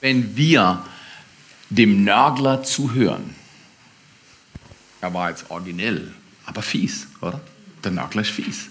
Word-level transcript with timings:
wenn 0.00 0.36
wir 0.36 0.84
dem 1.70 2.04
Nörgler 2.04 2.62
zuhören. 2.62 3.34
Er 5.00 5.12
war 5.12 5.30
jetzt 5.30 5.50
originell, 5.50 6.14
aber 6.44 6.62
fies, 6.62 7.08
oder? 7.20 7.40
Der 7.84 7.90
Nörgler 7.90 8.22
ist 8.22 8.30
fies. 8.30 8.68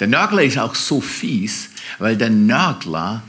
Der 0.00 0.08
Nörgler 0.08 0.42
ist 0.42 0.58
auch 0.58 0.74
so 0.74 1.00
fies, 1.00 1.70
weil 1.98 2.16
der 2.16 2.30
Nörgler 2.30 3.22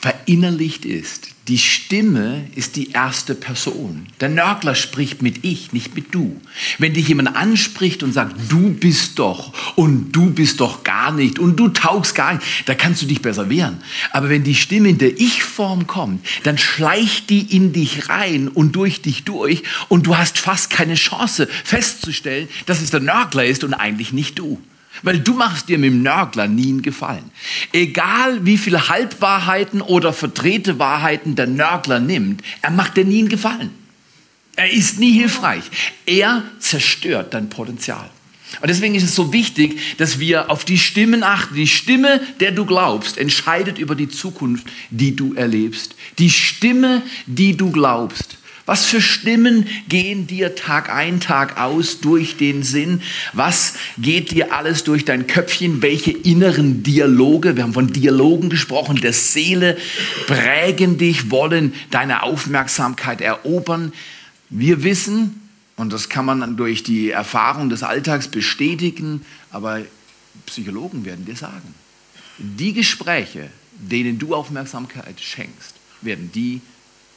verinnerlicht 0.00 0.84
ist. 0.84 1.28
Die 1.48 1.58
Stimme 1.58 2.44
ist 2.56 2.74
die 2.74 2.90
erste 2.90 3.36
Person. 3.36 4.08
Der 4.20 4.28
Nörgler 4.28 4.74
spricht 4.74 5.22
mit 5.22 5.44
ich, 5.44 5.72
nicht 5.72 5.94
mit 5.94 6.12
du. 6.12 6.40
Wenn 6.78 6.94
dich 6.94 7.06
jemand 7.06 7.36
anspricht 7.36 8.02
und 8.02 8.12
sagt, 8.12 8.34
du 8.48 8.70
bist 8.70 9.20
doch 9.20 9.52
und 9.76 10.10
du 10.10 10.30
bist 10.30 10.58
doch 10.58 10.82
gar 10.82 11.12
nicht 11.12 11.38
und 11.38 11.54
du 11.56 11.68
taugst 11.68 12.16
gar 12.16 12.34
nicht, 12.34 12.44
da 12.66 12.74
kannst 12.74 13.02
du 13.02 13.06
dich 13.06 13.22
besser 13.22 13.48
wehren. 13.48 13.80
Aber 14.10 14.28
wenn 14.28 14.42
die 14.42 14.56
Stimme 14.56 14.88
in 14.88 14.98
der 14.98 15.20
Ich-Form 15.20 15.86
kommt, 15.86 16.26
dann 16.42 16.58
schleicht 16.58 17.30
die 17.30 17.56
in 17.56 17.72
dich 17.72 18.08
rein 18.08 18.48
und 18.48 18.74
durch 18.74 19.00
dich 19.02 19.22
durch 19.22 19.62
und 19.88 20.08
du 20.08 20.16
hast 20.16 20.38
fast 20.38 20.68
keine 20.70 20.96
Chance 20.96 21.48
festzustellen, 21.62 22.48
dass 22.66 22.82
es 22.82 22.90
der 22.90 23.00
Nörgler 23.00 23.46
ist 23.46 23.62
und 23.62 23.72
eigentlich 23.72 24.12
nicht 24.12 24.40
du. 24.40 24.60
Weil 25.02 25.20
du 25.20 25.34
machst 25.34 25.68
dir 25.68 25.78
mit 25.78 25.90
dem 25.90 26.02
Nörgler 26.02 26.48
nie 26.48 26.68
einen 26.68 26.82
Gefallen. 26.82 27.30
Egal 27.72 28.44
wie 28.44 28.58
viele 28.58 28.88
Halbwahrheiten 28.88 29.80
oder 29.82 30.12
verdrehte 30.12 30.78
Wahrheiten 30.78 31.36
der 31.36 31.46
Nörgler 31.46 32.00
nimmt, 32.00 32.42
er 32.62 32.70
macht 32.70 32.96
dir 32.96 33.04
nie 33.04 33.20
einen 33.20 33.28
Gefallen. 33.28 33.70
Er 34.56 34.70
ist 34.70 34.98
nie 34.98 35.12
hilfreich. 35.12 35.64
Er 36.06 36.42
zerstört 36.58 37.34
dein 37.34 37.50
Potenzial. 37.50 38.10
Und 38.60 38.68
deswegen 38.68 38.94
ist 38.94 39.02
es 39.02 39.14
so 39.14 39.32
wichtig, 39.32 39.78
dass 39.98 40.18
wir 40.18 40.50
auf 40.50 40.64
die 40.64 40.78
Stimmen 40.78 41.22
achten. 41.22 41.54
Die 41.54 41.66
Stimme, 41.66 42.20
der 42.40 42.52
du 42.52 42.64
glaubst, 42.64 43.18
entscheidet 43.18 43.78
über 43.78 43.94
die 43.94 44.08
Zukunft, 44.08 44.66
die 44.90 45.14
du 45.14 45.34
erlebst. 45.34 45.94
Die 46.18 46.30
Stimme, 46.30 47.02
die 47.26 47.56
du 47.56 47.70
glaubst, 47.70 48.38
was 48.66 48.84
für 48.84 49.00
Stimmen 49.00 49.66
gehen 49.88 50.26
dir 50.26 50.56
Tag 50.56 50.92
ein, 50.92 51.20
Tag 51.20 51.56
aus 51.56 52.00
durch 52.00 52.36
den 52.36 52.64
Sinn? 52.64 53.00
Was 53.32 53.74
geht 53.96 54.32
dir 54.32 54.52
alles 54.52 54.82
durch 54.82 55.04
dein 55.04 55.28
Köpfchen? 55.28 55.82
Welche 55.82 56.10
inneren 56.10 56.82
Dialoge, 56.82 57.56
wir 57.56 57.62
haben 57.62 57.74
von 57.74 57.92
Dialogen 57.92 58.50
gesprochen, 58.50 59.00
der 59.00 59.12
Seele 59.12 59.78
prägen 60.26 60.98
dich, 60.98 61.30
wollen 61.30 61.74
deine 61.92 62.24
Aufmerksamkeit 62.24 63.20
erobern? 63.20 63.92
Wir 64.50 64.82
wissen, 64.82 65.48
und 65.76 65.92
das 65.92 66.08
kann 66.08 66.24
man 66.24 66.56
durch 66.56 66.82
die 66.82 67.10
Erfahrung 67.10 67.70
des 67.70 67.84
Alltags 67.84 68.26
bestätigen, 68.26 69.24
aber 69.52 69.82
Psychologen 70.46 71.04
werden 71.04 71.24
dir 71.24 71.36
sagen, 71.36 71.74
die 72.38 72.72
Gespräche, 72.72 73.48
denen 73.78 74.18
du 74.18 74.34
Aufmerksamkeit 74.34 75.20
schenkst, 75.20 75.74
werden 76.02 76.30
die 76.34 76.60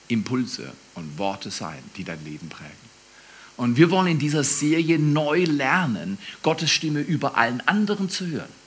Impulse 0.07 0.71
und 0.99 1.17
Worte 1.17 1.49
sein, 1.49 1.79
die 1.97 2.03
dein 2.03 2.23
Leben 2.23 2.49
prägen. 2.49 2.89
Und 3.57 3.75
wir 3.75 3.91
wollen 3.91 4.07
in 4.07 4.19
dieser 4.19 4.43
Serie 4.43 4.99
neu 4.99 5.43
lernen, 5.43 6.17
Gottes 6.43 6.71
Stimme 6.71 7.01
über 7.01 7.37
allen 7.37 7.61
anderen 7.67 8.09
zu 8.09 8.27
hören. 8.27 8.59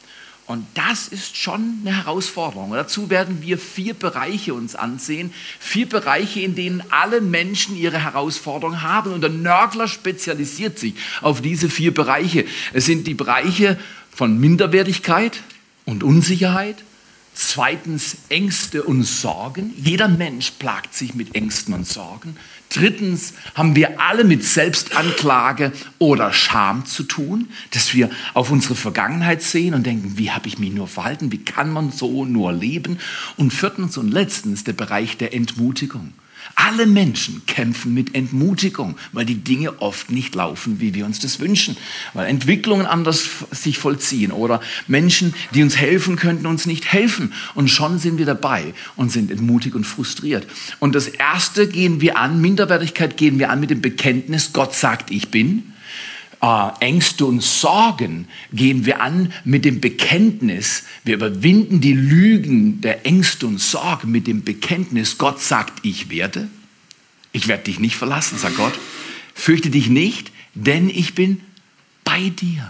Und 0.46 0.66
das 0.74 1.08
ist 1.08 1.36
schon 1.36 1.78
eine 1.80 1.96
Herausforderung. 1.96 2.72
Dazu 2.72 3.08
werden 3.08 3.40
wir 3.40 3.56
vier 3.58 3.94
Bereiche 3.94 4.52
uns 4.52 4.74
ansehen. 4.74 5.32
Vier 5.60 5.88
Bereiche, 5.88 6.40
in 6.40 6.54
denen 6.54 6.82
alle 6.90 7.20
Menschen 7.20 7.76
ihre 7.76 8.02
Herausforderungen 8.02 8.82
haben. 8.82 9.12
Und 9.12 9.22
der 9.22 9.30
Nörgler 9.30 9.88
spezialisiert 9.88 10.78
sich 10.78 10.94
auf 11.22 11.40
diese 11.40 11.70
vier 11.70 11.94
Bereiche. 11.94 12.44
Es 12.72 12.84
sind 12.84 13.06
die 13.06 13.14
Bereiche 13.14 13.78
von 14.10 14.38
Minderwertigkeit 14.38 15.40
und 15.86 16.02
Unsicherheit, 16.02 16.76
Zweitens 17.34 18.18
Ängste 18.28 18.82
und 18.82 19.04
Sorgen. 19.04 19.72
Jeder 19.76 20.08
Mensch 20.08 20.50
plagt 20.50 20.94
sich 20.94 21.14
mit 21.14 21.34
Ängsten 21.34 21.72
und 21.72 21.86
Sorgen. 21.86 22.36
Drittens 22.68 23.32
haben 23.54 23.74
wir 23.74 24.00
alle 24.00 24.24
mit 24.24 24.44
Selbstanklage 24.44 25.72
oder 25.98 26.32
Scham 26.32 26.84
zu 26.84 27.04
tun, 27.04 27.48
dass 27.70 27.94
wir 27.94 28.10
auf 28.34 28.50
unsere 28.50 28.74
Vergangenheit 28.74 29.42
sehen 29.42 29.74
und 29.74 29.86
denken, 29.86 30.18
wie 30.18 30.30
habe 30.30 30.46
ich 30.46 30.58
mich 30.58 30.72
nur 30.72 30.88
verhalten, 30.88 31.32
wie 31.32 31.44
kann 31.44 31.72
man 31.72 31.90
so 31.90 32.24
nur 32.26 32.52
leben. 32.52 32.98
Und 33.36 33.52
viertens 33.52 33.96
und 33.96 34.10
letztens 34.10 34.64
der 34.64 34.74
Bereich 34.74 35.16
der 35.16 35.32
Entmutigung. 35.32 36.12
Alle 36.54 36.86
Menschen 36.86 37.42
kämpfen 37.46 37.94
mit 37.94 38.14
Entmutigung, 38.14 38.96
weil 39.12 39.24
die 39.24 39.36
Dinge 39.36 39.80
oft 39.80 40.10
nicht 40.10 40.34
laufen, 40.34 40.80
wie 40.80 40.94
wir 40.94 41.06
uns 41.06 41.18
das 41.18 41.40
wünschen, 41.40 41.76
weil 42.14 42.28
Entwicklungen 42.28 42.86
anders 42.86 43.28
sich 43.50 43.78
vollziehen 43.78 44.32
oder 44.32 44.60
Menschen, 44.86 45.34
die 45.54 45.62
uns 45.62 45.76
helfen 45.76 46.16
könnten, 46.16 46.46
uns 46.46 46.66
nicht 46.66 46.92
helfen. 46.92 47.32
Und 47.54 47.68
schon 47.68 47.98
sind 47.98 48.18
wir 48.18 48.26
dabei 48.26 48.74
und 48.96 49.10
sind 49.10 49.30
entmutigt 49.30 49.74
und 49.74 49.84
frustriert. 49.84 50.46
Und 50.78 50.94
das 50.94 51.08
Erste 51.08 51.66
gehen 51.66 52.00
wir 52.00 52.18
an, 52.18 52.40
Minderwertigkeit 52.40 53.16
gehen 53.16 53.38
wir 53.38 53.50
an 53.50 53.60
mit 53.60 53.70
dem 53.70 53.80
Bekenntnis, 53.80 54.52
Gott 54.52 54.74
sagt, 54.74 55.10
ich 55.10 55.30
bin 55.30 55.71
äh, 56.42 56.70
Ängste 56.80 57.24
und 57.24 57.42
Sorgen 57.42 58.26
gehen 58.52 58.84
wir 58.84 59.00
an 59.00 59.32
mit 59.44 59.64
dem 59.64 59.80
Bekenntnis. 59.80 60.84
Wir 61.04 61.14
überwinden 61.14 61.80
die 61.80 61.94
Lügen 61.94 62.80
der 62.80 63.06
Ängste 63.06 63.46
und 63.46 63.60
Sorgen 63.60 64.10
mit 64.10 64.26
dem 64.26 64.42
Bekenntnis. 64.42 65.18
Gott 65.18 65.40
sagt, 65.40 65.84
ich 65.86 66.10
werde. 66.10 66.48
Ich 67.30 67.48
werde 67.48 67.64
dich 67.64 67.78
nicht 67.78 67.96
verlassen, 67.96 68.38
sagt 68.38 68.56
Gott. 68.56 68.74
Fürchte 69.34 69.70
dich 69.70 69.88
nicht, 69.88 70.32
denn 70.54 70.90
ich 70.90 71.14
bin 71.14 71.40
bei 72.04 72.28
dir. 72.28 72.66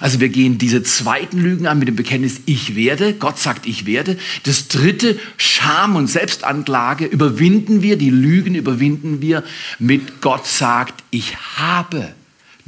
Also 0.00 0.18
wir 0.18 0.30
gehen 0.30 0.58
diese 0.58 0.82
zweiten 0.82 1.38
Lügen 1.38 1.66
an 1.66 1.78
mit 1.78 1.86
dem 1.86 1.94
Bekenntnis, 1.94 2.40
ich 2.46 2.74
werde, 2.74 3.14
Gott 3.14 3.38
sagt, 3.38 3.66
ich 3.66 3.86
werde. 3.86 4.18
Das 4.42 4.66
dritte, 4.66 5.18
Scham 5.36 5.94
und 5.94 6.08
Selbstanklage, 6.08 7.04
überwinden 7.04 7.82
wir, 7.82 7.96
die 7.96 8.10
Lügen 8.10 8.54
überwinden 8.54 9.20
wir 9.20 9.44
mit 9.78 10.20
Gott 10.22 10.46
sagt, 10.46 11.04
ich 11.10 11.36
habe. 11.56 12.14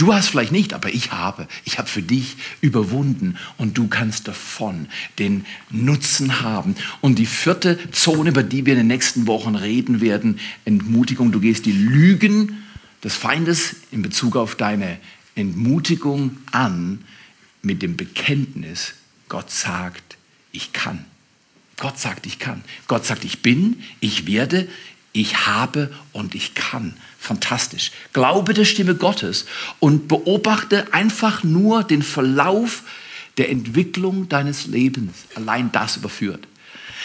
Du 0.03 0.13
hast 0.13 0.31
vielleicht 0.31 0.51
nicht, 0.51 0.73
aber 0.73 0.93
ich 0.93 1.13
habe. 1.13 1.47
Ich 1.65 1.79
habe 1.79 1.89
für 1.89 2.03
dich 2.03 2.37
überwunden 2.61 3.37
und 3.57 3.79
du 3.79 3.87
kannst 3.87 4.27
davon 4.27 4.89
den 5.21 5.47
Nutzen 5.71 6.41
haben. 6.41 6.75
Und 7.01 7.21
die 7.21 7.27
vierte 7.27 7.79
Zone, 7.93 8.31
über 8.31 8.43
die 8.43 8.67
wir 8.67 8.73
in 8.73 8.81
den 8.81 8.89
nächsten 8.89 9.29
Wochen 9.29 9.55
reden 9.55 10.01
werden, 10.01 10.41
Entmutigung. 10.65 11.31
Du 11.31 11.39
gehst 11.39 11.67
die 11.67 11.73
Lügen 11.73 12.65
des 13.05 13.15
Feindes 13.15 13.77
in 13.93 14.03
Bezug 14.03 14.35
auf 14.35 14.57
deine 14.57 14.99
Entmutigung 15.37 16.37
an 16.51 17.05
mit 17.63 17.81
dem 17.81 17.97
Bekenntnis, 17.97 18.95
Gott 19.29 19.53
sagt, 19.53 20.17
ich 20.51 20.73
kann. 20.73 21.05
Gott 21.77 22.01
sagt, 22.01 22.27
ich 22.27 22.41
kann. 22.41 22.65
Gott 22.89 23.07
sagt, 23.07 23.25
ich 23.25 23.41
bin, 23.41 23.85
ich 24.01 24.27
werde, 24.27 24.67
ich 25.13 25.47
habe 25.47 25.93
und 26.13 26.35
ich 26.35 26.55
kann. 26.55 26.95
Fantastisch. 27.19 27.93
Glaube 28.13 28.55
der 28.55 28.65
Stimme 28.65 28.95
Gottes 28.95 29.47
und 29.79 30.09
beobachte 30.09 30.93
einfach 30.93 31.45
nur 31.45 31.85
den 31.85 32.03
Verlauf 32.03 32.83
der 33.39 33.51
Entwicklung 33.51 34.29
deines 34.29 34.67
Lebens. 34.67 35.13
Allein 35.35 35.71
das 35.73 35.97
überführt. 35.97 36.47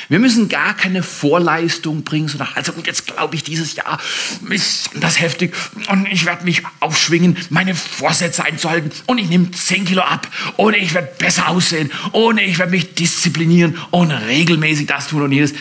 Wir 0.10 0.20
müssen 0.20 0.48
gar 0.48 0.74
keine 0.76 1.04
Vorleistung 1.04 2.04
bringen, 2.04 2.28
sondern 2.28 2.50
also 2.56 2.72
gut, 2.72 2.88
jetzt 2.88 3.08
glaube 3.08 3.36
ich 3.36 3.44
dieses 3.44 3.76
Jahr 3.76 4.00
ist 4.50 4.92
das 4.96 5.20
heftig 5.20 5.54
und 5.90 6.08
ich 6.08 6.26
werde 6.26 6.46
mich 6.46 6.62
aufschwingen, 6.80 7.38
meine 7.50 7.76
Vorsätze 7.76 8.44
einzuhalten 8.44 8.92
und 9.08 9.18
ich 9.18 9.28
nehme 9.28 9.52
10 9.52 9.86
Kilo 9.86 10.02
ab 10.02 10.28
oder 10.58 10.78
ich 10.78 10.94
werde 10.94 11.12
besser 11.18 11.50
aussehen 11.50 11.92
oder 12.12 12.42
ich 12.42 12.60
werde 12.60 12.72
mich 12.72 12.94
disziplinieren 12.94 13.78
und 13.92 14.12
regelmäßig 14.12 14.88
das 14.88 15.08
tun 15.08 15.24
und 15.24 15.32
jenes. 15.32 15.54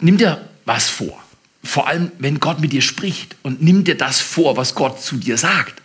Nimm 0.00 0.16
dir 0.16 0.49
was 0.70 0.88
vor. 0.88 1.20
Vor 1.64 1.88
allem, 1.88 2.12
wenn 2.20 2.38
Gott 2.38 2.60
mit 2.60 2.72
dir 2.72 2.80
spricht 2.80 3.34
und 3.42 3.60
nimm 3.60 3.82
dir 3.82 3.96
das 3.96 4.20
vor, 4.20 4.56
was 4.56 4.76
Gott 4.76 5.02
zu 5.02 5.16
dir 5.16 5.36
sagt. 5.36 5.82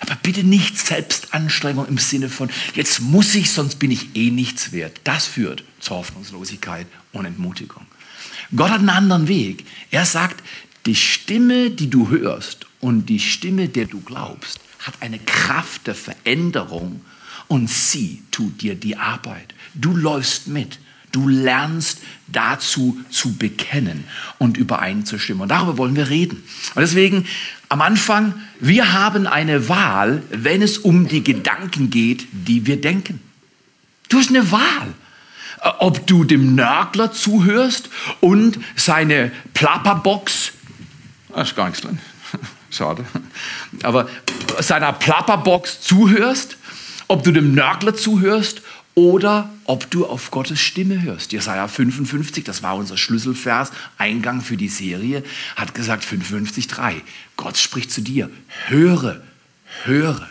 Aber 0.00 0.14
bitte 0.22 0.44
nicht 0.44 0.78
Selbstanstrengung 0.78 1.88
im 1.88 1.98
Sinne 1.98 2.28
von, 2.28 2.48
jetzt 2.74 3.00
muss 3.00 3.34
ich, 3.34 3.50
sonst 3.50 3.80
bin 3.80 3.90
ich 3.90 4.14
eh 4.14 4.30
nichts 4.30 4.70
wert. 4.70 5.00
Das 5.02 5.26
führt 5.26 5.64
zur 5.80 5.96
Hoffnungslosigkeit 5.96 6.86
und 7.12 7.24
Entmutigung. 7.24 7.84
Gott 8.54 8.70
hat 8.70 8.78
einen 8.78 8.90
anderen 8.90 9.26
Weg. 9.26 9.64
Er 9.90 10.06
sagt, 10.06 10.40
die 10.86 10.94
Stimme, 10.94 11.70
die 11.70 11.90
du 11.90 12.08
hörst 12.08 12.66
und 12.78 13.06
die 13.06 13.20
Stimme, 13.20 13.68
der 13.68 13.86
du 13.86 14.00
glaubst, 14.00 14.60
hat 14.78 14.94
eine 15.00 15.18
Kraft 15.18 15.88
der 15.88 15.96
Veränderung 15.96 17.04
und 17.48 17.68
sie 17.68 18.22
tut 18.30 18.62
dir 18.62 18.76
die 18.76 18.96
Arbeit. 18.96 19.52
Du 19.74 19.96
läufst 19.96 20.46
mit. 20.46 20.78
Du 21.12 21.28
lernst 21.28 22.00
dazu 22.26 22.98
zu 23.10 23.36
bekennen 23.36 24.04
und 24.38 24.56
übereinzustimmen. 24.56 25.42
Und 25.42 25.48
darüber 25.48 25.78
wollen 25.78 25.96
wir 25.96 26.10
reden. 26.10 26.42
Und 26.74 26.82
deswegen 26.82 27.26
am 27.68 27.80
Anfang, 27.80 28.34
wir 28.60 28.92
haben 28.92 29.26
eine 29.26 29.68
Wahl, 29.68 30.22
wenn 30.30 30.62
es 30.62 30.78
um 30.78 31.08
die 31.08 31.22
Gedanken 31.22 31.90
geht, 31.90 32.26
die 32.32 32.66
wir 32.66 32.80
denken. 32.80 33.20
Du 34.08 34.18
hast 34.18 34.30
eine 34.30 34.50
Wahl. 34.50 34.94
Ob 35.80 36.06
du 36.06 36.24
dem 36.24 36.54
Nörgler 36.54 37.12
zuhörst 37.12 37.90
und 38.20 38.58
seine 38.76 39.32
Plapperbox, 39.54 40.52
da 41.34 41.42
ist 41.42 41.56
gar 41.56 41.66
nichts 41.66 41.82
drin, 41.82 41.98
schade, 42.70 43.04
aber 43.82 44.08
seiner 44.60 44.92
Plapperbox 44.92 45.80
zuhörst, 45.80 46.58
ob 47.08 47.24
du 47.24 47.32
dem 47.32 47.54
Nörgler 47.54 47.96
zuhörst 47.96 48.62
oder 48.98 49.48
ob 49.62 49.88
du 49.92 50.06
auf 50.06 50.32
Gottes 50.32 50.58
Stimme 50.58 51.00
hörst. 51.02 51.30
Jesaja 51.30 51.68
55, 51.68 52.42
das 52.42 52.64
war 52.64 52.74
unser 52.74 52.96
Schlüsselvers, 52.96 53.70
Eingang 53.96 54.40
für 54.40 54.56
die 54.56 54.68
Serie, 54.68 55.22
hat 55.54 55.72
gesagt 55.72 56.04
55,3. 56.04 56.94
Gott 57.36 57.56
spricht 57.56 57.92
zu 57.92 58.00
dir. 58.00 58.28
Höre, 58.66 59.22
höre. 59.84 60.28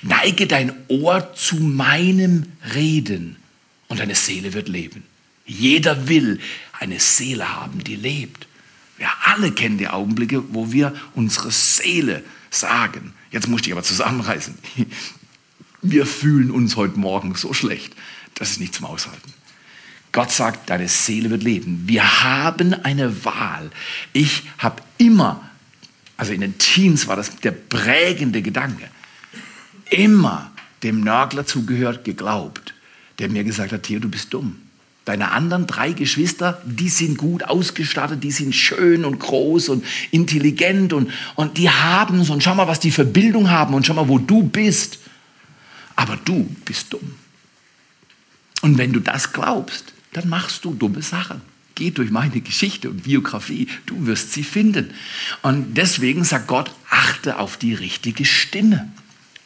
Neige 0.00 0.46
dein 0.46 0.72
Ohr 0.88 1.34
zu 1.34 1.56
meinem 1.56 2.46
Reden 2.74 3.36
und 3.88 4.00
deine 4.00 4.14
Seele 4.14 4.54
wird 4.54 4.68
leben. 4.68 5.02
Jeder 5.44 6.08
will 6.08 6.40
eine 6.78 7.00
Seele 7.00 7.54
haben, 7.54 7.84
die 7.84 7.96
lebt. 7.96 8.46
Wir 8.96 9.10
alle 9.26 9.52
kennen 9.52 9.76
die 9.76 9.88
Augenblicke, 9.88 10.42
wo 10.54 10.72
wir 10.72 10.94
unsere 11.14 11.50
Seele 11.50 12.22
sagen. 12.48 13.12
Jetzt 13.30 13.46
muss 13.46 13.60
ich 13.66 13.72
aber 13.72 13.82
zusammenreißen. 13.82 14.56
Wir 15.82 16.06
fühlen 16.06 16.50
uns 16.50 16.76
heute 16.76 16.98
Morgen 16.98 17.34
so 17.34 17.52
schlecht. 17.52 17.94
Das 18.34 18.50
ist 18.50 18.60
nicht 18.60 18.74
zum 18.74 18.86
Aushalten. 18.86 19.32
Gott 20.12 20.30
sagt, 20.30 20.70
deine 20.70 20.88
Seele 20.88 21.30
wird 21.30 21.42
leben. 21.42 21.84
Wir 21.86 22.22
haben 22.22 22.74
eine 22.74 23.24
Wahl. 23.24 23.70
Ich 24.12 24.42
habe 24.58 24.82
immer, 24.98 25.48
also 26.16 26.32
in 26.32 26.40
den 26.40 26.58
Teens 26.58 27.06
war 27.06 27.16
das 27.16 27.36
der 27.36 27.52
prägende 27.52 28.42
Gedanke, 28.42 28.88
immer 29.88 30.50
dem 30.82 31.02
Nörgler 31.02 31.46
zugehört, 31.46 32.04
geglaubt, 32.04 32.74
der 33.18 33.28
mir 33.28 33.44
gesagt 33.44 33.72
hat, 33.72 33.84
Theo, 33.84 34.00
du 34.00 34.08
bist 34.08 34.34
dumm. 34.34 34.56
Deine 35.04 35.30
anderen 35.30 35.66
drei 35.66 35.92
Geschwister, 35.92 36.60
die 36.64 36.88
sind 36.88 37.16
gut 37.16 37.44
ausgestattet, 37.44 38.22
die 38.22 38.30
sind 38.30 38.54
schön 38.54 39.04
und 39.04 39.18
groß 39.18 39.70
und 39.70 39.84
intelligent 40.10 40.92
und, 40.92 41.10
und 41.36 41.56
die 41.56 41.70
haben 41.70 42.20
es 42.20 42.30
und 42.30 42.42
schau 42.42 42.54
mal, 42.54 42.68
was 42.68 42.80
die 42.80 42.90
für 42.90 43.04
Bildung 43.04 43.50
haben 43.50 43.74
und 43.74 43.86
schau 43.86 43.94
mal, 43.94 44.08
wo 44.08 44.18
du 44.18 44.42
bist. 44.42 44.98
Aber 46.00 46.16
du 46.16 46.44
bist 46.64 46.94
dumm. 46.94 47.14
Und 48.62 48.78
wenn 48.78 48.94
du 48.94 49.00
das 49.00 49.34
glaubst, 49.34 49.92
dann 50.14 50.30
machst 50.30 50.64
du 50.64 50.72
dumme 50.72 51.02
Sachen. 51.02 51.42
Geh 51.74 51.90
durch 51.90 52.10
meine 52.10 52.40
Geschichte 52.40 52.88
und 52.88 53.02
Biografie, 53.02 53.68
du 53.84 54.06
wirst 54.06 54.32
sie 54.32 54.42
finden. 54.42 54.94
Und 55.42 55.74
deswegen 55.74 56.24
sagt 56.24 56.46
Gott, 56.46 56.70
achte 56.88 57.38
auf 57.38 57.58
die 57.58 57.74
richtige 57.74 58.24
Stimme. 58.24 58.90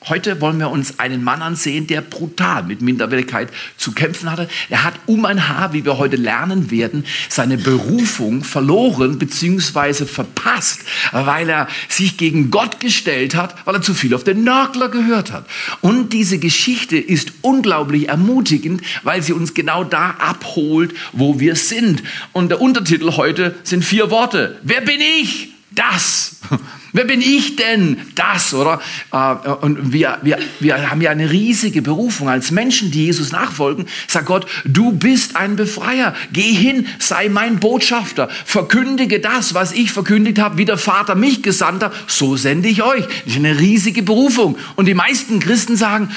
Heute 0.06 0.42
wollen 0.42 0.58
wir 0.58 0.70
uns 0.70 0.98
einen 0.98 1.24
Mann 1.24 1.40
ansehen, 1.40 1.86
der 1.86 2.02
brutal 2.02 2.62
mit 2.64 2.82
Minderwertigkeit 2.82 3.48
zu 3.78 3.92
kämpfen 3.92 4.30
hatte. 4.30 4.48
Er 4.68 4.84
hat 4.84 4.92
um 5.06 5.24
ein 5.24 5.48
Haar, 5.48 5.72
wie 5.72 5.86
wir 5.86 5.96
heute 5.96 6.16
lernen 6.16 6.70
werden, 6.70 7.06
seine 7.30 7.56
Berufung 7.56 8.44
verloren 8.44 9.18
bzw. 9.18 10.04
verpasst, 10.04 10.80
weil 11.12 11.48
er 11.48 11.68
sich 11.88 12.18
gegen 12.18 12.50
Gott 12.50 12.80
gestellt 12.80 13.34
hat, 13.34 13.56
weil 13.66 13.76
er 13.76 13.82
zu 13.82 13.94
viel 13.94 14.14
auf 14.14 14.24
den 14.24 14.44
Nörgler 14.44 14.90
gehört 14.90 15.32
hat. 15.32 15.46
Und 15.80 16.12
diese 16.12 16.38
Geschichte 16.38 16.98
ist 16.98 17.32
unglaublich 17.40 18.10
ermutigend, 18.10 18.82
weil 19.04 19.22
sie 19.22 19.32
uns 19.32 19.54
genau 19.54 19.84
da 19.84 20.10
abholt, 20.18 20.92
wo 21.12 21.40
wir 21.40 21.56
sind. 21.56 22.02
Und 22.32 22.50
der 22.50 22.60
Untertitel 22.60 23.12
heute 23.12 23.54
sind 23.62 23.82
vier 23.82 24.10
Worte. 24.10 24.58
Wer 24.62 24.82
bin 24.82 25.00
ich? 25.00 25.54
Das. 25.70 26.36
Wer 26.94 27.06
bin 27.06 27.20
ich 27.20 27.56
denn? 27.56 27.96
Das, 28.14 28.54
oder? 28.54 28.80
Äh, 29.12 29.34
und 29.62 29.92
wir, 29.92 30.18
wir, 30.22 30.38
wir 30.60 30.90
haben 30.90 31.00
ja 31.00 31.10
eine 31.10 31.28
riesige 31.28 31.82
Berufung 31.82 32.28
als 32.28 32.52
Menschen, 32.52 32.92
die 32.92 33.06
Jesus 33.06 33.32
nachfolgen. 33.32 33.86
Sagt 34.06 34.26
Gott, 34.26 34.46
du 34.64 34.92
bist 34.92 35.34
ein 35.34 35.56
Befreier. 35.56 36.14
Geh 36.32 36.52
hin, 36.52 36.86
sei 37.00 37.28
mein 37.28 37.58
Botschafter. 37.58 38.28
Verkündige 38.44 39.18
das, 39.18 39.54
was 39.54 39.72
ich 39.72 39.90
verkündigt 39.90 40.38
habe, 40.38 40.56
wie 40.56 40.66
der 40.66 40.78
Vater 40.78 41.16
mich 41.16 41.42
gesandt 41.42 41.82
hat. 41.82 41.92
So 42.06 42.36
sende 42.36 42.68
ich 42.68 42.84
euch. 42.84 43.04
Das 43.24 43.34
ist 43.34 43.36
eine 43.38 43.58
riesige 43.58 44.04
Berufung. 44.04 44.56
Und 44.76 44.86
die 44.86 44.94
meisten 44.94 45.40
Christen 45.40 45.76
sagen, 45.76 46.10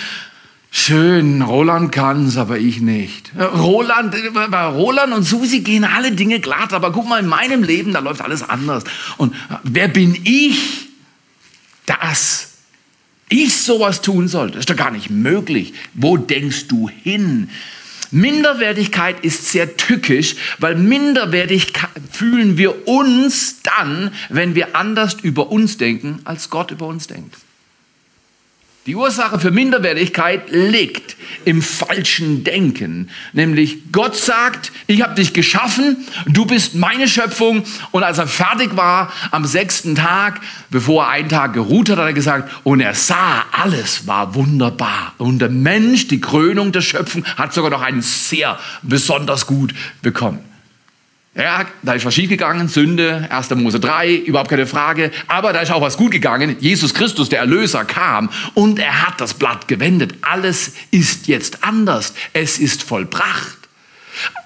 Schön, 0.69 1.41
Roland 1.41 1.91
kann's, 1.91 2.37
aber 2.37 2.59
ich 2.59 2.81
nicht. 2.81 3.31
Roland, 3.37 4.13
bei 4.33 4.65
Roland 4.65 5.13
und 5.13 5.23
Susi 5.23 5.61
gehen 5.61 5.85
alle 5.85 6.11
Dinge 6.11 6.39
glatt, 6.39 6.73
aber 6.73 6.91
guck 6.91 7.07
mal, 7.07 7.19
in 7.19 7.27
meinem 7.27 7.63
Leben, 7.63 7.93
da 7.93 7.99
läuft 7.99 8.21
alles 8.21 8.47
anders. 8.47 8.83
Und 9.17 9.33
wer 9.63 9.87
bin 9.87 10.19
ich, 10.23 10.89
dass 11.85 12.49
ich 13.29 13.55
sowas 13.57 14.01
tun 14.01 14.27
soll? 14.27 14.51
Das 14.51 14.61
ist 14.61 14.69
doch 14.69 14.75
gar 14.75 14.91
nicht 14.91 15.09
möglich. 15.09 15.73
Wo 15.93 16.17
denkst 16.17 16.67
du 16.67 16.89
hin? 16.89 17.49
Minderwertigkeit 18.11 19.23
ist 19.23 19.51
sehr 19.51 19.75
tückisch, 19.75 20.35
weil 20.59 20.75
minderwertig 20.75 21.73
fühlen 22.11 22.57
wir 22.57 22.87
uns 22.87 23.61
dann, 23.63 24.11
wenn 24.29 24.55
wir 24.55 24.75
anders 24.75 25.17
über 25.21 25.51
uns 25.51 25.77
denken, 25.77 26.19
als 26.23 26.49
Gott 26.49 26.71
über 26.71 26.87
uns 26.87 27.07
denkt. 27.07 27.35
Die 28.87 28.95
Ursache 28.95 29.37
für 29.37 29.51
Minderwertigkeit 29.51 30.49
liegt 30.49 31.17
im 31.43 31.61
falschen 31.61 32.45
Denken. 32.45 33.09
Nämlich 33.33 33.91
Gott 33.91 34.15
sagt, 34.15 34.71
ich 34.87 35.01
habe 35.01 35.13
dich 35.13 35.33
geschaffen, 35.33 35.97
du 36.25 36.45
bist 36.45 36.73
meine 36.73 37.09
Schöpfung. 37.09 37.65
Und 37.91 38.03
als 38.03 38.17
er 38.17 38.27
fertig 38.27 38.77
war 38.77 39.11
am 39.31 39.43
sechsten 39.43 39.95
Tag, 39.95 40.39
bevor 40.69 41.03
er 41.03 41.09
einen 41.09 41.27
Tag 41.27 41.51
geruht 41.51 41.89
hat, 41.89 41.97
hat 41.97 42.05
er 42.05 42.13
gesagt, 42.13 42.49
und 42.63 42.79
er 42.79 42.93
sah, 42.93 43.43
alles 43.51 44.07
war 44.07 44.35
wunderbar. 44.35 45.13
Und 45.17 45.39
der 45.39 45.49
Mensch, 45.49 46.07
die 46.07 46.21
Krönung 46.21 46.71
der 46.71 46.79
Schöpfung, 46.79 47.25
hat 47.35 47.53
sogar 47.53 47.71
noch 47.71 47.81
einen 47.81 48.01
sehr 48.01 48.57
besonders 48.83 49.47
gut 49.47 49.73
bekommen. 50.01 50.39
Ja, 51.37 51.67
da 51.83 51.93
ist 51.93 52.03
was 52.03 52.15
schiefgegangen, 52.15 52.67
Sünde, 52.67 53.27
1. 53.29 53.51
Mose 53.51 53.79
3, 53.79 54.11
überhaupt 54.15 54.49
keine 54.49 54.65
Frage. 54.65 55.11
Aber 55.27 55.53
da 55.53 55.61
ist 55.61 55.71
auch 55.71 55.81
was 55.81 55.95
gut 55.95 56.11
gegangen. 56.11 56.55
Jesus 56.59 56.95
Christus, 56.95 57.29
der 57.29 57.39
Erlöser, 57.39 57.85
kam 57.85 58.31
und 58.55 58.79
er 58.79 59.03
hat 59.05 59.21
das 59.21 59.35
Blatt 59.35 59.67
gewendet. 59.67 60.15
Alles 60.21 60.73
ist 60.89 61.27
jetzt 61.27 61.63
anders. 61.63 62.15
Es 62.33 62.57
ist 62.57 62.81
vollbracht. 62.81 63.55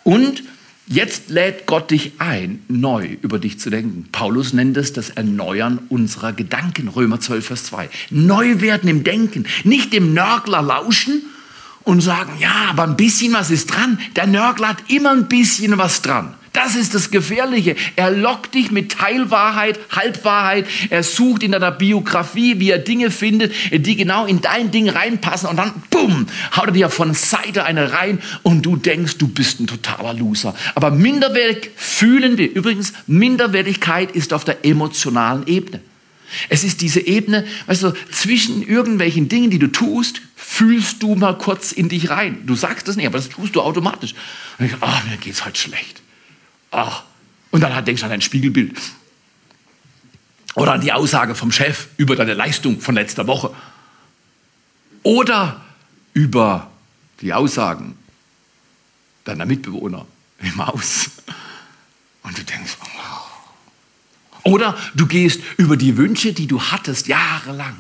Und 0.04 0.44
jetzt 0.86 1.30
lädt 1.30 1.66
Gott 1.66 1.92
dich 1.92 2.12
ein, 2.18 2.62
neu 2.68 3.18
über 3.22 3.40
dich 3.40 3.58
zu 3.58 3.70
denken. 3.70 4.10
Paulus 4.12 4.52
nennt 4.52 4.76
es 4.76 4.92
das 4.92 5.12
Erneuern 5.12 5.80
unserer 5.88 6.34
Gedanken. 6.34 6.90
Römer 6.90 7.22
12, 7.22 7.46
Vers 7.46 7.64
2. 7.66 7.90
Neu 8.10 8.60
werden 8.60 8.90
im 8.90 9.06
Denken. 9.06 9.48
Nicht 9.64 9.94
dem 9.94 10.14
Nörgler 10.14 10.62
lauschen 10.62 11.22
und 11.84 12.02
sagen, 12.02 12.34
ja, 12.40 12.66
aber 12.70 12.84
ein 12.84 12.98
bisschen 12.98 13.32
was 13.32 13.50
ist 13.50 13.68
dran. 13.68 13.98
Der 14.18 14.28
Nörgler 14.28 14.68
hat 14.68 14.84
immer 14.90 15.12
ein 15.12 15.30
bisschen 15.30 15.78
was 15.78 16.02
dran. 16.02 16.36
Das 16.54 16.76
ist 16.76 16.94
das 16.94 17.12
Gefährliche. 17.12 17.78
Er 17.96 18.12
lockt 18.12 18.56
dich 18.56 18.72
mit 18.72 18.92
Teilwahrheit, 18.92 19.80
Halbwahrheit. 19.90 20.68
Er 20.90 21.02
sucht 21.02 21.44
in 21.44 21.54
deiner 21.54 21.72
Biografie, 21.72 22.60
wie 22.60 22.72
er 22.72 22.78
Dinge 22.78 23.10
findet, 23.10 23.54
die 23.72 23.96
genau 23.96 24.26
in 24.26 24.42
dein 24.42 24.70
Ding 24.70 24.90
reinpassen. 24.90 25.48
Und 25.48 25.56
dann, 25.56 25.72
bumm, 25.90 26.28
haut 26.56 26.68
er 26.68 26.72
dir 26.72 26.90
von 26.90 27.14
Seite 27.14 27.64
eine 27.64 27.94
rein 27.94 28.20
und 28.44 28.64
du 28.64 28.76
denkst, 28.76 29.18
du 29.18 29.30
bist 29.30 29.62
ein 29.62 29.68
totaler 29.68 30.14
Loser. 30.14 30.54
Aber 30.76 30.92
minderwertig 30.92 31.72
fühlen 31.78 32.38
wir. 32.38 32.54
Übrigens, 32.54 32.94
Minderwertigkeit 33.08 34.12
ist 34.12 34.34
auf 34.34 34.44
der 34.44 34.66
emotionalen 34.66 35.48
Ebene. 35.48 35.80
Es 36.50 36.64
ist 36.64 36.82
diese 36.82 37.00
Ebene, 37.00 37.46
weißt 37.68 37.84
du, 37.84 37.94
zwischen 38.12 38.66
irgendwelchen 38.66 39.30
Dingen, 39.30 39.50
die 39.52 39.60
du 39.60 39.68
tust, 39.68 40.22
fühlst 40.36 41.02
du 41.02 41.16
mal 41.16 41.38
kurz 41.38 41.72
in 41.72 41.88
dich 41.88 42.10
rein. 42.10 42.40
Du 42.46 42.56
sagst 42.56 42.88
das 42.88 42.98
nicht, 42.98 43.06
aber 43.06 43.18
das 43.18 43.30
tust 43.30 43.56
du 43.56 43.62
automatisch. 43.62 44.16
Und 44.58 44.66
ich, 44.66 44.74
oh, 44.82 45.10
mir 45.10 45.18
geht's 45.18 45.46
heute 45.46 45.60
schlecht. 45.60 46.01
Ach. 46.72 47.04
Und 47.52 47.62
dann 47.62 47.86
denkst 47.86 48.02
du 48.02 48.06
an 48.06 48.12
dein 48.12 48.22
Spiegelbild. 48.22 48.80
Oder 50.56 50.74
an 50.74 50.82
die 50.82 50.92
Aussage 50.92 51.36
vom 51.36 51.52
Chef 51.52 51.88
über 51.98 52.16
deine 52.16 52.34
Leistung 52.34 52.82
von 52.82 52.96
letzter 52.96 53.28
Woche. 53.28 53.54
Oder 55.04 55.62
über 56.14 56.72
die 57.22 57.34
Aussagen 57.34 57.98
deiner 59.24 59.46
Mitbewohner 59.46 60.06
im 60.40 60.66
Haus. 60.66 61.12
Und 62.24 62.38
du 62.38 62.44
denkst, 62.44 62.78
oh. 62.84 64.50
oder 64.52 64.78
du 64.96 65.06
gehst 65.08 65.42
über 65.58 65.78
die 65.78 65.98
Wünsche, 65.98 66.34
die 66.34 66.48
du 66.48 66.62
hattest 66.62 67.08
jahrelang 67.08 67.78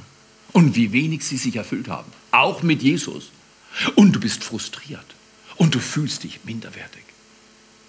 und 0.51 0.75
wie 0.75 0.91
wenig 0.91 1.25
sie 1.25 1.38
sich 1.38 1.55
erfüllt 1.55 1.88
haben. 1.88 2.12
Auch 2.31 2.62
mit 2.63 2.81
Jesus. 2.81 3.31
Und 3.95 4.13
du 4.13 4.19
bist 4.19 4.43
frustriert 4.43 5.05
und 5.57 5.75
du 5.75 5.79
fühlst 5.79 6.24
dich 6.24 6.41
minderwertig 6.43 7.03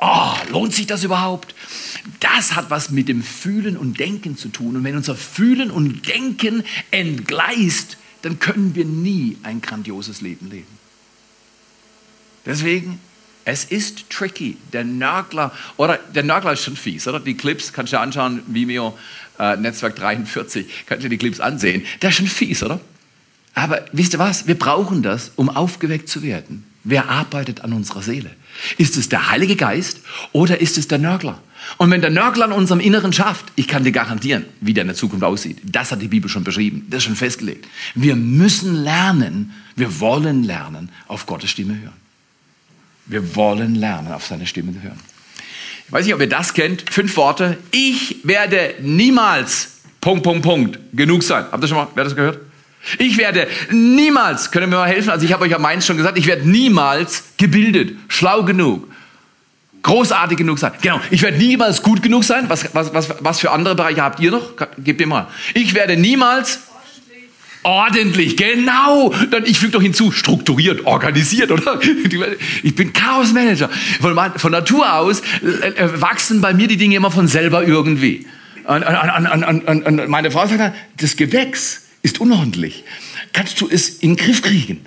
oh, 0.02 0.34
lohnt 0.50 0.74
sich 0.74 0.86
das 0.86 1.04
überhaupt? 1.04 1.54
Das 2.20 2.54
hat 2.54 2.70
was 2.70 2.90
mit 2.90 3.08
dem 3.08 3.22
Fühlen 3.22 3.76
und 3.76 4.00
Denken 4.00 4.36
zu 4.36 4.48
tun. 4.48 4.76
Und 4.76 4.84
wenn 4.84 4.96
unser 4.96 5.14
Fühlen 5.14 5.70
und 5.70 6.08
Denken 6.08 6.64
entgleist, 6.90 7.96
dann 8.22 8.38
können 8.38 8.74
wir 8.74 8.84
nie 8.84 9.38
ein 9.42 9.60
grandioses 9.60 10.20
Leben 10.20 10.50
leben. 10.50 10.78
Deswegen, 12.44 13.00
es 13.44 13.64
ist 13.64 14.10
tricky. 14.10 14.56
Der 14.72 14.84
Nörgler, 14.84 15.52
oder 15.76 15.98
der 16.14 16.22
Nörgler 16.24 16.52
ist 16.52 16.64
schon 16.64 16.76
fies, 16.76 17.06
oder? 17.06 17.20
Die 17.20 17.36
Clips 17.36 17.72
kannst 17.72 17.92
du 17.92 17.96
dir 17.96 18.00
anschauen, 18.00 18.42
Vimeo, 18.46 18.98
äh, 19.38 19.56
Netzwerk 19.56 19.96
43, 19.96 20.66
kannst 20.86 21.04
du 21.04 21.08
dir 21.08 21.16
die 21.16 21.18
Clips 21.18 21.40
ansehen. 21.40 21.84
Der 22.00 22.10
ist 22.10 22.16
schon 22.16 22.26
fies, 22.26 22.62
oder? 22.62 22.80
Aber 23.54 23.84
wisst 23.92 24.14
ihr 24.14 24.18
was? 24.18 24.46
Wir 24.46 24.58
brauchen 24.58 25.02
das, 25.02 25.32
um 25.36 25.48
aufgeweckt 25.48 26.08
zu 26.08 26.22
werden. 26.22 26.64
Wer 26.84 27.08
arbeitet 27.08 27.62
an 27.62 27.72
unserer 27.72 28.02
Seele? 28.02 28.30
Ist 28.76 28.96
es 28.96 29.08
der 29.08 29.30
Heilige 29.30 29.56
Geist 29.56 30.00
oder 30.32 30.60
ist 30.60 30.78
es 30.78 30.88
der 30.88 30.98
Nörgler? 30.98 31.40
Und 31.78 31.90
wenn 31.90 32.00
der 32.00 32.10
Nörgler 32.10 32.46
an 32.46 32.52
unserem 32.52 32.80
Inneren 32.80 33.12
schafft, 33.12 33.46
ich 33.54 33.68
kann 33.68 33.84
dir 33.84 33.92
garantieren, 33.92 34.44
wie 34.60 34.74
der 34.74 34.82
in 34.82 34.88
der 34.88 34.96
Zukunft 34.96 35.24
aussieht. 35.24 35.58
Das 35.62 35.92
hat 35.92 36.02
die 36.02 36.08
Bibel 36.08 36.28
schon 36.28 36.42
beschrieben, 36.42 36.86
das 36.90 36.98
ist 36.98 37.04
schon 37.04 37.16
festgelegt. 37.16 37.68
Wir 37.94 38.16
müssen 38.16 38.82
lernen, 38.82 39.52
wir 39.76 40.00
wollen 40.00 40.42
lernen, 40.42 40.90
auf 41.06 41.26
Gottes 41.26 41.50
Stimme 41.50 41.78
hören. 41.80 42.02
Wir 43.06 43.36
wollen 43.36 43.76
lernen, 43.76 44.12
auf 44.12 44.26
seine 44.26 44.46
Stimme 44.46 44.72
zu 44.72 44.82
hören. 44.82 44.98
Ich 45.86 45.92
weiß 45.92 46.04
nicht, 46.04 46.14
ob 46.14 46.20
ihr 46.20 46.28
das 46.28 46.54
kennt. 46.54 46.90
Fünf 46.90 47.16
Worte. 47.16 47.58
Ich 47.70 48.16
werde 48.24 48.74
niemals, 48.80 49.80
Punkt, 50.00 50.24
Punkt, 50.24 50.42
Punkt, 50.42 50.78
genug 50.92 51.22
sein. 51.22 51.44
Habt 51.52 51.62
ihr 51.62 51.68
schon 51.68 51.76
mal, 51.76 51.88
wer 51.94 52.04
das 52.04 52.16
gehört? 52.16 52.40
Ich 52.98 53.16
werde 53.16 53.46
niemals, 53.70 54.50
können 54.50 54.70
wir 54.70 54.78
mal 54.78 54.88
helfen? 54.88 55.10
Also 55.10 55.24
ich 55.24 55.32
habe 55.32 55.44
euch 55.44 55.50
ja 55.50 55.58
meins 55.58 55.86
schon 55.86 55.96
gesagt, 55.96 56.18
ich 56.18 56.26
werde 56.26 56.48
niemals 56.48 57.24
gebildet, 57.36 57.96
schlau 58.08 58.42
genug, 58.42 58.88
großartig 59.82 60.36
genug 60.38 60.58
sein. 60.58 60.72
Genau, 60.82 61.00
ich 61.10 61.22
werde 61.22 61.38
niemals 61.38 61.82
gut 61.82 62.02
genug 62.02 62.24
sein. 62.24 62.46
Was, 62.48 62.74
was, 62.74 62.92
was, 62.92 63.08
was 63.20 63.40
für 63.40 63.50
andere 63.50 63.74
Bereiche 63.74 64.02
habt 64.02 64.20
ihr 64.20 64.30
noch? 64.30 64.52
Gebt 64.78 65.00
mir 65.00 65.06
mal. 65.06 65.28
Ich 65.54 65.74
werde 65.74 65.96
niemals 65.96 66.60
Ordentlich, 67.64 68.36
genau. 68.36 69.14
Dann, 69.30 69.46
ich 69.46 69.58
füge 69.58 69.72
doch 69.72 69.82
hinzu, 69.82 70.10
strukturiert, 70.10 70.84
organisiert, 70.84 71.52
oder? 71.52 71.78
Ich 72.62 72.74
bin 72.74 72.92
Chaosmanager. 72.92 73.68
Von, 74.00 74.18
von 74.36 74.52
Natur 74.52 74.92
aus 74.94 75.20
äh, 75.42 75.68
äh, 75.68 76.00
wachsen 76.00 76.40
bei 76.40 76.54
mir 76.54 76.66
die 76.66 76.76
Dinge 76.76 76.96
immer 76.96 77.10
von 77.10 77.28
selber 77.28 77.64
irgendwie. 77.64 78.26
Und, 78.64 78.82
und, 78.84 79.64
und, 79.68 79.86
und 79.86 80.08
meine 80.08 80.30
Frau 80.30 80.46
sagt, 80.46 80.74
das 80.96 81.16
Gewächs 81.16 81.82
ist 82.02 82.20
unordentlich. 82.20 82.84
Kannst 83.32 83.60
du 83.60 83.68
es 83.68 83.88
in 83.88 84.16
den 84.16 84.16
Griff 84.16 84.42
kriegen? 84.42 84.84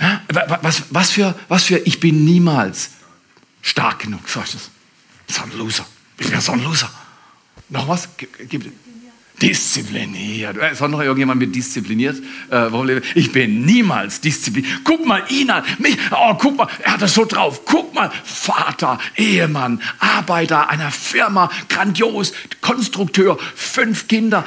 Ja? 0.00 0.22
Was, 0.62 0.84
was, 0.90 1.10
für, 1.10 1.38
was 1.48 1.64
für, 1.64 1.78
ich 1.78 2.00
bin 2.00 2.24
niemals 2.24 2.90
stark 3.62 4.00
genug. 4.00 4.28
So 4.28 4.40
ist. 4.40 4.70
So 5.28 5.42
ein 5.42 5.52
Loser. 5.56 5.86
Ich 6.18 6.30
bin 6.30 6.40
so 6.40 6.52
ein 6.52 6.62
Loser. 6.62 6.90
Noch 7.68 7.86
was? 7.86 8.08
Diszipliniert. 9.40 10.56
Es 10.56 10.80
hat 10.80 10.90
noch 10.90 11.00
irgendjemand 11.00 11.38
mit 11.38 11.54
diszipliniert? 11.54 12.20
Äh, 12.50 13.00
ich 13.14 13.30
bin 13.30 13.64
niemals 13.64 14.20
diszipliniert. 14.20 14.80
Guck 14.82 15.06
mal 15.06 15.22
ihn 15.28 15.50
an. 15.50 15.62
Mich, 15.78 15.96
oh, 16.10 16.34
guck 16.34 16.56
mal, 16.56 16.68
er 16.82 16.94
hat 16.94 17.02
das 17.02 17.14
so 17.14 17.24
drauf. 17.24 17.64
Guck 17.64 17.94
mal, 17.94 18.10
Vater, 18.24 18.98
Ehemann, 19.16 19.80
Arbeiter 20.00 20.70
einer 20.70 20.90
Firma, 20.90 21.50
grandios, 21.68 22.32
Konstrukteur, 22.60 23.38
fünf 23.54 24.08
Kinder. 24.08 24.44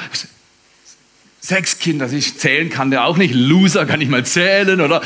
Sechs 1.43 1.79
Kinder, 1.79 2.11
ich 2.13 2.37
zählen 2.37 2.69
kann 2.69 2.91
der 2.91 3.03
auch 3.05 3.17
nicht. 3.17 3.33
Loser 3.33 3.87
kann 3.87 3.99
ich 3.99 4.09
mal 4.09 4.23
zählen, 4.23 4.79
oder? 4.79 5.01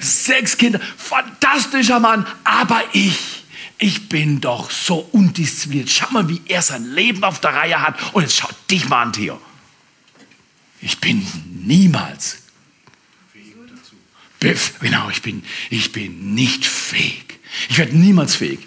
Sechs 0.00 0.58
Kinder, 0.58 0.80
fantastischer 0.96 2.00
Mann, 2.00 2.26
aber 2.42 2.82
ich, 2.92 3.44
ich 3.78 4.08
bin 4.08 4.40
doch 4.40 4.68
so 4.68 5.08
undiszipliniert. 5.12 5.88
Schau 5.88 6.10
mal, 6.10 6.28
wie 6.28 6.40
er 6.48 6.60
sein 6.60 6.84
Leben 6.92 7.22
auf 7.22 7.40
der 7.40 7.54
Reihe 7.54 7.80
hat. 7.80 7.94
Und 8.12 8.22
jetzt 8.22 8.36
schau 8.36 8.48
dich 8.68 8.88
mal 8.88 9.02
an, 9.02 9.12
Theo. 9.12 9.40
Ich 10.80 10.98
bin 10.98 11.24
niemals. 11.64 12.38
Biff, 14.40 14.80
genau, 14.80 15.08
ich 15.08 15.22
bin, 15.22 15.44
ich 15.68 15.92
bin 15.92 16.34
nicht 16.34 16.66
fähig. 16.66 17.38
Ich 17.68 17.78
werde 17.78 17.96
niemals 17.96 18.34
fähig. 18.34 18.58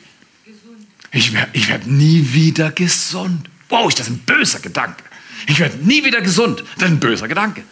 Ich 1.11 1.33
werde 1.33 1.51
ich 1.53 1.67
werd 1.67 1.85
nie 1.85 2.29
wieder 2.31 2.71
gesund. 2.71 3.49
Wow, 3.67 3.89
ist 3.89 3.99
das 3.99 4.07
ein 4.07 4.19
böser 4.19 4.59
Gedanke. 4.59 5.03
Ich 5.47 5.59
werde 5.59 5.77
nie 5.77 6.03
wieder 6.03 6.21
gesund. 6.21 6.63
Das 6.75 6.85
ist 6.85 6.91
ein 6.91 6.99
böser 6.99 7.27
Gedanke. 7.27 7.63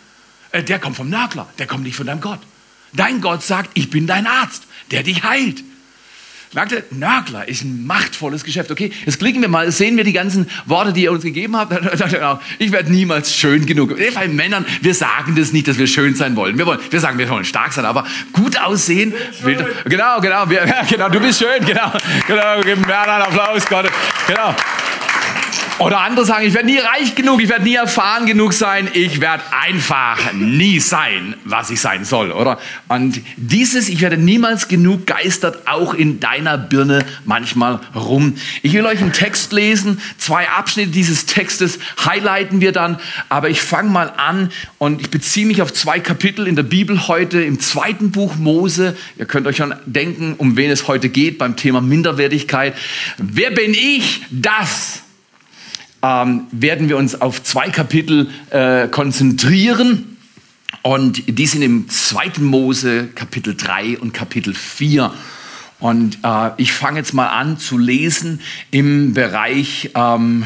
Äh, 0.52 0.64
der 0.64 0.80
kommt 0.80 0.98
vom 0.98 1.10
Nörgler, 1.10 1.48
der 1.60 1.68
kommt 1.68 1.84
nicht 1.84 1.96
von 1.96 2.08
deinem 2.08 2.22
Gott. 2.22 2.40
Dein 2.94 3.22
Gott 3.22 3.44
sagt, 3.44 3.72
ich 3.74 3.90
bin 3.90 4.08
dein 4.08 4.28
Arzt, 4.28 4.64
der 4.92 5.04
dich 5.04 5.24
heilt. 5.24 5.64
Merkt 6.54 6.74
ihr, 6.74 6.84
Nörgler 6.92 7.48
ist 7.48 7.64
ein 7.64 7.86
machtvolles 7.86 8.44
Geschäft. 8.44 8.72
Okay, 8.72 8.92
jetzt 9.06 9.20
klicken 9.20 9.42
wir 9.42 9.48
mal, 9.48 9.72
sehen 9.72 9.96
wir 9.96 10.04
die 10.04 10.12
ganzen 10.12 10.50
Worte, 10.66 10.92
die 10.92 11.04
ihr 11.04 11.12
uns 11.14 11.24
gegeben 11.24 11.56
habt. 11.56 11.72
Ich 12.60 12.72
werde 12.72 12.92
niemals 12.92 13.34
schön 13.34 13.66
genug. 13.66 13.96
Bei 14.14 14.28
Männern, 14.28 14.66
wir 14.82 14.94
sagen 14.94 15.36
das 15.36 15.54
nicht, 15.54 15.68
dass 15.68 15.78
wir 15.78 15.88
schön 15.88 16.16
sein 16.16 16.36
wollen. 16.36 16.58
Wir, 16.58 16.66
wollen, 16.66 16.80
wir 16.90 17.00
sagen, 17.00 17.18
wir 17.18 17.30
wollen 17.30 17.46
stark 17.46 17.72
sein, 17.72 17.86
aber 17.86 18.06
gut 18.34 18.60
aussehen. 18.60 19.14
Genau, 19.86 20.20
genau, 20.20 20.50
wir, 20.50 20.66
genau, 20.90 21.10
du 21.10 21.20
bist 21.22 21.40
schön, 21.40 21.66
genau. 21.66 21.94
Genau, 22.28 22.62
geben 22.62 22.86
Werner 22.86 23.14
einen 23.14 23.24
Applaus, 23.24 23.66
Gott. 23.66 23.90
Genau. 24.28 24.54
Oder 25.82 26.02
andere 26.02 26.28
sagen, 26.28 26.46
ich 26.46 26.54
werde 26.54 26.68
nie 26.68 26.78
reich 26.78 27.16
genug, 27.16 27.42
ich 27.42 27.50
werde 27.50 27.64
nie 27.64 27.74
erfahren 27.74 28.28
genug 28.28 28.54
sein, 28.54 28.88
ich 28.94 29.20
werde 29.20 29.42
einfach 29.50 30.32
nie 30.34 30.80
sein, 30.80 31.36
was 31.44 31.72
ich 31.72 31.82
sein 31.82 32.06
soll, 32.06 32.32
oder? 32.32 32.60
Und 32.88 33.20
dieses, 33.36 33.90
ich 33.90 34.00
werde 34.00 34.16
niemals 34.16 34.68
genug, 34.68 35.08
geistert 35.08 35.68
auch 35.68 35.96
in 35.96 36.20
deiner 36.20 36.60
Birne 36.60 37.04
manchmal 37.26 37.80
rum. 37.96 38.36
Ich 38.62 38.74
will 38.74 38.86
euch 38.86 39.02
einen 39.02 39.12
Text 39.12 39.54
lesen, 39.54 40.00
zwei 40.20 40.48
Abschnitte 40.50 40.92
dieses 40.92 41.26
Textes 41.26 41.80
highlighten 42.06 42.62
wir 42.62 42.74
dann, 42.74 43.00
aber 43.30 43.50
ich 43.50 43.64
fange 43.64 43.90
mal 43.90 44.14
an 44.18 44.52
und 44.78 45.02
ich 45.02 45.10
beziehe 45.10 45.48
mich 45.48 45.64
auf 45.64 45.74
zwei 45.74 46.00
Kapitel 46.00 46.46
in 46.46 46.56
der 46.56 46.62
Bibel 46.62 47.08
heute, 47.08 47.42
im 47.42 47.60
zweiten 47.60 48.12
Buch 48.12 48.36
Mose. 48.36 48.96
Ihr 49.18 49.26
könnt 49.26 49.48
euch 49.48 49.58
schon 49.58 49.74
denken, 49.88 50.36
um 50.38 50.58
wen 50.58 50.70
es 50.70 50.88
heute 50.88 51.10
geht 51.10 51.40
beim 51.40 51.56
Thema 51.56 51.82
Minderwertigkeit. 51.82 52.76
Wer 53.18 53.50
bin 53.50 53.74
ich, 53.74 54.22
das 54.30 55.02
ähm, 56.04 56.48
werden 56.52 56.90
wir 56.90 56.98
uns 56.98 57.20
auf 57.22 57.44
zwei 57.44 57.70
Kapitel 57.70 58.30
äh, 58.50 58.88
konzentrieren. 58.88 60.18
Und 60.84 61.38
die 61.38 61.46
sind 61.46 61.62
im 61.62 61.90
zweiten 61.90 62.44
Mose 62.44 63.08
Kapitel 63.14 63.56
3 63.56 64.00
und 64.00 64.14
Kapitel 64.14 64.54
4. 64.54 65.14
Und 65.80 66.20
äh, 66.24 66.52
ich 66.58 66.74
fange 66.74 67.00
jetzt 67.00 67.14
mal 67.14 67.28
an 67.28 67.58
zu 67.58 67.78
lesen 67.78 68.40
im 68.72 69.14
Bereich, 69.14 69.92
ähm, 69.96 70.46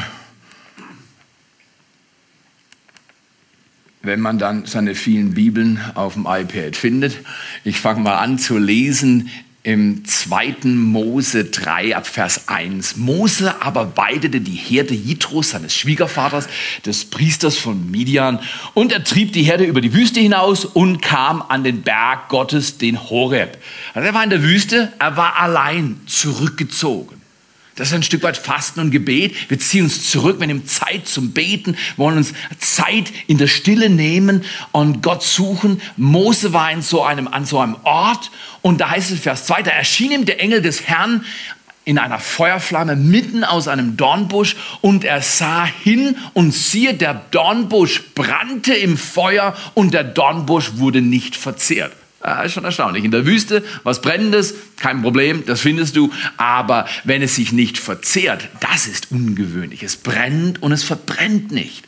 wenn 4.02 4.20
man 4.20 4.38
dann 4.38 4.66
seine 4.66 4.94
vielen 4.94 5.34
Bibeln 5.34 5.80
auf 5.94 6.14
dem 6.14 6.26
iPad 6.28 6.76
findet. 6.76 7.18
Ich 7.64 7.80
fange 7.80 8.00
mal 8.00 8.16
an 8.16 8.38
zu 8.38 8.56
lesen 8.56 9.30
im 9.66 10.04
2. 10.04 10.58
Mose 10.62 11.46
3 11.46 11.96
ab 11.96 12.06
Vers 12.06 12.46
1. 12.46 12.98
Mose 12.98 13.60
aber 13.60 13.96
weidete 13.96 14.40
die 14.40 14.54
Herde 14.54 14.94
Jitros, 14.94 15.50
seines 15.50 15.74
Schwiegervaters, 15.74 16.46
des 16.84 17.06
Priesters 17.06 17.58
von 17.58 17.90
Midian, 17.90 18.38
und 18.74 18.92
er 18.92 19.02
trieb 19.02 19.32
die 19.32 19.42
Herde 19.42 19.64
über 19.64 19.80
die 19.80 19.92
Wüste 19.92 20.20
hinaus 20.20 20.64
und 20.64 21.02
kam 21.02 21.42
an 21.42 21.64
den 21.64 21.82
Berg 21.82 22.28
Gottes, 22.28 22.78
den 22.78 23.10
Horeb. 23.10 23.58
Also 23.92 24.06
er 24.06 24.14
war 24.14 24.22
in 24.22 24.30
der 24.30 24.44
Wüste, 24.44 24.92
er 25.00 25.16
war 25.16 25.36
allein 25.36 26.00
zurückgezogen. 26.06 27.15
Das 27.76 27.88
ist 27.88 27.94
ein 27.94 28.02
Stück 28.02 28.22
weit 28.22 28.38
Fasten 28.38 28.80
und 28.80 28.90
Gebet. 28.90 29.50
Wir 29.50 29.58
ziehen 29.58 29.84
uns 29.84 30.10
zurück, 30.10 30.40
wir 30.40 30.46
nehmen 30.46 30.66
Zeit 30.66 31.06
zum 31.06 31.32
Beten, 31.32 31.76
wollen 31.98 32.16
uns 32.16 32.32
Zeit 32.58 33.12
in 33.26 33.36
der 33.36 33.48
Stille 33.48 33.90
nehmen 33.90 34.44
und 34.72 35.02
Gott 35.02 35.22
suchen. 35.22 35.82
Mose 35.98 36.54
war 36.54 36.72
in 36.72 36.80
so 36.80 37.02
einem, 37.02 37.28
an 37.28 37.44
so 37.44 37.60
einem 37.60 37.76
Ort 37.84 38.30
und 38.62 38.80
da 38.80 38.90
heißt 38.90 39.10
es 39.10 39.20
Vers 39.20 39.44
2, 39.44 39.62
da 39.62 39.70
erschien 39.72 40.10
ihm 40.10 40.24
der 40.24 40.40
Engel 40.40 40.62
des 40.62 40.88
Herrn 40.88 41.26
in 41.84 41.98
einer 41.98 42.18
Feuerflamme 42.18 42.96
mitten 42.96 43.44
aus 43.44 43.68
einem 43.68 43.98
Dornbusch 43.98 44.56
und 44.80 45.04
er 45.04 45.20
sah 45.20 45.66
hin 45.66 46.16
und 46.32 46.52
siehe, 46.52 46.94
der 46.94 47.26
Dornbusch 47.30 48.04
brannte 48.14 48.72
im 48.72 48.96
Feuer 48.96 49.54
und 49.74 49.92
der 49.92 50.02
Dornbusch 50.02 50.78
wurde 50.78 51.02
nicht 51.02 51.36
verzehrt. 51.36 51.92
Ja, 52.26 52.42
ist 52.42 52.54
schon 52.54 52.64
erstaunlich. 52.64 53.04
In 53.04 53.12
der 53.12 53.24
Wüste, 53.24 53.64
was 53.84 54.02
brennendes, 54.02 54.52
kein 54.76 55.00
Problem, 55.00 55.44
das 55.46 55.60
findest 55.60 55.94
du. 55.94 56.12
Aber 56.36 56.88
wenn 57.04 57.22
es 57.22 57.36
sich 57.36 57.52
nicht 57.52 57.78
verzehrt, 57.78 58.48
das 58.58 58.88
ist 58.88 59.12
ungewöhnlich. 59.12 59.84
Es 59.84 59.96
brennt 59.96 60.60
und 60.60 60.72
es 60.72 60.82
verbrennt 60.82 61.52
nicht. 61.52 61.86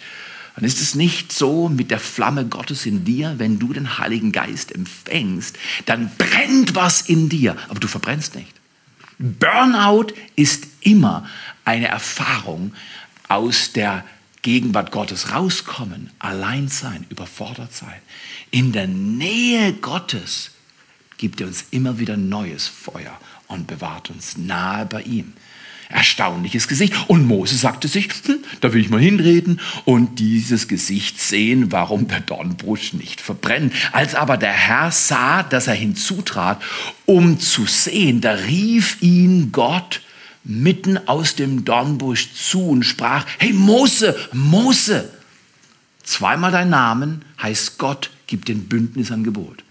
Dann 0.54 0.64
ist 0.64 0.80
es 0.80 0.94
nicht 0.94 1.32
so 1.32 1.68
mit 1.68 1.90
der 1.90 1.98
Flamme 1.98 2.46
Gottes 2.46 2.86
in 2.86 3.04
dir, 3.04 3.34
wenn 3.38 3.58
du 3.58 3.72
den 3.72 3.98
Heiligen 3.98 4.30
Geist 4.30 4.72
empfängst, 4.72 5.58
dann 5.86 6.08
brennt 6.16 6.76
was 6.76 7.02
in 7.02 7.28
dir, 7.28 7.56
aber 7.68 7.80
du 7.80 7.88
verbrennst 7.88 8.36
nicht. 8.36 8.52
Burnout 9.18 10.12
ist 10.36 10.68
immer 10.80 11.28
eine 11.64 11.88
Erfahrung 11.88 12.72
aus 13.26 13.72
der 13.72 14.04
Gegenwart 14.42 14.92
Gottes 14.92 15.32
rauskommen, 15.32 16.10
allein 16.18 16.68
sein, 16.68 17.04
überfordert 17.08 17.74
sein. 17.74 18.00
In 18.50 18.72
der 18.72 18.86
Nähe 18.86 19.74
Gottes 19.74 20.50
gibt 21.18 21.40
er 21.40 21.48
uns 21.48 21.66
immer 21.70 21.98
wieder 21.98 22.16
neues 22.16 22.66
Feuer 22.66 23.18
und 23.48 23.66
bewahrt 23.66 24.10
uns 24.10 24.38
nahe 24.38 24.86
bei 24.86 25.02
ihm. 25.02 25.32
Erstaunliches 25.90 26.68
Gesicht. 26.68 26.94
Und 27.08 27.26
Mose 27.26 27.56
sagte 27.56 27.88
sich, 27.88 28.10
hm, 28.26 28.40
da 28.60 28.72
will 28.72 28.80
ich 28.80 28.90
mal 28.90 29.00
hinreden 29.00 29.60
und 29.86 30.18
dieses 30.18 30.68
Gesicht 30.68 31.18
sehen, 31.18 31.72
warum 31.72 32.08
der 32.08 32.20
Dornbusch 32.20 32.92
nicht 32.92 33.22
verbrennt. 33.22 33.72
Als 33.92 34.14
aber 34.14 34.36
der 34.36 34.52
Herr 34.52 34.90
sah, 34.92 35.42
dass 35.42 35.66
er 35.66 35.74
hinzutrat, 35.74 36.62
um 37.06 37.40
zu 37.40 37.64
sehen, 37.64 38.20
da 38.20 38.32
rief 38.32 38.98
ihn 39.00 39.50
Gott 39.50 40.02
mitten 40.44 41.08
aus 41.08 41.36
dem 41.36 41.64
Dornbusch 41.64 42.34
zu 42.34 42.68
und 42.68 42.82
sprach, 42.82 43.24
hey 43.38 43.52
Mose, 43.52 44.16
Mose. 44.32 45.10
Zweimal 46.02 46.52
dein 46.52 46.70
Namen 46.70 47.24
heißt 47.40 47.78
Gott 47.78 48.10
gibt 48.28 48.46
den 48.46 48.68
Bündnisangebot. 48.68 49.64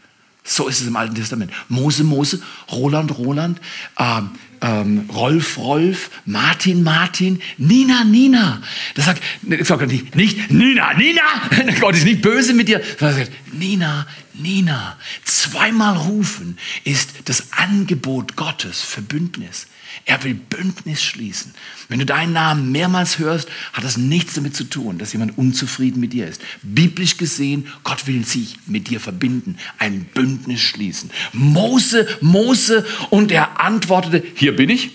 So 0.44 0.68
ist 0.68 0.80
es 0.80 0.88
im 0.88 0.96
Alten 0.96 1.16
Testament. 1.16 1.52
Mose, 1.68 2.04
Mose, 2.04 2.42
Roland, 2.72 3.18
Roland, 3.18 3.60
ähm, 4.00 4.30
ähm, 4.62 5.10
Rolf, 5.14 5.58
Rolf, 5.58 6.10
Martin, 6.26 6.84
Martin, 6.84 7.42
Nina, 7.58 8.06
Nina. 8.06 8.62
Das 8.96 9.06
sagt, 9.06 9.22
das 9.42 9.68
sagt 9.68 9.88
nicht, 9.88 10.16
nicht 10.16 10.50
Nina, 10.50 10.94
Nina. 10.94 11.22
Gott 11.82 11.96
ist 11.96 12.06
nicht 12.06 12.22
böse 12.22 12.54
mit 12.54 12.70
dir. 12.70 12.82
Sagt, 12.98 13.30
Nina, 13.52 14.08
Nina. 14.34 14.98
Zweimal 15.26 15.98
rufen 15.98 16.58
ist 16.86 17.10
das 17.26 17.52
Angebot 17.52 18.38
Gottes 18.38 18.82
für 18.82 19.02
Bündnis. 19.02 19.68
Er 20.06 20.24
will 20.24 20.34
Bündnis 20.34 21.04
schließen. 21.04 21.54
Wenn 21.90 22.00
du 22.00 22.06
deinen 22.06 22.34
Namen 22.34 22.72
mehrmals 22.72 23.20
hörst, 23.20 23.50
hat 23.74 23.84
das 23.84 23.98
nichts 23.98 24.36
damit 24.36 24.56
zu 24.56 24.64
tun, 24.66 24.98
dass 24.98 25.14
jemand 25.14 25.38
unzufrieden 25.38 26.00
mit 26.00 26.14
dir 26.14 26.28
ist. 26.28 26.42
Biblisch 26.62 27.18
gesehen, 27.18 27.68
Gott 27.84 28.08
will 28.08 28.26
sich 28.26 28.58
mit 28.66 28.90
dir 28.90 29.00
verbinden, 29.00 29.58
ein 29.80 30.06
Bündnis 30.14 30.62
schließen. 30.62 31.10
Mose, 31.34 32.08
Mose, 32.22 32.86
und 33.10 33.32
er 33.32 33.60
antwortete, 33.60 34.24
hier 34.36 34.56
bin 34.56 34.70
ich. 34.70 34.92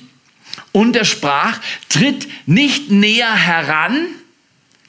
Und 0.73 0.97
er 0.97 1.05
sprach, 1.05 1.61
tritt 1.89 2.29
nicht 2.47 2.91
näher 2.91 3.35
heran, 3.35 4.07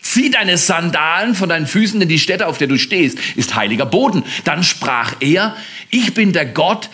Zieh 0.03 0.29
deine 0.29 0.58
Sandalen 0.58 1.34
von 1.34 1.48
deinen 1.48 1.65
Füßen, 1.65 1.98
denn 1.98 2.10
die 2.10 2.20
Stätte, 2.20 2.48
auf 2.48 2.58
der 2.58 2.67
du 2.67 2.77
stehst, 2.77 3.17
ist 3.38 3.55
heiliger 3.55 3.86
Boden. 3.86 4.25
Dann 4.43 4.62
sprach 4.62 5.13
er, 5.22 5.55
ich 5.91 6.13
bin 6.13 6.34
der 6.34 6.46
Gott 6.46 6.89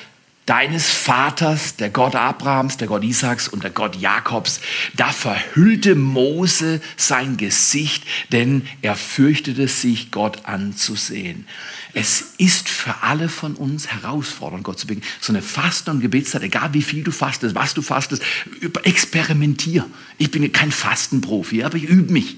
deines 0.50 0.90
Vaters, 0.90 1.76
der 1.76 1.92
Gott 1.92 2.16
Abrahams, 2.16 2.78
der 2.78 2.88
Gott 2.88 3.04
Isaaks 3.04 3.48
und 3.48 3.64
der 3.64 3.70
Gott 3.70 3.96
Jakobs, 3.96 4.62
da 4.96 5.12
verhüllte 5.12 5.94
Mose 5.94 6.82
sein 6.98 7.38
Gesicht, 7.38 8.04
denn 8.32 8.68
er 8.82 8.96
fürchtete 8.96 9.68
sich, 9.68 10.10
Gott 10.10 10.46
anzusehen. 10.46 11.46
Es 11.94 12.34
ist 12.40 12.68
für 12.68 13.04
alle 13.04 13.30
von 13.30 13.54
uns 13.54 13.92
herausfordernd, 13.92 14.64
Gott 14.64 14.80
zu 14.80 14.88
begegnen. 14.88 15.08
So 15.22 15.34
eine 15.34 15.44
Fasten- 15.44 15.92
und 15.92 16.02
Gebetszeit, 16.02 16.42
egal 16.42 16.74
wie 16.74 16.82
viel 16.82 17.04
du 17.04 17.12
fastest, 17.12 17.54
was 17.54 17.76
du 17.76 17.84
fastest, 17.84 18.24
experimentier. 18.84 19.86
Ich 20.18 20.32
bin 20.32 20.52
kein 20.52 20.72
Fastenprofi, 20.72 21.64
aber 21.64 21.78
ich 21.78 21.84
übe 21.84 22.12
mich. 22.12 22.38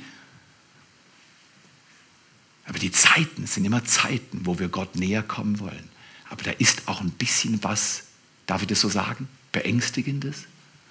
Aber 2.66 2.78
die 2.78 2.92
Zeiten 2.92 3.48
sind 3.48 3.64
immer 3.64 3.86
Zeiten, 3.86 4.42
wo 4.44 4.60
wir 4.60 4.68
Gott 4.68 4.98
näher 4.98 5.24
kommen 5.24 5.62
wollen. 5.62 5.91
Aber 6.32 6.44
da 6.44 6.52
ist 6.52 6.88
auch 6.88 7.02
ein 7.02 7.12
bisschen 7.12 7.64
was, 7.64 8.04
darf 8.48 8.62
ich 8.62 8.68
das 8.68 8.80
so 8.80 8.90
sagen, 8.90 9.28
beängstigendes, 9.52 10.46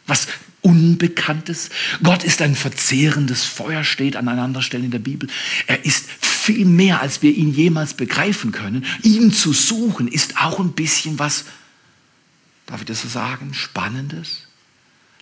was 0.07 0.29
Unbekanntes. 0.61 1.71
Gott 2.03 2.23
ist 2.23 2.43
ein 2.43 2.55
verzehrendes 2.55 3.45
Feuer, 3.45 3.83
steht 3.83 4.17
an 4.17 4.29
einer 4.29 4.43
anderen 4.43 4.63
Stelle 4.63 4.85
in 4.85 4.91
der 4.91 4.99
Bibel. 4.99 5.31
Er 5.67 5.87
ist 5.87 6.11
viel 6.11 6.67
mehr, 6.67 7.01
als 7.01 7.23
wir 7.23 7.35
ihn 7.35 7.51
jemals 7.51 7.95
begreifen 7.95 8.53
können. 8.53 8.85
Ihn 9.03 9.33
zu 9.33 9.55
suchen 9.55 10.07
ist 10.07 10.37
auch 10.37 10.61
ein 10.61 10.73
bisschen 10.73 11.19
was, 11.19 11.47
darf 12.67 12.81
ich 12.81 12.87
das 12.87 13.01
so 13.01 13.09
sagen, 13.09 13.55
Spannendes. 13.55 14.47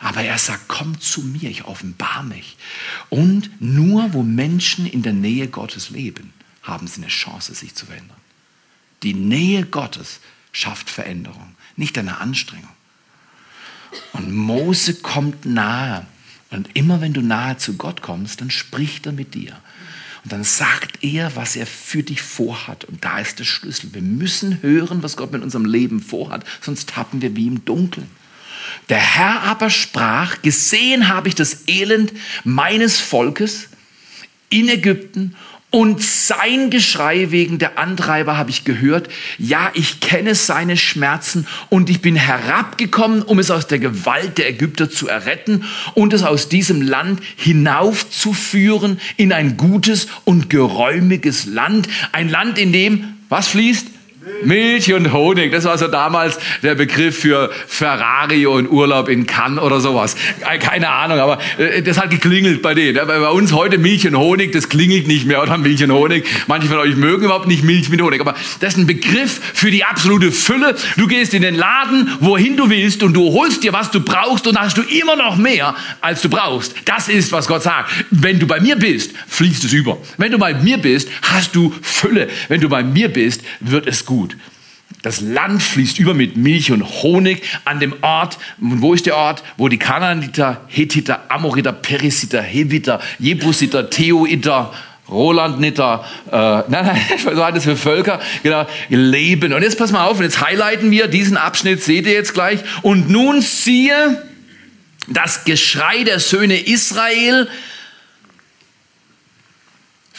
Aber 0.00 0.22
er 0.22 0.38
sagt, 0.38 0.66
komm 0.66 1.00
zu 1.00 1.22
mir, 1.22 1.48
ich 1.50 1.64
offenbar 1.64 2.24
mich. 2.24 2.56
Und 3.08 3.50
nur 3.60 4.12
wo 4.12 4.24
Menschen 4.24 4.86
in 4.86 5.02
der 5.02 5.12
Nähe 5.12 5.46
Gottes 5.46 5.90
leben, 5.90 6.32
haben 6.62 6.88
sie 6.88 7.02
eine 7.02 7.08
Chance, 7.08 7.54
sich 7.54 7.76
zu 7.76 7.86
verändern. 7.86 8.17
Die 9.02 9.14
Nähe 9.14 9.64
Gottes 9.64 10.20
schafft 10.52 10.90
Veränderung, 10.90 11.54
nicht 11.76 11.96
eine 11.98 12.20
Anstrengung. 12.20 12.68
Und 14.12 14.34
Mose 14.34 14.94
kommt 14.94 15.44
nahe. 15.44 16.06
Und 16.50 16.68
immer 16.74 17.00
wenn 17.00 17.12
du 17.12 17.20
nahe 17.20 17.58
zu 17.58 17.76
Gott 17.76 18.02
kommst, 18.02 18.40
dann 18.40 18.50
spricht 18.50 19.06
er 19.06 19.12
mit 19.12 19.34
dir. 19.34 19.56
Und 20.24 20.32
dann 20.32 20.44
sagt 20.44 21.04
er, 21.04 21.36
was 21.36 21.56
er 21.56 21.66
für 21.66 22.02
dich 22.02 22.22
vorhat. 22.22 22.84
Und 22.84 23.04
da 23.04 23.18
ist 23.18 23.38
der 23.38 23.44
Schlüssel. 23.44 23.94
Wir 23.94 24.02
müssen 24.02 24.62
hören, 24.62 25.02
was 25.02 25.16
Gott 25.16 25.32
mit 25.32 25.42
unserem 25.42 25.64
Leben 25.64 26.00
vorhat, 26.00 26.44
sonst 26.60 26.90
tappen 26.90 27.22
wir 27.22 27.36
wie 27.36 27.46
im 27.46 27.64
Dunkeln. 27.64 28.10
Der 28.88 28.98
Herr 28.98 29.42
aber 29.42 29.70
sprach, 29.70 30.42
gesehen 30.42 31.08
habe 31.08 31.28
ich 31.28 31.34
das 31.34 31.68
Elend 31.68 32.12
meines 32.44 32.98
Volkes 32.98 33.68
in 34.50 34.68
Ägypten 34.68 35.36
und 35.70 36.02
sein 36.02 36.70
Geschrei 36.70 37.30
wegen 37.30 37.58
der 37.58 37.78
Antreiber 37.78 38.38
habe 38.38 38.50
ich 38.50 38.64
gehört. 38.64 39.08
Ja, 39.38 39.70
ich 39.74 40.00
kenne 40.00 40.34
seine 40.34 40.78
Schmerzen 40.78 41.46
und 41.68 41.90
ich 41.90 42.00
bin 42.00 42.16
herabgekommen, 42.16 43.22
um 43.22 43.38
es 43.38 43.50
aus 43.50 43.66
der 43.66 43.78
Gewalt 43.78 44.38
der 44.38 44.48
Ägypter 44.48 44.90
zu 44.90 45.08
erretten 45.08 45.64
und 45.94 46.14
es 46.14 46.22
aus 46.22 46.48
diesem 46.48 46.80
Land 46.80 47.20
hinaufzuführen 47.36 48.98
in 49.18 49.32
ein 49.32 49.58
gutes 49.58 50.08
und 50.24 50.48
geräumiges 50.48 51.44
Land. 51.44 51.86
Ein 52.12 52.30
Land, 52.30 52.58
in 52.58 52.72
dem 52.72 53.18
was 53.28 53.48
fließt? 53.48 53.97
Milch 54.42 54.92
und 54.92 55.12
Honig, 55.12 55.52
das 55.52 55.64
war 55.64 55.76
so 55.78 55.88
damals 55.88 56.38
der 56.62 56.74
Begriff 56.74 57.18
für 57.18 57.50
Ferrari 57.66 58.46
und 58.46 58.70
Urlaub 58.70 59.08
in 59.08 59.26
Cannes 59.26 59.60
oder 59.60 59.80
sowas. 59.80 60.16
Keine 60.60 60.88
Ahnung, 60.88 61.18
aber 61.18 61.38
äh, 61.58 61.82
das 61.82 61.98
hat 61.98 62.10
geklingelt 62.10 62.62
bei 62.62 62.74
denen. 62.74 63.06
Bei 63.06 63.28
uns 63.30 63.52
heute 63.52 63.78
Milch 63.78 64.06
und 64.06 64.16
Honig, 64.16 64.52
das 64.52 64.68
klingelt 64.68 65.06
nicht 65.08 65.26
mehr, 65.26 65.42
oder 65.42 65.58
Milch 65.58 65.82
und 65.82 65.92
Honig. 65.92 66.24
Manche 66.46 66.68
von 66.68 66.78
euch 66.78 66.96
mögen 66.96 67.24
überhaupt 67.24 67.48
nicht 67.48 67.64
Milch 67.64 67.88
mit 67.88 68.00
Honig, 68.00 68.20
aber 68.20 68.34
das 68.60 68.74
ist 68.74 68.78
ein 68.78 68.86
Begriff 68.86 69.40
für 69.54 69.70
die 69.70 69.84
absolute 69.84 70.30
Fülle. 70.30 70.74
Du 70.96 71.06
gehst 71.06 71.34
in 71.34 71.42
den 71.42 71.54
Laden, 71.54 72.10
wohin 72.20 72.56
du 72.56 72.70
willst 72.70 73.02
und 73.02 73.14
du 73.14 73.32
holst 73.32 73.64
dir, 73.64 73.72
was 73.72 73.90
du 73.90 74.00
brauchst 74.00 74.46
und 74.46 74.58
hast 74.58 74.76
du 74.76 74.82
immer 74.82 75.16
noch 75.16 75.36
mehr, 75.36 75.74
als 76.00 76.22
du 76.22 76.28
brauchst. 76.28 76.74
Das 76.84 77.08
ist, 77.08 77.32
was 77.32 77.46
Gott 77.46 77.62
sagt. 77.62 77.90
Wenn 78.10 78.38
du 78.38 78.46
bei 78.46 78.60
mir 78.60 78.76
bist, 78.76 79.12
fließt 79.26 79.64
es 79.64 79.72
über. 79.72 79.98
Wenn 80.16 80.32
du 80.32 80.38
bei 80.38 80.54
mir 80.54 80.78
bist, 80.78 81.08
hast 81.22 81.54
du 81.54 81.74
Fülle. 81.82 82.28
Wenn 82.48 82.60
du 82.60 82.68
bei 82.68 82.82
mir 82.82 83.08
bist, 83.08 83.42
wird 83.60 83.86
es 83.86 84.04
gut 84.04 84.17
gut. 84.18 84.36
Das 85.02 85.20
Land 85.20 85.62
fließt 85.62 86.00
über 86.00 86.12
mit 86.12 86.36
Milch 86.36 86.72
und 86.72 86.82
Honig 86.82 87.42
an 87.64 87.78
dem 87.78 87.94
Ort. 88.00 88.38
Wo 88.58 88.94
ist 88.94 89.06
der 89.06 89.16
Ort? 89.16 89.44
Wo 89.56 89.68
die 89.68 89.78
Kanaaniter, 89.78 90.62
Hethiter, 90.66 91.26
Amoriter, 91.28 91.72
Perisiter, 91.72 92.42
Heviter, 92.42 93.00
Jebusiter, 93.20 93.90
Theoiter, 93.90 94.72
Rolandniter, 95.08 96.04
äh, 96.26 96.36
nein, 96.68 96.86
nein, 96.86 97.00
was 97.24 97.36
war 97.36 97.52
das 97.52 97.64
für 97.64 97.76
Völker? 97.76 98.18
Genau, 98.42 98.66
leben. 98.88 99.52
Und 99.52 99.62
jetzt 99.62 99.78
pass 99.78 99.92
mal 99.92 100.04
auf, 100.04 100.18
und 100.18 100.24
jetzt 100.24 100.40
highlighten 100.40 100.90
wir 100.90 101.06
diesen 101.06 101.36
Abschnitt, 101.36 101.82
seht 101.82 102.06
ihr 102.06 102.12
jetzt 102.12 102.34
gleich. 102.34 102.60
Und 102.82 103.08
nun 103.08 103.40
siehe 103.40 104.22
das 105.06 105.44
Geschrei 105.44 106.02
der 106.02 106.18
Söhne 106.18 106.58
Israel 106.58 107.48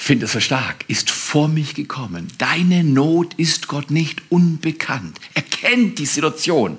finde 0.01 0.25
es 0.25 0.31
so 0.31 0.39
stark, 0.39 0.85
ist 0.87 1.11
vor 1.11 1.49
mich 1.49 1.75
gekommen. 1.75 2.29
Deine 2.37 2.85
Not 2.85 3.33
ist 3.35 3.67
Gott 3.67 3.91
nicht 3.91 4.21
unbekannt. 4.29 5.19
Er 5.33 5.41
kennt 5.41 5.99
die 5.99 6.05
Situation. 6.05 6.77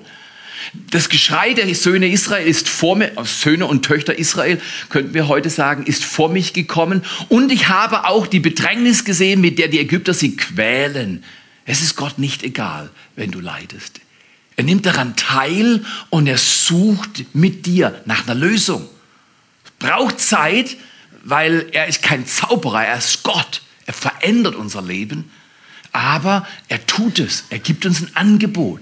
Das 0.89 1.07
Geschrei 1.07 1.53
der 1.53 1.73
Söhne 1.75 2.09
Israel 2.09 2.45
ist 2.45 2.67
vor 2.67 2.95
mir, 2.95 3.13
Söhne 3.23 3.67
und 3.67 3.85
Töchter 3.85 4.17
Israel, 4.17 4.59
könnten 4.89 5.13
wir 5.13 5.27
heute 5.27 5.49
sagen, 5.51 5.83
ist 5.85 6.03
vor 6.03 6.29
mich 6.29 6.53
gekommen. 6.53 7.03
Und 7.29 7.51
ich 7.51 7.69
habe 7.69 8.05
auch 8.05 8.25
die 8.27 8.39
Bedrängnis 8.39 9.05
gesehen, 9.05 9.39
mit 9.39 9.59
der 9.59 9.67
die 9.67 9.79
Ägypter 9.79 10.13
sie 10.13 10.35
quälen. 10.35 11.23
Es 11.65 11.81
ist 11.81 11.95
Gott 11.95 12.17
nicht 12.17 12.43
egal, 12.43 12.89
wenn 13.15 13.31
du 13.31 13.39
leidest. 13.39 14.01
Er 14.57 14.63
nimmt 14.63 14.85
daran 14.85 15.15
teil 15.15 15.85
und 16.09 16.27
er 16.27 16.39
sucht 16.39 17.23
mit 17.33 17.65
dir 17.67 18.01
nach 18.05 18.27
einer 18.27 18.35
Lösung. 18.35 18.89
Braucht 19.79 20.19
Zeit, 20.19 20.75
weil 21.23 21.67
er 21.71 21.87
ist 21.87 22.01
kein 22.01 22.25
Zauberer, 22.25 22.85
er 22.85 22.97
ist 22.97 23.23
Gott. 23.23 23.61
Er 23.85 23.93
verändert 23.93 24.55
unser 24.55 24.81
Leben, 24.81 25.31
aber 25.91 26.47
er 26.67 26.85
tut 26.85 27.19
es. 27.19 27.45
Er 27.49 27.59
gibt 27.59 27.85
uns 27.85 28.01
ein 28.01 28.15
Angebot. 28.15 28.81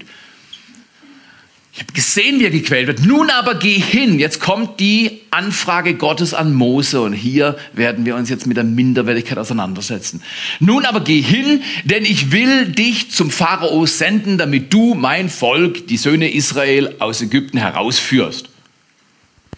Ich 1.72 1.80
habe 1.80 1.92
gesehen, 1.92 2.40
wie 2.40 2.44
er 2.44 2.50
gequält 2.50 2.88
wird. 2.88 3.06
Nun 3.06 3.30
aber 3.30 3.54
geh 3.54 3.78
hin. 3.78 4.18
Jetzt 4.18 4.40
kommt 4.40 4.80
die 4.80 5.20
Anfrage 5.30 5.94
Gottes 5.94 6.34
an 6.34 6.52
Mose 6.52 7.00
und 7.00 7.12
hier 7.12 7.56
werden 7.72 8.04
wir 8.04 8.16
uns 8.16 8.28
jetzt 8.28 8.46
mit 8.46 8.56
der 8.56 8.64
Minderwertigkeit 8.64 9.38
auseinandersetzen. 9.38 10.22
Nun 10.58 10.84
aber 10.84 11.00
geh 11.00 11.22
hin, 11.22 11.62
denn 11.84 12.04
ich 12.04 12.32
will 12.32 12.66
dich 12.66 13.12
zum 13.12 13.30
Pharao 13.30 13.86
senden, 13.86 14.36
damit 14.36 14.72
du 14.72 14.94
mein 14.94 15.30
Volk, 15.30 15.86
die 15.86 15.96
Söhne 15.96 16.30
Israel 16.32 16.96
aus 16.98 17.22
Ägypten 17.22 17.58
herausführst. 17.58 18.48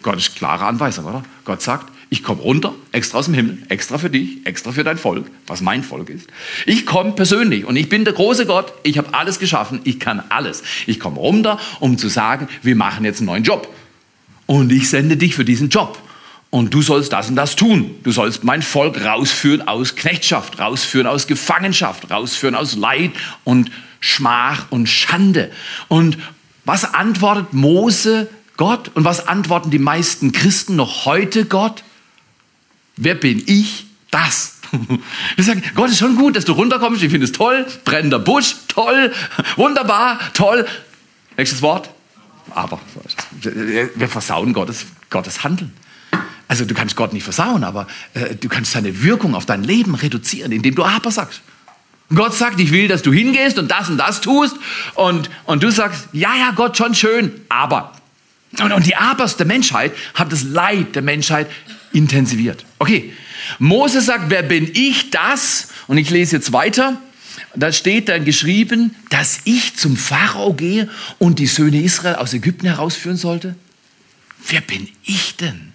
Gott 0.03 0.17
ist 0.17 0.35
klare 0.35 0.65
Anweisung, 0.65 1.05
oder? 1.05 1.23
Gott 1.45 1.61
sagt, 1.61 1.91
ich 2.13 2.21
komme 2.21 2.43
runter, 2.43 2.75
extra 2.91 3.17
aus 3.17 3.25
dem 3.25 3.33
Himmel, 3.33 3.57
extra 3.69 3.97
für 3.97 4.11
dich, 4.11 4.45
extra 4.45 4.71
für 4.71 4.83
dein 4.83 4.99
Volk, 4.99 5.25
was 5.47 5.61
mein 5.61 5.81
Volk 5.81 6.11
ist. 6.11 6.29
Ich 6.67 6.85
komme 6.85 7.13
persönlich 7.13 7.65
und 7.65 7.75
ich 7.75 7.89
bin 7.89 8.05
der 8.05 8.13
große 8.13 8.45
Gott, 8.45 8.71
ich 8.83 8.99
habe 8.99 9.15
alles 9.15 9.39
geschaffen, 9.39 9.79
ich 9.83 9.99
kann 9.99 10.21
alles. 10.29 10.61
Ich 10.85 10.99
komme 10.99 11.17
runter, 11.17 11.59
um 11.79 11.97
zu 11.97 12.09
sagen, 12.09 12.49
wir 12.61 12.75
machen 12.75 13.03
jetzt 13.03 13.17
einen 13.17 13.25
neuen 13.25 13.43
Job. 13.43 13.67
Und 14.45 14.71
ich 14.71 14.91
sende 14.91 15.17
dich 15.17 15.33
für 15.33 15.43
diesen 15.43 15.69
Job. 15.69 15.97
Und 16.51 16.71
du 16.71 16.83
sollst 16.83 17.11
das 17.13 17.29
und 17.29 17.35
das 17.35 17.55
tun. 17.55 17.95
Du 18.03 18.11
sollst 18.11 18.43
mein 18.43 18.61
Volk 18.61 19.03
rausführen 19.03 19.67
aus 19.67 19.95
Knechtschaft, 19.95 20.59
rausführen 20.59 21.07
aus 21.07 21.25
Gefangenschaft, 21.25 22.11
rausführen 22.11 22.53
aus 22.53 22.75
Leid 22.75 23.13
und 23.43 23.71
Schmach 24.01 24.67
und 24.69 24.87
Schande. 24.87 25.49
Und 25.87 26.19
was 26.63 26.93
antwortet 26.93 27.53
Mose 27.53 28.29
Gott? 28.55 28.91
Und 28.93 29.03
was 29.03 29.27
antworten 29.27 29.71
die 29.71 29.79
meisten 29.79 30.31
Christen 30.31 30.75
noch 30.75 31.05
heute 31.05 31.45
Gott? 31.45 31.83
Wer 33.03 33.15
bin 33.15 33.43
ich? 33.45 33.85
Das. 34.11 34.59
Wir 35.35 35.43
sagen, 35.43 35.61
Gott 35.75 35.89
ist 35.89 35.99
schon 35.99 36.15
gut, 36.15 36.35
dass 36.35 36.45
du 36.45 36.53
runterkommst, 36.53 37.03
ich 37.03 37.11
finde 37.11 37.25
es 37.25 37.31
toll, 37.31 37.65
brennender 37.83 38.19
Busch, 38.19 38.55
toll, 38.67 39.11
wunderbar, 39.55 40.19
toll. 40.33 40.65
Nächstes 41.37 41.61
Wort. 41.61 41.89
Aber 42.51 42.79
wir 43.41 44.07
versauen 44.07 44.53
Gottes, 44.53 44.85
Gottes 45.09 45.43
Handeln. 45.43 45.73
Also 46.47 46.65
du 46.65 46.75
kannst 46.75 46.95
Gott 46.95 47.13
nicht 47.13 47.23
versauen, 47.23 47.63
aber 47.63 47.87
äh, 48.13 48.35
du 48.35 48.47
kannst 48.47 48.73
seine 48.73 49.01
Wirkung 49.01 49.33
auf 49.33 49.45
dein 49.45 49.63
Leben 49.63 49.95
reduzieren, 49.95 50.51
indem 50.51 50.75
du 50.75 50.83
aber 50.83 51.09
sagst. 51.09 51.41
Gott 52.13 52.35
sagt, 52.35 52.59
ich 52.59 52.71
will, 52.71 52.87
dass 52.87 53.01
du 53.01 53.11
hingehst 53.11 53.57
und 53.57 53.71
das 53.71 53.89
und 53.89 53.97
das 53.97 54.21
tust. 54.21 54.55
Und, 54.93 55.31
und 55.45 55.63
du 55.63 55.71
sagst, 55.71 56.09
ja, 56.11 56.35
ja, 56.35 56.51
Gott, 56.51 56.77
schon 56.77 56.93
schön, 56.93 57.31
aber. 57.49 57.93
Und, 58.59 58.71
und 58.71 58.85
die 58.85 58.95
Abers 58.95 59.37
der 59.37 59.47
Menschheit 59.47 59.93
haben 60.13 60.29
das 60.29 60.43
Leid 60.43 60.95
der 60.95 61.01
Menschheit 61.01 61.49
intensiviert. 61.93 62.65
Okay, 62.79 63.13
Mose 63.59 64.01
sagt, 64.01 64.29
wer 64.29 64.43
bin 64.43 64.69
ich 64.73 65.09
das? 65.11 65.69
Und 65.87 65.97
ich 65.97 66.09
lese 66.09 66.37
jetzt 66.37 66.53
weiter. 66.53 67.01
Da 67.55 67.71
steht 67.71 68.09
dann 68.09 68.25
geschrieben, 68.25 68.95
dass 69.09 69.41
ich 69.45 69.75
zum 69.75 69.95
Pharao 69.95 70.53
gehe 70.53 70.89
und 71.19 71.39
die 71.39 71.47
Söhne 71.47 71.81
Israel 71.81 72.15
aus 72.15 72.33
Ägypten 72.33 72.67
herausführen 72.67 73.17
sollte. 73.17 73.55
Wer 74.47 74.61
bin 74.61 74.89
ich 75.03 75.35
denn? 75.35 75.73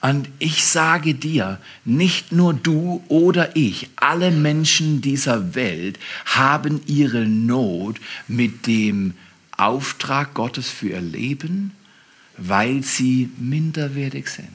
Und 0.00 0.28
ich 0.40 0.64
sage 0.64 1.14
dir, 1.14 1.60
nicht 1.84 2.32
nur 2.32 2.54
du 2.54 3.04
oder 3.06 3.54
ich, 3.54 3.88
alle 3.96 4.32
Menschen 4.32 5.00
dieser 5.00 5.54
Welt 5.54 5.98
haben 6.24 6.80
ihre 6.86 7.20
Not 7.20 8.00
mit 8.26 8.66
dem 8.66 9.14
Auftrag 9.56 10.34
Gottes 10.34 10.68
für 10.68 10.88
ihr 10.88 11.00
Leben, 11.00 11.70
weil 12.36 12.82
sie 12.82 13.30
minderwertig 13.38 14.28
sind. 14.28 14.48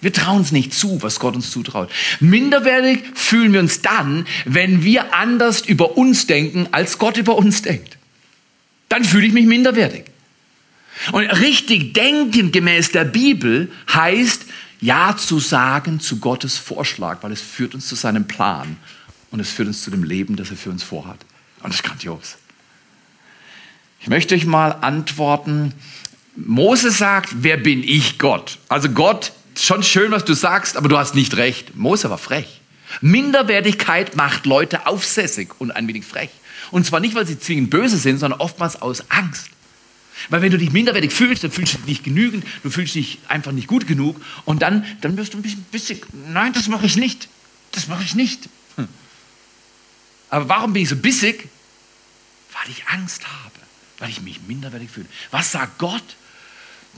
Wir 0.00 0.12
trauen 0.12 0.42
es 0.42 0.52
nicht 0.52 0.72
zu, 0.72 1.02
was 1.02 1.18
Gott 1.18 1.34
uns 1.34 1.50
zutraut. 1.50 1.90
Minderwertig 2.20 3.02
fühlen 3.14 3.52
wir 3.52 3.60
uns 3.60 3.82
dann, 3.82 4.26
wenn 4.44 4.84
wir 4.84 5.14
anders 5.14 5.60
über 5.62 5.96
uns 5.96 6.26
denken, 6.26 6.68
als 6.70 6.98
Gott 6.98 7.16
über 7.16 7.36
uns 7.36 7.62
denkt. 7.62 7.98
Dann 8.88 9.04
fühle 9.04 9.26
ich 9.26 9.32
mich 9.32 9.46
minderwertig. 9.46 10.04
Und 11.12 11.24
richtig 11.24 11.94
denken 11.94 12.52
gemäß 12.52 12.92
der 12.92 13.04
Bibel 13.04 13.70
heißt, 13.92 14.46
ja 14.80 15.16
zu 15.16 15.40
sagen 15.40 16.00
zu 16.00 16.18
Gottes 16.18 16.56
Vorschlag, 16.58 17.22
weil 17.22 17.32
es 17.32 17.40
führt 17.40 17.74
uns 17.74 17.88
zu 17.88 17.94
seinem 17.94 18.26
Plan 18.26 18.76
und 19.30 19.40
es 19.40 19.50
führt 19.50 19.68
uns 19.68 19.82
zu 19.82 19.90
dem 19.90 20.04
Leben, 20.04 20.36
das 20.36 20.50
er 20.50 20.56
für 20.56 20.70
uns 20.70 20.82
vorhat. 20.82 21.18
Und 21.60 21.70
das 21.70 21.76
ist 21.76 21.82
grandios. 21.82 22.36
Ich 24.00 24.08
möchte 24.08 24.34
euch 24.34 24.46
mal 24.46 24.70
antworten. 24.80 25.74
Mose 26.36 26.92
sagt, 26.92 27.30
wer 27.42 27.56
bin 27.56 27.82
ich 27.82 28.18
Gott? 28.18 28.58
Also 28.68 28.90
Gott, 28.90 29.32
schon 29.64 29.82
schön, 29.82 30.10
was 30.12 30.24
du 30.24 30.34
sagst, 30.34 30.76
aber 30.76 30.88
du 30.88 30.98
hast 30.98 31.14
nicht 31.14 31.36
recht. 31.36 31.76
Mose 31.76 32.10
war 32.10 32.18
frech. 32.18 32.60
Minderwertigkeit 33.00 34.16
macht 34.16 34.46
Leute 34.46 34.86
aufsässig 34.86 35.50
und 35.58 35.70
ein 35.72 35.86
wenig 35.88 36.04
frech. 36.04 36.30
Und 36.70 36.86
zwar 36.86 37.00
nicht, 37.00 37.14
weil 37.14 37.26
sie 37.26 37.38
zwingend 37.38 37.70
böse 37.70 37.98
sind, 37.98 38.18
sondern 38.18 38.40
oftmals 38.40 38.80
aus 38.80 39.10
Angst. 39.10 39.48
Weil 40.30 40.42
wenn 40.42 40.50
du 40.50 40.58
dich 40.58 40.72
minderwertig 40.72 41.12
fühlst, 41.12 41.44
dann 41.44 41.52
fühlst 41.52 41.74
du 41.74 41.78
dich 41.78 41.86
nicht 41.86 42.04
genügend, 42.04 42.44
du 42.62 42.70
fühlst 42.70 42.94
dich 42.94 43.18
einfach 43.28 43.52
nicht 43.52 43.68
gut 43.68 43.86
genug 43.86 44.20
und 44.44 44.62
dann, 44.62 44.84
dann 45.00 45.16
wirst 45.16 45.34
du 45.34 45.38
ein 45.38 45.42
bisschen 45.42 45.62
bissig. 45.70 46.06
Nein, 46.12 46.52
das 46.52 46.68
mache 46.68 46.86
ich 46.86 46.96
nicht. 46.96 47.28
Das 47.72 47.86
mache 47.86 48.02
ich 48.02 48.14
nicht. 48.14 48.48
Hm. 48.76 48.88
Aber 50.30 50.48
warum 50.48 50.72
bin 50.72 50.82
ich 50.82 50.88
so 50.88 50.96
bissig? 50.96 51.48
Weil 52.52 52.70
ich 52.72 52.86
Angst 52.88 53.22
habe, 53.24 53.54
weil 53.98 54.10
ich 54.10 54.20
mich 54.20 54.40
minderwertig 54.48 54.90
fühle. 54.90 55.06
Was 55.30 55.52
sagt 55.52 55.78
Gott? 55.78 56.02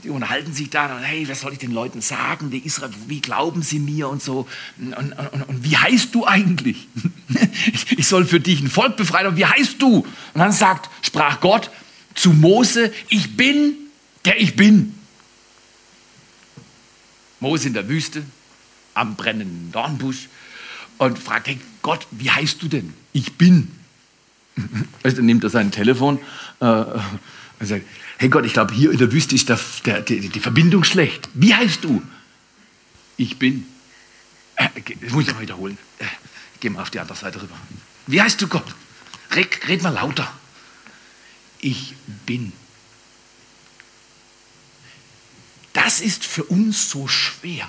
Die 0.03 0.09
unterhalten 0.09 0.51
sich 0.51 0.69
da, 0.69 0.95
und, 0.95 1.03
hey, 1.03 1.27
was 1.29 1.41
soll 1.41 1.53
ich 1.53 1.59
den 1.59 1.71
Leuten 1.71 2.01
sagen? 2.01 2.49
Die 2.49 2.65
Israel, 2.65 2.91
wie 3.07 3.21
glauben 3.21 3.61
sie 3.61 3.79
mir 3.79 4.09
und 4.09 4.21
so? 4.21 4.47
Und, 4.79 4.93
und, 4.93 5.43
und, 5.47 5.63
wie 5.63 5.77
heißt 5.77 6.15
du 6.15 6.25
eigentlich? 6.25 6.87
ich 7.91 8.07
soll 8.07 8.25
für 8.25 8.39
dich 8.39 8.61
ein 8.61 8.69
Volk 8.69 8.97
befreien, 8.97 9.27
und 9.27 9.37
wie 9.37 9.45
heißt 9.45 9.79
du? 9.79 9.97
Und 9.97 10.39
dann 10.39 10.51
sagt, 10.51 10.89
sprach 11.03 11.39
Gott, 11.39 11.69
zu 12.15 12.31
Mose, 12.31 12.91
ich 13.09 13.37
bin, 13.37 13.75
der 14.25 14.41
ich 14.41 14.55
bin. 14.55 14.95
Mose 17.39 17.67
in 17.67 17.73
der 17.73 17.87
Wüste, 17.87 18.23
am 18.93 19.15
brennenden 19.15 19.71
Dornbusch 19.71 20.29
und 20.97 21.17
fragt, 21.17 21.47
hey 21.47 21.59
Gott, 21.81 22.07
wie 22.11 22.29
heißt 22.29 22.61
du 22.61 22.67
denn? 22.67 22.93
Ich 23.13 23.33
bin. 23.33 23.71
Weißt, 25.03 25.17
nimmt 25.17 25.43
er 25.43 25.49
sein 25.49 25.71
Telefon 25.71 26.19
äh, 26.59 26.83
und 27.61 27.67
sagt, 27.67 27.85
hey 28.17 28.29
Gott, 28.29 28.45
ich 28.45 28.53
glaube, 28.53 28.73
hier 28.73 28.91
in 28.91 28.97
der 28.97 29.11
Wüste 29.11 29.35
ist 29.35 29.47
der, 29.49 29.59
der, 29.85 30.01
die, 30.01 30.27
die 30.27 30.39
Verbindung 30.39 30.83
schlecht. 30.83 31.29
Wie 31.33 31.55
heißt 31.55 31.83
du? 31.83 32.01
Ich 33.17 33.37
bin. 33.37 33.65
Äh, 34.55 34.67
das 35.01 35.11
muss 35.11 35.27
ich 35.27 35.33
mal 35.33 35.41
wiederholen. 35.41 35.77
Äh, 35.99 36.05
geh 36.59 36.69
mal 36.69 36.81
auf 36.81 36.89
die 36.89 36.99
andere 36.99 37.17
Seite 37.17 37.41
rüber. 37.41 37.55
Wie 38.07 38.21
heißt 38.21 38.41
du 38.41 38.47
Gott? 38.47 38.65
Red, 39.33 39.67
red 39.69 39.81
mal 39.81 39.93
lauter 39.93 40.31
ich 41.61 41.93
bin. 42.25 42.51
Das 45.73 46.01
ist 46.01 46.25
für 46.25 46.43
uns 46.43 46.89
so 46.89 47.07
schwer. 47.07 47.67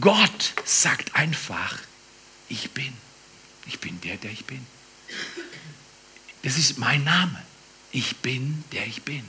Gott 0.00 0.54
sagt 0.64 1.14
einfach, 1.14 1.78
ich 2.48 2.72
bin. 2.72 2.92
Ich 3.66 3.78
bin 3.78 3.98
der, 4.02 4.16
der 4.16 4.30
ich 4.30 4.44
bin. 4.44 4.66
Das 6.42 6.58
ist 6.58 6.76
mein 6.76 7.04
Name. 7.04 7.42
Ich 7.94 8.16
bin, 8.16 8.64
der 8.72 8.84
ich 8.88 9.02
bin. 9.02 9.22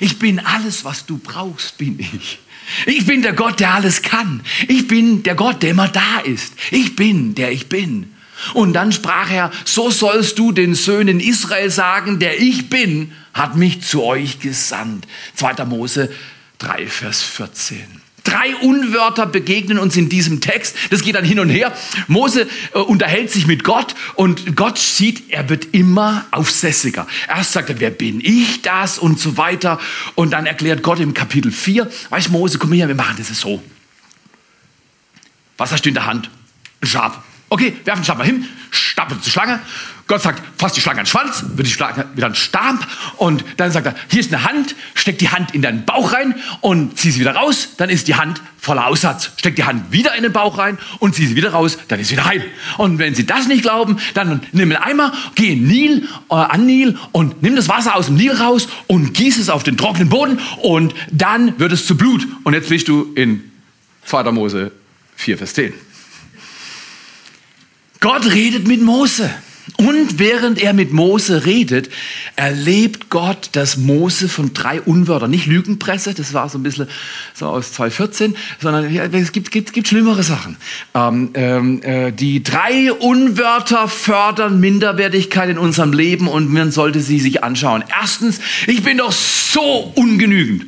Ich 0.00 0.20
bin 0.20 0.38
alles, 0.38 0.84
was 0.84 1.06
du 1.06 1.18
brauchst, 1.18 1.76
bin 1.76 1.98
ich. 1.98 2.38
Ich 2.86 3.04
bin 3.04 3.22
der 3.22 3.32
Gott, 3.32 3.58
der 3.58 3.74
alles 3.74 4.02
kann. 4.02 4.42
Ich 4.68 4.86
bin 4.86 5.24
der 5.24 5.34
Gott, 5.34 5.62
der 5.62 5.70
immer 5.70 5.88
da 5.88 6.20
ist. 6.20 6.52
Ich 6.70 6.94
bin, 6.94 7.34
der 7.34 7.50
ich 7.50 7.68
bin. 7.68 8.14
Und 8.54 8.74
dann 8.74 8.92
sprach 8.92 9.28
er, 9.28 9.50
so 9.64 9.90
sollst 9.90 10.38
du 10.38 10.52
den 10.52 10.76
Söhnen 10.76 11.18
Israel 11.18 11.70
sagen, 11.70 12.20
der 12.20 12.40
ich 12.40 12.70
bin, 12.70 13.12
hat 13.34 13.56
mich 13.56 13.82
zu 13.82 14.04
euch 14.04 14.38
gesandt. 14.38 15.08
2. 15.34 15.64
Mose 15.64 16.14
3, 16.58 16.86
Vers 16.86 17.22
14. 17.22 18.07
Drei 18.28 18.54
Unwörter 18.56 19.24
begegnen 19.24 19.78
uns 19.78 19.96
in 19.96 20.10
diesem 20.10 20.42
Text. 20.42 20.76
Das 20.90 21.00
geht 21.00 21.14
dann 21.14 21.24
hin 21.24 21.40
und 21.40 21.48
her. 21.48 21.74
Mose 22.08 22.46
äh, 22.74 22.78
unterhält 22.78 23.30
sich 23.30 23.46
mit 23.46 23.64
Gott 23.64 23.94
und 24.16 24.54
Gott 24.54 24.76
sieht, 24.76 25.30
er 25.30 25.48
wird 25.48 25.68
immer 25.72 26.26
aufsässiger. 26.30 27.06
Erst 27.26 27.52
sagt 27.52 27.70
er, 27.70 27.80
wer 27.80 27.88
bin 27.88 28.20
ich 28.20 28.60
das 28.60 28.98
und 28.98 29.18
so 29.18 29.38
weiter. 29.38 29.80
Und 30.14 30.32
dann 30.32 30.44
erklärt 30.44 30.82
Gott 30.82 31.00
im 31.00 31.14
Kapitel 31.14 31.50
4, 31.50 31.90
weißt 32.10 32.28
Mose, 32.28 32.58
komm 32.58 32.72
her, 32.72 32.86
wir 32.86 32.94
machen 32.94 33.14
das 33.16 33.28
so. 33.28 33.62
Was 35.56 35.72
hast 35.72 35.86
du 35.86 35.88
in 35.88 35.94
der 35.94 36.04
Hand? 36.04 36.28
Ein 36.82 36.86
Schaf. 36.86 37.20
Okay, 37.48 37.76
werfen 37.84 38.04
Stab 38.04 38.18
mal 38.18 38.26
hin, 38.26 38.46
stapelt 38.70 39.24
zur 39.24 39.32
Schlange. 39.32 39.58
Gott 40.08 40.22
sagt, 40.22 40.42
fass 40.56 40.72
die 40.72 40.80
Schlange 40.80 41.00
an 41.00 41.04
den 41.04 41.10
Schwanz, 41.10 41.44
wird 41.54 41.68
die 41.68 41.72
Schlange 41.72 42.06
wieder 42.14 42.28
ein 42.28 42.34
Stab. 42.34 42.86
Und 43.18 43.44
dann 43.58 43.70
sagt 43.70 43.86
er, 43.86 43.94
hier 44.10 44.20
ist 44.20 44.32
eine 44.32 44.42
Hand, 44.42 44.74
steck 44.94 45.18
die 45.18 45.28
Hand 45.28 45.54
in 45.54 45.60
deinen 45.60 45.84
Bauch 45.84 46.14
rein 46.14 46.34
und 46.62 46.98
zieh 46.98 47.10
sie 47.10 47.20
wieder 47.20 47.34
raus. 47.36 47.74
Dann 47.76 47.90
ist 47.90 48.08
die 48.08 48.14
Hand 48.14 48.40
voller 48.58 48.86
Aussatz. 48.86 49.30
Steck 49.36 49.54
die 49.56 49.64
Hand 49.64 49.92
wieder 49.92 50.14
in 50.14 50.22
den 50.22 50.32
Bauch 50.32 50.56
rein 50.56 50.78
und 50.98 51.14
zieh 51.14 51.26
sie 51.26 51.36
wieder 51.36 51.50
raus, 51.50 51.76
dann 51.88 52.00
ist 52.00 52.08
sie 52.08 52.14
wieder 52.14 52.24
heil. 52.24 52.42
Und 52.78 52.98
wenn 52.98 53.14
sie 53.14 53.26
das 53.26 53.48
nicht 53.48 53.60
glauben, 53.60 53.98
dann 54.14 54.40
nimm 54.52 54.72
einen 54.72 54.82
Eimer, 54.82 55.12
geh 55.34 55.52
in 55.52 55.66
Nil, 55.66 56.08
äh, 56.30 56.34
an 56.34 56.64
Nil 56.64 56.96
und 57.12 57.42
nimm 57.42 57.54
das 57.54 57.68
Wasser 57.68 57.94
aus 57.94 58.06
dem 58.06 58.16
Nil 58.16 58.32
raus 58.32 58.66
und 58.86 59.12
gieß 59.12 59.38
es 59.38 59.50
auf 59.50 59.62
den 59.62 59.76
trockenen 59.76 60.08
Boden 60.08 60.40
und 60.62 60.94
dann 61.10 61.58
wird 61.60 61.72
es 61.72 61.86
zu 61.86 61.98
Blut. 61.98 62.26
Und 62.44 62.54
jetzt 62.54 62.70
bist 62.70 62.88
du 62.88 63.12
in 63.14 63.44
2. 64.06 64.32
Mose 64.32 64.72
4, 65.16 65.36
Vers 65.36 65.52
10. 65.52 65.74
Gott 68.00 68.24
redet 68.24 68.66
mit 68.66 68.80
Mose. 68.80 69.30
Und 69.80 70.18
während 70.18 70.60
er 70.60 70.72
mit 70.72 70.92
Mose 70.92 71.46
redet, 71.46 71.88
erlebt 72.34 73.10
Gott, 73.10 73.50
dass 73.52 73.76
Mose 73.76 74.28
von 74.28 74.52
drei 74.52 74.80
Unwörtern, 74.80 75.30
nicht 75.30 75.46
Lügenpresse, 75.46 76.14
das 76.14 76.34
war 76.34 76.48
so 76.48 76.58
ein 76.58 76.64
bisschen 76.64 76.88
so 77.32 77.46
aus 77.46 77.74
2014, 77.74 78.34
sondern 78.60 78.92
es 79.14 79.30
gibt, 79.30 79.52
gibt, 79.52 79.72
gibt 79.72 79.86
schlimmere 79.86 80.24
Sachen. 80.24 80.56
Ähm, 80.94 81.30
ähm, 81.34 81.82
äh, 81.84 82.10
die 82.10 82.42
drei 82.42 82.92
Unwörter 82.92 83.86
fördern 83.86 84.58
Minderwertigkeit 84.58 85.48
in 85.48 85.58
unserem 85.58 85.92
Leben 85.92 86.26
und 86.26 86.52
man 86.52 86.72
sollte 86.72 86.98
sie 86.98 87.20
sich 87.20 87.44
anschauen. 87.44 87.84
Erstens, 88.00 88.40
ich 88.66 88.82
bin 88.82 88.98
doch 88.98 89.12
so 89.12 89.92
ungenügend. 89.94 90.64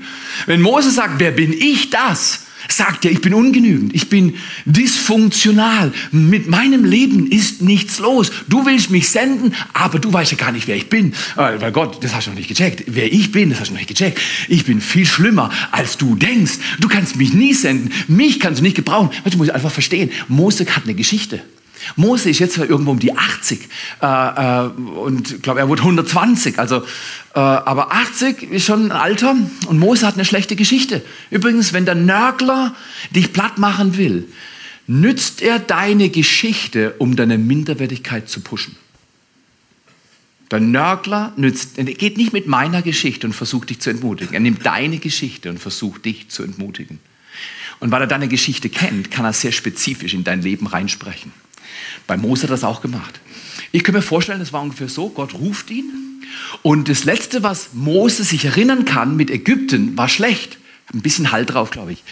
Wenn 0.47 0.61
Mose 0.61 0.93
sagt, 0.93 1.15
wer 1.19 1.33
bin 1.33 1.53
ich 1.53 1.91
das? 1.91 2.47
Sagt 2.71 3.05
er, 3.05 3.11
ich 3.11 3.21
bin 3.21 3.35
ungenügend, 3.35 3.95
ich 3.95 4.09
bin 4.09 4.35
dysfunktional, 4.65 5.93
mit 6.13 6.49
meinem 6.49 6.85
Leben 6.85 7.31
ist 7.31 7.63
nichts 7.63 7.99
los. 7.99 8.31
Du 8.49 8.67
willst 8.67 8.91
mich 8.91 9.09
senden, 9.09 9.55
aber 9.73 9.99
du 9.99 10.13
weißt 10.13 10.33
ja 10.33 10.39
gar 10.39 10.53
nicht, 10.53 10.67
wer 10.67 10.77
ich 10.77 10.89
bin. 10.89 11.13
Äh, 11.37 11.61
weil 11.61 11.73
Gott, 11.73 12.03
das 12.03 12.15
hast 12.15 12.27
du 12.27 12.31
noch 12.31 12.39
nicht 12.39 12.49
gecheckt. 12.49 12.85
Wer 12.87 13.13
ich 13.13 13.33
bin, 13.33 13.51
das 13.51 13.61
hast 13.61 13.69
du 13.69 13.75
noch 13.75 13.81
nicht 13.81 13.89
gecheckt. 13.89 14.21
Ich 14.49 14.65
bin 14.65 14.81
viel 14.81 15.07
schlimmer, 15.07 15.51
als 15.73 15.97
du 15.97 16.15
denkst. 16.15 16.59
Du 16.79 16.89
kannst 16.89 17.17
mich 17.17 17.33
nie 17.33 17.55
senden, 17.55 17.93
mich 18.09 18.41
kannst 18.41 18.61
du 18.61 18.65
nicht 18.65 18.77
gebrauchen. 18.77 19.11
Du 19.25 19.39
musst 19.39 19.51
einfach 19.51 19.71
verstehen, 19.71 20.11
Mose 20.29 20.67
hat 20.67 20.85
eine 20.85 20.95
Geschichte. 20.95 21.43
Mose 21.97 22.31
ist 22.31 22.39
jetzt 22.39 22.57
irgendwo 22.59 22.91
um 22.91 22.99
die 22.99 23.17
80 23.17 23.69
äh, 24.03 24.07
äh, 24.07 24.69
und 24.69 25.33
ich 25.33 25.43
glaube, 25.43 25.61
er 25.61 25.69
wurde 25.69 25.83
120. 25.83 26.59
Also, 26.59 26.79
äh, 27.35 27.39
aber 27.39 27.93
80 27.93 28.43
ist 28.43 28.65
schon 28.65 28.87
ein 28.87 28.93
Alter 28.93 29.37
und 29.67 29.79
Mose 29.79 30.07
hat 30.07 30.15
eine 30.15 30.25
schlechte 30.25 30.57
Geschichte. 30.57 31.03
Übrigens, 31.31 31.73
wenn 31.73 31.85
der 31.85 31.95
Nörgler 31.95 32.75
dich 33.15 33.33
platt 33.33 33.59
machen 33.59 33.97
will, 33.97 34.29
nützt 34.87 35.43
er 35.43 35.59
deine 35.59 36.11
Geschichte, 36.11 36.95
um 36.99 37.17
deine 37.17 37.39
Minderwertigkeit 37.39 38.29
zu 38.29 38.41
pushen. 38.41 38.77
Der 40.51 40.59
Nörgler 40.59 41.33
nützt, 41.37 41.79
er 41.79 41.85
geht 41.85 42.17
nicht 42.17 42.33
mit 42.33 42.49
meiner 42.49 42.83
Geschichte 42.83 43.27
und 43.27 43.35
versucht 43.35 43.71
dich 43.71 43.79
zu 43.79 43.91
entmutigen. 43.91 44.35
Er 44.35 44.41
nimmt 44.41 44.67
deine 44.67 44.99
Geschichte 44.99 45.49
und 45.49 45.59
versucht 45.59 46.05
dich 46.05 46.29
zu 46.29 46.43
entmutigen. 46.43 46.99
Und 47.79 47.93
weil 47.93 48.03
er 48.03 48.09
deine 48.09 48.27
Geschichte 48.27 48.69
kennt, 48.69 49.11
kann 49.13 49.25
er 49.25 49.33
sehr 49.33 49.53
spezifisch 49.53 50.13
in 50.13 50.25
dein 50.25 50.43
Leben 50.43 50.67
reinsprechen. 50.67 51.33
Bei 52.07 52.17
Mose 52.17 52.45
hat 52.45 52.51
er 52.51 52.55
das 52.55 52.65
auch 52.65 52.81
gemacht. 52.83 53.21
Ich 53.73 53.85
kann 53.85 53.95
mir 53.95 54.03
vorstellen, 54.03 54.41
es 54.41 54.53
war 54.53 54.63
ungefähr 54.63 54.89
so, 54.89 55.11
Gott 55.11 55.35
ruft 55.35 55.71
ihn 55.71 55.91
und 56.63 56.89
das 56.89 57.05
Letzte, 57.05 57.43
was 57.43 57.71
Mose 57.73 58.25
sich 58.25 58.45
erinnern 58.45 58.85
kann 58.85 59.17
mit 59.17 59.31
Ägypten, 59.31 59.97
war 59.97 60.09
schlecht. 60.09 60.59
Ein 60.93 61.03
bisschen 61.03 61.31
Halt 61.31 61.55
drauf, 61.55 61.71
glaube 61.71 61.93
ich. 61.93 62.03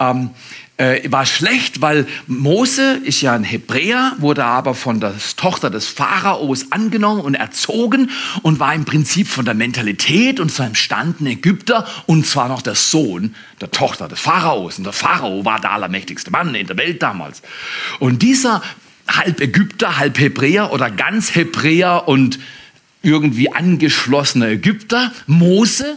Ähm, 0.00 0.30
äh, 0.76 1.10
war 1.12 1.24
schlecht, 1.24 1.80
weil 1.80 2.04
Mose 2.26 3.00
ist 3.04 3.20
ja 3.20 3.32
ein 3.32 3.44
Hebräer, 3.44 4.14
wurde 4.18 4.44
aber 4.44 4.74
von 4.74 4.98
der 4.98 5.14
Tochter 5.36 5.70
des 5.70 5.86
Pharaos 5.86 6.72
angenommen 6.72 7.20
und 7.20 7.36
erzogen 7.36 8.10
und 8.42 8.58
war 8.58 8.74
im 8.74 8.84
Prinzip 8.84 9.28
von 9.28 9.44
der 9.44 9.54
Mentalität 9.54 10.40
und 10.40 10.50
seinem 10.50 10.74
Stand 10.74 11.20
ein 11.20 11.26
Ägypter 11.28 11.86
und 12.06 12.26
zwar 12.26 12.48
noch 12.48 12.60
der 12.60 12.74
Sohn 12.74 13.36
der 13.60 13.70
Tochter 13.70 14.08
des 14.08 14.18
Pharaos. 14.18 14.78
Und 14.78 14.84
der 14.84 14.92
Pharao 14.92 15.44
war 15.44 15.60
der 15.60 15.70
allermächtigste 15.70 16.32
Mann 16.32 16.56
in 16.56 16.66
der 16.66 16.76
Welt 16.76 17.00
damals. 17.00 17.42
Und 18.00 18.22
dieser 18.22 18.60
halb 19.08 19.40
Ägypter, 19.40 19.98
halb 19.98 20.18
Hebräer 20.18 20.72
oder 20.72 20.90
ganz 20.90 21.34
Hebräer 21.34 22.08
und 22.08 22.38
irgendwie 23.02 23.52
angeschlossener 23.52 24.48
Ägypter, 24.48 25.12
Mose, 25.26 25.96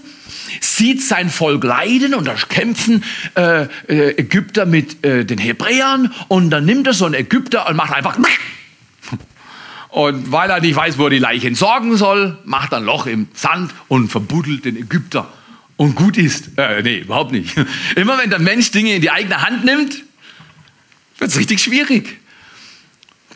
sieht 0.62 1.02
sein 1.02 1.30
Volk 1.30 1.64
leiden 1.64 2.14
und 2.14 2.26
da 2.26 2.34
kämpfen 2.34 3.04
äh, 3.36 3.64
äh, 3.88 4.18
Ägypter 4.18 4.66
mit 4.66 5.04
äh, 5.06 5.26
den 5.26 5.38
Hebräern 5.38 6.14
und 6.28 6.50
dann 6.50 6.66
nimmt 6.66 6.88
er 6.88 6.94
so 6.94 7.06
einen 7.06 7.16
Ägypter 7.16 7.68
und 7.70 7.76
macht 7.76 7.94
einfach 7.94 8.18
und 9.90 10.32
weil 10.32 10.50
er 10.50 10.62
nicht 10.62 10.76
weiß, 10.76 10.98
wo 10.98 11.06
er 11.06 11.10
die 11.10 11.20
Leiche 11.20 11.48
entsorgen 11.48 11.96
soll, 11.98 12.38
macht 12.46 12.72
er 12.74 12.80
ein 12.80 12.86
Loch 12.86 13.08
im 13.08 13.28
Sand 13.34 13.74
und 13.88 14.10
verbuddelt 14.10 14.66
den 14.66 14.78
Ägypter 14.78 15.32
und 15.78 15.96
gut 15.96 16.18
ist. 16.18 16.58
Äh, 16.58 16.82
nee, 16.82 17.00
überhaupt 17.00 17.32
nicht. 17.32 17.56
Immer 17.96 18.18
wenn 18.18 18.30
der 18.30 18.40
Mensch 18.40 18.72
Dinge 18.72 18.96
in 18.96 19.02
die 19.02 19.12
eigene 19.12 19.42
Hand 19.42 19.64
nimmt, 19.64 20.04
wird 21.18 21.32
es 21.32 21.38
richtig 21.38 21.62
schwierig. 21.62 22.20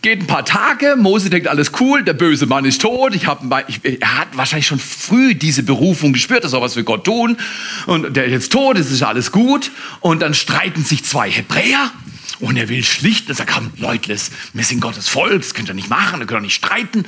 Geht 0.02 0.22
ein 0.22 0.28
paar 0.28 0.46
Tage, 0.46 0.96
Mose 0.98 1.30
denkt, 1.30 1.48
alles 1.48 1.74
cool, 1.80 2.04
der 2.04 2.14
böse 2.14 2.48
Mann 2.48 2.66
ist 2.66 2.82
tot. 2.82 3.14
Ich 3.14 3.28
hab, 3.28 3.44
er 3.52 4.18
hat 4.18 4.36
wahrscheinlich 4.36 4.66
schon 4.66 4.80
früh 4.80 5.36
diese 5.36 5.62
Berufung 5.62 6.12
gespürt, 6.14 6.44
er 6.44 6.50
soll 6.50 6.62
was 6.62 6.74
für 6.74 6.84
Gott 6.84 7.04
tun. 7.04 7.38
Und 7.86 8.16
der 8.16 8.26
ist 8.26 8.32
jetzt 8.32 8.52
tot, 8.52 8.80
es 8.80 8.90
ist 8.90 9.04
alles 9.04 9.32
gut. 9.32 9.70
Und 10.00 10.24
dann 10.24 10.34
streiten 10.34 10.84
sich 10.84 11.04
zwei 11.04 11.30
Hebräer. 11.30 11.92
Und 12.40 12.58
er 12.58 12.70
will 12.70 12.84
schlichten 12.84 13.30
und 13.30 13.38
sagt, 13.38 13.52
komm, 13.54 13.72
Leute, 13.78 14.18
wir 14.54 14.64
sind 14.64 14.80
Gottes 14.80 15.08
Volk, 15.08 15.44
das 15.44 15.54
könnt 15.54 15.70
ihr 15.70 15.76
nicht 15.76 15.90
machen, 15.90 16.20
ihr 16.20 16.26
könnt 16.26 16.40
ihr 16.40 16.46
nicht 16.46 16.56
streiten. 16.56 17.06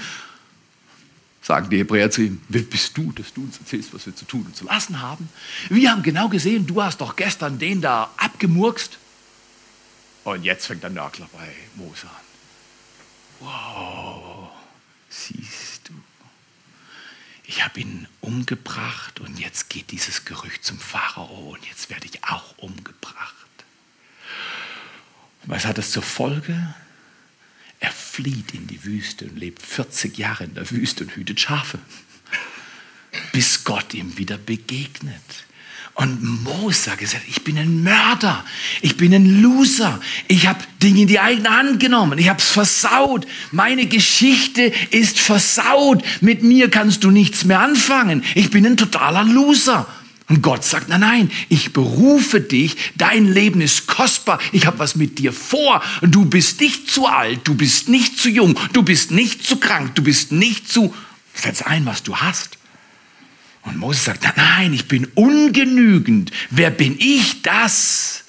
Sagen 1.41 1.71
die 1.71 1.79
Hebräer 1.79 2.12
zu 2.12 2.21
ihm, 2.21 2.41
wer 2.47 2.62
bist 2.62 2.95
du, 2.95 3.12
dass 3.13 3.34
du 3.34 3.41
uns 3.41 3.58
erzählst, 3.58 3.91
was 3.95 4.06
wir 4.06 4.15
zu 4.15 4.25
tun 4.25 4.45
und 4.45 4.56
zu 4.56 4.65
lassen 4.65 5.01
haben? 5.01 5.27
Wir 5.69 5.91
haben 5.91 6.03
genau 6.03 6.29
gesehen, 6.29 6.67
du 6.67 6.84
hast 6.84 7.01
doch 7.01 7.15
gestern 7.15 7.58
den 7.58 7.82
da 7.82 8.12
abgemurkst. 8.17 8.99
Und 10.25 10.43
jetzt 10.43 10.67
fängt 10.67 10.84
der 10.84 10.91
Nörgler 10.91 11.27
bei 11.34 11.47
Mose 11.75 12.03
an. 12.03 12.33
Wow, 13.43 14.49
siehst 15.10 15.89
du, 15.89 15.93
ich 17.45 17.63
habe 17.63 17.82
ihn 17.82 18.08
umgebracht 18.21 19.19
und 19.19 19.38
jetzt 19.38 19.69
geht 19.69 19.91
dieses 19.91 20.23
Gerücht 20.23 20.63
zum 20.63 20.79
Pharao 20.79 21.51
und 21.53 21.65
jetzt 21.65 21.89
werde 21.89 22.06
ich 22.06 22.23
auch 22.23 22.58
umgebracht. 22.58 23.34
Was 25.43 25.65
hat 25.65 25.77
das 25.77 25.91
zur 25.91 26.03
Folge? 26.03 26.73
Er 27.82 27.91
flieht 27.91 28.53
in 28.53 28.65
die 28.67 28.86
Wüste 28.86 29.25
und 29.25 29.36
lebt 29.36 29.62
40 29.62 30.17
Jahre 30.17 30.45
in 30.45 30.53
der 30.53 30.71
Wüste 30.71 31.03
und 31.03 31.13
hütet 31.17 31.41
Schafe, 31.41 31.79
bis 33.34 33.65
Gott 33.65 33.93
ihm 33.93 34.17
wieder 34.17 34.38
begegnet. 34.38 35.45
Und 35.95 36.43
Mose 36.43 36.91
hat 36.91 36.97
gesagt, 36.97 37.23
ich 37.29 37.43
bin 37.43 37.56
ein 37.56 37.84
Mörder, 37.84 38.43
ich 38.82 38.97
bin 38.97 39.13
ein 39.13 39.43
Loser, 39.43 40.01
ich 40.27 40.47
habe 40.47 40.60
Dinge 40.82 41.01
in 41.01 41.08
die 41.08 41.19
eigene 41.19 41.51
Hand 41.51 41.79
genommen, 41.79 42.17
ich 42.17 42.29
habe 42.29 42.39
es 42.39 42.49
versaut, 42.49 43.27
meine 43.51 43.86
Geschichte 43.86 44.73
ist 44.89 45.19
versaut, 45.19 46.03
mit 46.19 46.41
mir 46.41 46.71
kannst 46.71 47.03
du 47.03 47.12
nichts 47.12 47.45
mehr 47.45 47.60
anfangen, 47.60 48.23
ich 48.34 48.49
bin 48.49 48.65
ein 48.65 48.77
totaler 48.77 49.23
Loser. 49.23 49.88
Und 50.29 50.41
Gott 50.41 50.63
sagt, 50.63 50.89
nein, 50.89 51.01
nein, 51.01 51.32
ich 51.49 51.73
berufe 51.73 52.41
dich, 52.41 52.75
dein 52.95 53.32
Leben 53.32 53.62
ist 53.62 53.86
kostbar, 53.86 54.39
ich 54.51 54.65
habe 54.65 54.79
was 54.79 54.95
mit 54.95 55.19
dir 55.19 55.32
vor, 55.32 55.84
du 56.01 56.25
bist 56.25 56.60
nicht 56.60 56.89
zu 56.89 57.06
alt, 57.06 57.41
du 57.43 57.53
bist 57.53 57.88
nicht 57.88 58.17
zu 58.17 58.29
jung, 58.29 58.58
du 58.71 58.82
bist 58.82 59.12
nicht 59.12 59.45
zu 59.45 59.58
krank, 59.58 59.93
du 59.93 60.01
bist 60.01 60.32
nicht 60.32 60.71
zu... 60.71 60.95
Setz 61.36 61.62
ein, 61.62 61.86
was 61.86 62.03
du 62.03 62.15
hast. 62.15 62.58
Und 63.63 63.78
Moses 63.78 64.06
sagt, 64.06 64.26
nein, 64.36 64.73
ich 64.73 64.88
bin 64.88 65.06
ungenügend. 65.15 66.32
Wer 66.49 66.69
bin 66.69 66.97
ich 66.99 67.41
das? 67.41 68.26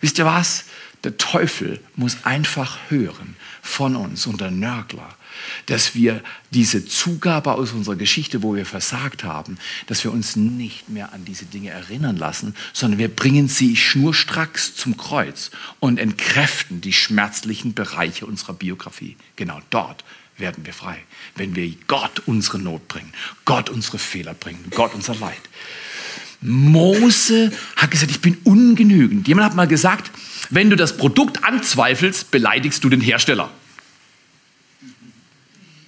Wisst 0.00 0.18
ihr 0.18 0.26
was? 0.26 0.64
Der 1.04 1.16
Teufel 1.16 1.80
muss 1.96 2.24
einfach 2.24 2.78
hören 2.88 3.36
von 3.62 3.96
uns 3.96 4.26
und 4.26 4.40
der 4.40 4.50
Nörgler, 4.50 5.14
dass 5.66 5.94
wir 5.94 6.22
diese 6.50 6.84
Zugabe 6.84 7.52
aus 7.52 7.72
unserer 7.72 7.96
Geschichte, 7.96 8.42
wo 8.42 8.56
wir 8.56 8.66
versagt 8.66 9.22
haben, 9.22 9.58
dass 9.86 10.02
wir 10.02 10.12
uns 10.12 10.34
nicht 10.34 10.88
mehr 10.88 11.12
an 11.12 11.24
diese 11.24 11.44
Dinge 11.44 11.70
erinnern 11.70 12.16
lassen, 12.16 12.54
sondern 12.72 12.98
wir 12.98 13.14
bringen 13.14 13.48
sie 13.48 13.76
schnurstracks 13.76 14.74
zum 14.74 14.96
Kreuz 14.96 15.50
und 15.78 15.98
entkräften 15.98 16.80
die 16.80 16.92
schmerzlichen 16.92 17.74
Bereiche 17.74 18.26
unserer 18.26 18.54
Biografie. 18.54 19.16
Genau 19.36 19.60
dort 19.70 20.04
werden 20.38 20.64
wir 20.64 20.72
frei, 20.72 20.98
wenn 21.34 21.54
wir 21.56 21.72
Gott 21.86 22.22
unsere 22.26 22.58
Not 22.58 22.88
bringen, 22.88 23.12
Gott 23.44 23.68
unsere 23.68 23.98
Fehler 23.98 24.34
bringen, 24.34 24.64
Gott 24.70 24.94
unser 24.94 25.14
Leid. 25.16 25.40
Mose 26.40 27.52
hat 27.76 27.90
gesagt, 27.90 28.12
ich 28.12 28.20
bin 28.20 28.38
ungenügend. 28.44 29.26
Jemand 29.26 29.46
hat 29.46 29.56
mal 29.56 29.66
gesagt, 29.66 30.10
wenn 30.50 30.70
du 30.70 30.76
das 30.76 30.96
Produkt 30.96 31.44
anzweifelst, 31.44 32.30
beleidigst 32.30 32.84
du 32.84 32.88
den 32.88 33.00
Hersteller. 33.00 33.50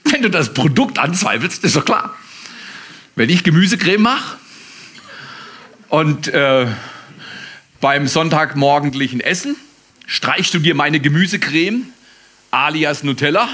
Wenn 0.04 0.22
du 0.22 0.30
das 0.30 0.52
Produkt 0.52 0.98
anzweifelst, 0.98 1.62
ist 1.62 1.76
doch 1.76 1.84
klar. 1.84 2.16
Wenn 3.14 3.30
ich 3.30 3.44
Gemüsecreme 3.44 4.02
mache 4.02 4.38
und 5.88 6.28
äh, 6.28 6.66
beim 7.80 8.08
sonntagmorgendlichen 8.08 9.20
Essen 9.20 9.56
streichst 10.06 10.52
du 10.52 10.58
dir 10.58 10.74
meine 10.74 10.98
Gemüsecreme 10.98 11.86
alias 12.50 13.04
Nutella 13.04 13.48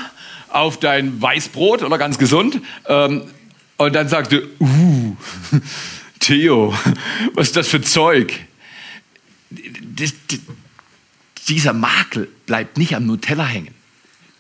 auf 0.57 0.81
dein 0.81 1.21
Weißbrot 1.21 1.83
oder 1.83 1.99
ganz 1.99 2.19
gesund. 2.19 2.61
Ähm, 2.87 3.23
und 3.77 3.95
dann 3.95 4.09
sagst 4.09 4.33
du, 4.33 4.43
uh, 4.59 5.17
Theo, 6.21 6.75
was 7.35 7.49
ist 7.49 7.57
das 7.57 7.69
für 7.69 7.83
Zeug? 7.83 8.33
Das, 9.51 10.15
das, 10.29 10.41
dieser 11.49 11.73
Makel 11.73 12.29
bleibt 12.47 12.79
nicht 12.79 12.97
am 12.97 13.07
Nutella 13.07 13.47
hängen, 13.47 13.75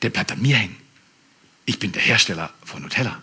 der 0.02 0.10
bleibt 0.10 0.32
an 0.32 0.42
mir 0.42 0.56
hängen. 0.56 0.76
Ich 1.66 1.78
bin 1.78 1.92
der 1.92 2.02
Hersteller 2.02 2.50
von 2.64 2.82
Nutella. 2.82 3.20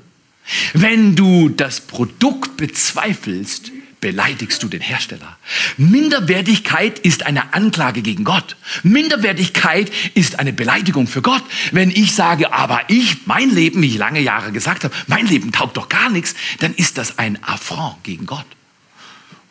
Wenn 0.74 1.16
du 1.16 1.50
das 1.50 1.82
Produkt 1.82 2.58
bezweifelst, 2.58 3.72
beleidigst 4.04 4.62
du 4.62 4.68
den 4.68 4.82
Hersteller. 4.82 5.38
Minderwertigkeit 5.78 7.00
ist 7.00 7.26
eine 7.26 7.54
Anklage 7.54 8.02
gegen 8.02 8.26
Gott. 8.26 8.58
Minderwertigkeit 8.84 9.89
ist 10.13 10.39
eine 10.39 10.52
Beleidigung 10.52 11.08
für 11.08 11.22
Gott. 11.22 11.42
Wenn 11.72 11.89
ich 11.89 12.13
sage, 12.13 12.52
aber 12.52 12.82
ich, 12.89 13.26
mein 13.28 13.50
Leben, 13.50 13.82
wie 13.82 13.88
ich 13.88 13.98
lange 13.98 14.20
Jahre 14.20 14.52
gesagt 14.52 14.84
habe, 14.84 14.94
mein 15.08 15.26
Leben 15.26 15.54
taugt 15.54 15.78
doch 15.78 15.88
gar 15.88 16.10
nichts, 16.10 16.36
dann 16.60 16.74
ist 16.74 16.98
das 16.98 17.18
ein 17.18 17.42
Affront 17.46 18.04
gegen 18.04 18.26
Gott. 18.26 18.46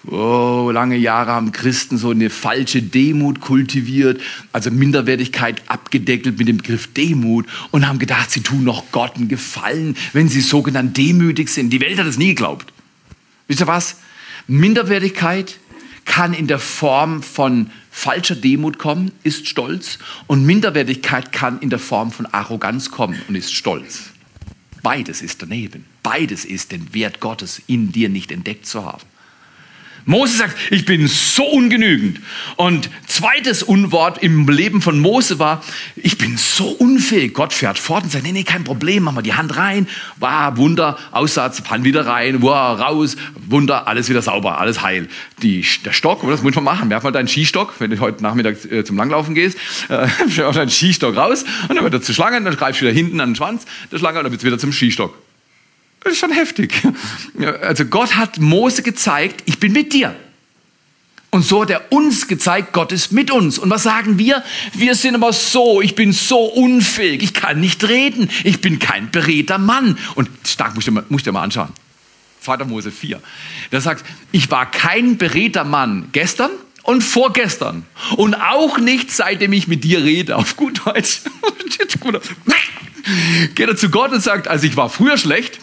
Oh, 0.06 0.70
lange 0.70 0.96
Jahre 0.96 1.30
haben 1.30 1.52
Christen 1.52 1.96
so 1.96 2.10
eine 2.10 2.28
falsche 2.28 2.82
Demut 2.82 3.40
kultiviert, 3.40 4.20
also 4.52 4.70
Minderwertigkeit 4.70 5.62
abgedeckelt 5.66 6.38
mit 6.38 6.46
dem 6.46 6.58
Begriff 6.58 6.92
Demut 6.92 7.46
und 7.70 7.88
haben 7.88 7.98
gedacht, 7.98 8.30
sie 8.30 8.42
tun 8.42 8.64
noch 8.64 8.92
Gott 8.92 9.16
einen 9.16 9.28
Gefallen, 9.28 9.96
wenn 10.12 10.28
sie 10.28 10.42
sogenannt 10.42 10.98
demütig 10.98 11.48
sind. 11.48 11.70
Die 11.70 11.80
Welt 11.80 11.98
hat 11.98 12.06
es 12.06 12.18
nie 12.18 12.34
geglaubt. 12.34 12.70
Wisst 13.48 13.60
ihr 13.60 13.66
was? 13.66 13.96
Minderwertigkeit 14.46 15.58
kann 16.04 16.34
in 16.34 16.46
der 16.46 16.58
Form 16.58 17.22
von 17.22 17.70
falscher 17.90 18.34
Demut 18.34 18.78
kommen, 18.78 19.12
ist 19.22 19.46
Stolz. 19.46 19.98
Und 20.26 20.44
Minderwertigkeit 20.44 21.32
kann 21.32 21.60
in 21.60 21.70
der 21.70 21.78
Form 21.78 22.10
von 22.10 22.26
Arroganz 22.26 22.90
kommen 22.90 23.20
und 23.28 23.34
ist 23.34 23.54
Stolz. 23.54 24.10
Beides 24.82 25.22
ist 25.22 25.42
daneben. 25.42 25.84
Beides 26.02 26.44
ist 26.44 26.72
den 26.72 26.92
Wert 26.92 27.20
Gottes 27.20 27.62
in 27.66 27.92
dir 27.92 28.08
nicht 28.08 28.32
entdeckt 28.32 28.66
zu 28.66 28.84
haben. 28.84 29.02
Mose 30.04 30.36
sagt, 30.36 30.56
ich 30.70 30.84
bin 30.84 31.06
so 31.06 31.44
ungenügend. 31.44 32.20
Und 32.56 32.90
zweites 33.06 33.62
Unwort 33.62 34.22
im 34.22 34.48
Leben 34.48 34.82
von 34.82 34.98
Mose 34.98 35.38
war, 35.38 35.62
ich 35.96 36.18
bin 36.18 36.36
so 36.36 36.68
unfähig. 36.68 37.34
Gott 37.34 37.52
fährt 37.52 37.78
fort 37.78 38.04
und 38.04 38.10
sagt, 38.10 38.24
nee, 38.24 38.32
nee, 38.32 38.42
kein 38.42 38.64
Problem, 38.64 39.04
mach 39.04 39.12
mal 39.12 39.22
die 39.22 39.34
Hand 39.34 39.56
rein. 39.56 39.86
Wow, 40.18 40.56
Wunder, 40.56 40.98
Aussatz, 41.12 41.62
Hand 41.70 41.84
wieder 41.84 42.06
rein, 42.06 42.42
wow, 42.42 42.78
raus, 42.78 43.16
Wunder, 43.48 43.86
alles 43.86 44.08
wieder 44.08 44.22
sauber, 44.22 44.58
alles 44.58 44.82
heil. 44.82 45.08
Die, 45.42 45.64
der 45.84 45.92
Stock, 45.92 46.22
das 46.26 46.42
muss 46.42 46.54
man 46.54 46.64
machen, 46.64 46.90
werf 46.90 47.02
mal 47.02 47.12
deinen 47.12 47.28
Skistock, 47.28 47.74
wenn 47.78 47.90
du 47.90 48.00
heute 48.00 48.22
Nachmittag 48.22 48.64
äh, 48.70 48.84
zum 48.84 48.96
Langlaufen 48.96 49.34
gehst, 49.34 49.56
äh, 49.88 50.06
werf 50.36 50.56
deinen 50.56 50.70
Skistock 50.70 51.16
raus 51.16 51.44
und 51.68 51.76
dann 51.76 51.84
wird 51.84 51.94
er 51.94 52.02
zur 52.02 52.14
Schlange, 52.14 52.40
dann 52.40 52.56
greifst 52.56 52.80
du 52.80 52.86
wieder 52.86 52.94
hinten 52.94 53.20
an 53.20 53.30
den 53.30 53.36
Schwanz 53.36 53.66
der 53.90 53.98
Schlange 53.98 54.18
und 54.18 54.24
dann 54.24 54.32
wird 54.32 54.40
es 54.40 54.46
wieder 54.46 54.58
zum 54.58 54.72
Skistock. 54.72 55.14
Das 56.04 56.14
ist 56.14 56.18
schon 56.18 56.32
heftig. 56.32 56.74
Also 57.62 57.84
Gott 57.84 58.16
hat 58.16 58.38
Mose 58.38 58.82
gezeigt, 58.82 59.42
ich 59.46 59.58
bin 59.58 59.72
mit 59.72 59.92
dir. 59.92 60.14
Und 61.30 61.44
so 61.44 61.62
hat 61.62 61.70
er 61.70 61.90
uns 61.90 62.28
gezeigt, 62.28 62.74
Gott 62.74 62.92
ist 62.92 63.10
mit 63.10 63.30
uns. 63.30 63.58
Und 63.58 63.70
was 63.70 63.84
sagen 63.84 64.18
wir? 64.18 64.44
Wir 64.74 64.94
sind 64.94 65.14
aber 65.14 65.32
so, 65.32 65.80
ich 65.80 65.94
bin 65.94 66.12
so 66.12 66.40
unfähig, 66.40 67.22
ich 67.22 67.32
kann 67.32 67.58
nicht 67.58 67.88
reden, 67.88 68.28
ich 68.44 68.60
bin 68.60 68.78
kein 68.78 69.10
beredter 69.10 69.56
Mann. 69.56 69.96
Und 70.14 70.28
stark 70.46 70.74
musst 70.74 70.88
du, 70.88 70.92
mal, 70.92 71.04
musst 71.08 71.26
du 71.26 71.32
mal 71.32 71.42
anschauen. 71.42 71.70
2. 72.42 72.64
Mose 72.64 72.90
4. 72.90 73.22
Da 73.70 73.80
sagt, 73.80 74.04
ich 74.30 74.50
war 74.50 74.70
kein 74.70 75.16
beredter 75.16 75.64
Mann 75.64 76.10
gestern 76.12 76.50
und 76.82 77.00
vorgestern. 77.02 77.86
Und 78.16 78.34
auch 78.34 78.78
nicht, 78.78 79.10
seitdem 79.10 79.54
ich 79.54 79.68
mit 79.68 79.84
dir 79.84 80.04
rede, 80.04 80.36
auf 80.36 80.56
gut 80.56 80.82
Deutsch. 80.84 81.22
Geht 83.54 83.68
er 83.68 83.76
zu 83.76 83.88
Gott 83.88 84.12
und 84.12 84.22
sagt, 84.22 84.48
also 84.48 84.66
ich 84.66 84.76
war 84.76 84.90
früher 84.90 85.16
schlecht, 85.16 85.60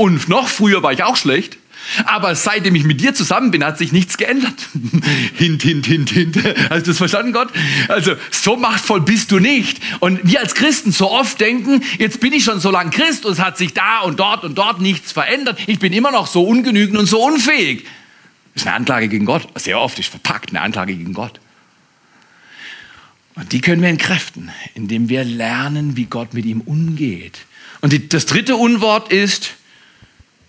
und 0.00 0.30
noch 0.30 0.48
früher 0.48 0.82
war 0.82 0.94
ich 0.94 1.02
auch 1.02 1.16
schlecht. 1.16 1.58
Aber 2.06 2.34
seitdem 2.34 2.74
ich 2.74 2.84
mit 2.84 3.02
dir 3.02 3.12
zusammen 3.12 3.50
bin, 3.50 3.62
hat 3.62 3.76
sich 3.76 3.92
nichts 3.92 4.16
geändert. 4.16 4.54
hint, 5.36 5.62
hint, 5.62 5.84
hint, 5.84 6.08
hint. 6.08 6.38
Hast 6.70 6.86
du 6.86 6.92
das 6.92 6.96
verstanden, 6.96 7.34
Gott? 7.34 7.50
Also, 7.88 8.14
so 8.30 8.56
machtvoll 8.56 9.02
bist 9.02 9.30
du 9.30 9.40
nicht. 9.40 9.78
Und 9.98 10.20
wir 10.24 10.40
als 10.40 10.54
Christen 10.54 10.90
so 10.90 11.10
oft 11.10 11.38
denken, 11.38 11.82
jetzt 11.98 12.18
bin 12.20 12.32
ich 12.32 12.44
schon 12.44 12.60
so 12.60 12.70
lange 12.70 12.88
Christ 12.88 13.26
und 13.26 13.32
es 13.32 13.40
hat 13.40 13.58
sich 13.58 13.74
da 13.74 14.00
und 14.00 14.20
dort 14.20 14.42
und 14.42 14.56
dort 14.56 14.80
nichts 14.80 15.12
verändert. 15.12 15.58
Ich 15.66 15.78
bin 15.78 15.92
immer 15.92 16.12
noch 16.12 16.28
so 16.28 16.44
ungenügend 16.44 16.96
und 16.98 17.04
so 17.04 17.22
unfähig. 17.22 17.84
Das 18.54 18.62
ist 18.62 18.66
eine 18.68 18.76
Anklage 18.76 19.08
gegen 19.08 19.26
Gott. 19.26 19.48
Sehr 19.56 19.78
oft 19.78 19.98
ist 19.98 20.08
verpackt 20.08 20.48
eine 20.48 20.62
Anklage 20.62 20.96
gegen 20.96 21.12
Gott. 21.12 21.40
Und 23.34 23.52
die 23.52 23.60
können 23.60 23.82
wir 23.82 23.90
entkräften, 23.90 24.50
indem 24.72 25.10
wir 25.10 25.24
lernen, 25.24 25.98
wie 25.98 26.06
Gott 26.06 26.32
mit 26.32 26.46
ihm 26.46 26.62
umgeht. 26.62 27.40
Und 27.82 27.92
die, 27.92 28.08
das 28.08 28.24
dritte 28.24 28.56
Unwort 28.56 29.12
ist, 29.12 29.56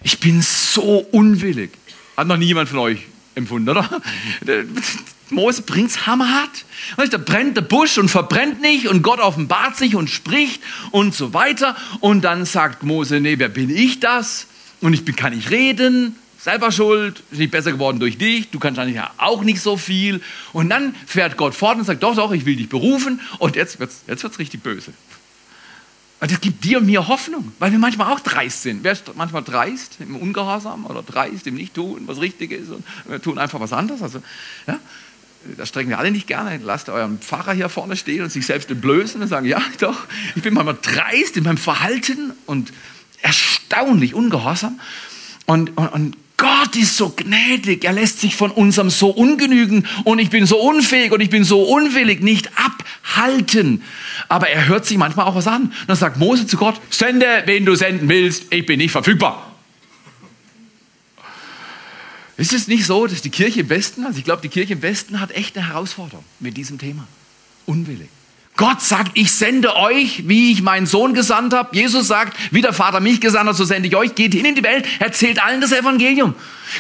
ich 0.04 0.20
bin 0.20 0.42
so 0.42 1.00
unwillig. 1.12 1.72
Hat 2.18 2.28
noch 2.28 2.38
nie 2.38 2.46
jemand 2.46 2.70
von 2.70 2.80
euch 2.80 3.00
empfunden, 3.36 3.70
oder? 3.70 4.02
Mose 5.30 5.62
bringt's 5.62 6.06
hammerhart. 6.06 6.66
Da 7.10 7.18
brennt 7.18 7.56
der 7.56 7.62
Busch 7.62 7.98
und 7.98 8.10
verbrennt 8.10 8.62
nicht 8.62 8.88
und 8.88 9.02
Gott 9.02 9.20
offenbart 9.20 9.78
sich 9.78 9.96
und 9.96 10.10
spricht 10.10 10.62
und 10.92 11.16
so 11.16 11.34
weiter. 11.34 11.76
Und 12.00 12.22
dann 12.22 12.46
sagt 12.46 12.84
Mose, 12.84 13.20
nee, 13.20 13.40
wer 13.40 13.50
bin 13.50 13.70
ich 13.70 14.00
das? 14.00 14.48
Und 14.82 14.94
ich 14.94 15.06
bin, 15.06 15.16
kann 15.16 15.34
nicht 15.34 15.52
reden, 15.52 16.16
selber 16.40 16.72
schuld, 16.72 17.24
ist 17.32 17.38
nicht 17.38 17.52
besser 17.52 17.72
geworden 17.72 18.00
durch 18.00 18.18
dich, 18.18 18.50
du 18.50 18.60
kannst 18.60 18.80
eigentlich 18.80 19.00
auch 19.18 19.44
nicht 19.44 19.62
so 19.62 19.78
viel. 19.78 20.22
Und 20.54 20.70
dann 20.70 20.96
fährt 21.06 21.38
Gott 21.38 21.54
fort 21.54 21.78
und 21.78 21.86
sagt, 21.86 22.04
doch, 22.04 22.16
doch, 22.16 22.32
ich 22.32 22.46
will 22.46 22.56
dich 22.56 22.70
berufen. 22.70 23.22
Und 23.38 23.56
jetzt 23.56 23.80
wird's, 23.80 24.02
jetzt 24.08 24.24
wird's 24.24 24.40
richtig 24.40 24.64
böse. 24.64 24.92
Und 26.22 26.32
das 26.32 26.40
gibt 26.40 26.64
dir 26.64 26.78
und 26.78 26.86
mir 26.86 27.08
Hoffnung, 27.08 27.52
weil 27.58 27.72
wir 27.72 27.80
manchmal 27.80 28.14
auch 28.14 28.20
dreist 28.20 28.62
sind. 28.62 28.84
Wer 28.84 28.92
ist 28.92 29.12
manchmal 29.16 29.44
dreist 29.44 29.98
im 30.00 30.16
Ungehorsam 30.16 30.86
oder 30.86 31.02
dreist 31.02 31.48
im 31.48 31.56
Nicht-Tun, 31.56 32.04
was 32.06 32.22
richtig 32.22 32.52
ist 32.52 32.70
und 32.70 32.86
wir 33.08 33.20
tun 33.20 33.40
einfach 33.40 33.60
was 33.60 33.74
anderes. 33.74 34.04
Also, 34.04 34.22
ja, 34.68 34.78
das 35.58 35.70
strecken 35.70 35.90
wir 35.90 35.98
alle 35.98 36.12
nicht 36.12 36.28
gerne. 36.28 36.60
Lasst 36.64 36.90
euren 36.90 37.18
Pfarrer 37.18 37.54
hier 37.54 37.70
vorne 37.70 37.98
stehen 37.98 38.22
und 38.22 38.32
sich 38.32 38.46
selbst 38.46 38.70
entblößen 38.70 39.20
und 39.20 39.28
sagen, 39.30 39.48
ja, 39.48 39.64
doch, 39.80 39.98
ich 40.36 40.44
bin 40.44 40.54
manchmal 40.54 40.78
dreist 40.80 41.38
in 41.38 41.44
meinem 41.44 41.58
Verhalten 41.58 42.34
und 42.46 42.72
erstaunlich 43.24 44.14
ungehorsam. 44.14 44.80
Und, 45.48 45.76
und, 45.76 45.88
und 45.88 46.18
Gott 46.38 46.76
ist 46.76 46.98
so 46.98 47.10
gnädig, 47.10 47.84
er 47.84 47.94
lässt 47.94 48.20
sich 48.20 48.36
von 48.36 48.52
unserem 48.52 48.92
so 48.92 49.10
ungenügen 49.10 49.88
und 50.04 50.20
ich 50.20 50.30
bin 50.30 50.46
so 50.46 50.58
unfähig 50.60 51.12
und 51.12 51.22
ich 51.22 51.32
bin 51.32 51.44
so 51.44 51.64
unwillig 51.64 52.22
nicht 52.22 52.52
abhalten. 53.12 53.84
Aber 54.28 54.50
er 54.50 54.68
hört 54.68 54.86
sich 54.86 54.98
manchmal 54.98 55.26
auch 55.26 55.36
was 55.36 55.48
an. 55.48 55.64
Und 55.64 55.88
dann 55.88 55.98
sagt 55.98 56.18
Mose 56.18 56.48
zu 56.48 56.58
Gott, 56.58 56.80
sende, 56.90 57.26
wen 57.46 57.66
du 57.66 57.76
senden 57.76 58.10
willst, 58.10 58.54
ich 58.54 58.66
bin 58.66 58.80
nicht 58.80 58.92
verfügbar. 58.92 59.48
Ist 62.38 62.54
es 62.54 62.68
nicht 62.68 62.86
so, 62.86 63.06
dass 63.06 63.22
die 63.22 63.30
Kirche 63.30 63.62
im 63.62 63.70
Westen, 63.70 64.06
also 64.06 64.18
ich 64.18 64.24
glaube, 64.24 64.42
die 64.42 64.50
Kirche 64.50 64.74
im 64.74 64.82
Westen 64.82 65.20
hat 65.20 65.32
echt 65.32 65.56
eine 65.58 65.68
Herausforderung 65.68 66.24
mit 66.40 66.58
diesem 66.58 66.80
Thema. 66.80 67.08
Unwillig. 67.68 68.10
Gott 68.58 68.82
sagt, 68.82 69.12
ich 69.18 69.32
sende 69.32 69.76
euch, 69.76 70.28
wie 70.28 70.52
ich 70.52 70.62
meinen 70.62 70.86
Sohn 70.86 71.14
gesandt 71.14 71.54
habe. 71.54 71.76
Jesus 71.76 72.08
sagt, 72.08 72.38
wie 72.52 72.62
der 72.62 72.74
Vater 72.74 73.00
mich 73.00 73.22
gesandt 73.22 73.50
hat, 73.50 73.56
so 73.56 73.64
sende 73.64 73.88
ich 73.88 73.96
euch. 73.96 74.14
Geht 74.14 74.34
hin 74.34 74.46
in 74.46 74.56
die 74.56 74.64
Welt, 74.64 74.86
erzählt 75.00 75.42
allen 75.42 75.62
das 75.62 75.72
Evangelium. 75.72 76.36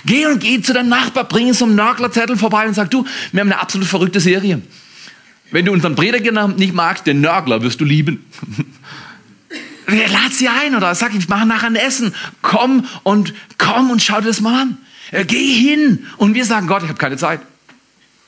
Geh 0.05 0.25
und 0.25 0.39
geh 0.39 0.61
zu 0.61 0.73
deinem 0.73 0.89
Nachbar, 0.89 1.23
bring 1.23 1.53
so 1.53 1.65
einen 1.65 1.75
Nörglerzettel 1.75 2.37
vorbei 2.37 2.67
und 2.67 2.73
sag, 2.73 2.91
du, 2.91 3.05
wir 3.31 3.41
haben 3.41 3.51
eine 3.51 3.61
absolut 3.61 3.87
verrückte 3.87 4.19
Serie. 4.19 4.61
Wenn 5.51 5.65
du 5.65 5.71
unseren 5.73 5.95
Prediger 5.95 6.47
nicht 6.47 6.73
magst, 6.73 7.05
den 7.05 7.21
Nörgler 7.21 7.61
wirst 7.61 7.81
du 7.81 7.85
lieben. 7.85 8.25
Lad 9.87 10.33
sie 10.33 10.47
ein 10.47 10.75
oder 10.75 10.95
sag, 10.95 11.13
ich 11.13 11.27
mache 11.27 11.45
nachher 11.45 11.67
ein 11.67 11.75
Essen. 11.75 12.13
Komm 12.41 12.85
und 13.03 13.33
komm 13.57 13.91
und 13.91 14.01
schau 14.01 14.21
dir 14.21 14.27
das 14.27 14.39
mal 14.39 14.61
an. 14.61 14.77
Äh, 15.11 15.25
geh 15.25 15.53
hin. 15.53 16.07
Und 16.17 16.33
wir 16.33 16.45
sagen, 16.45 16.67
Gott, 16.67 16.83
ich 16.83 16.89
habe 16.89 16.97
keine 16.97 17.17
Zeit. 17.17 17.41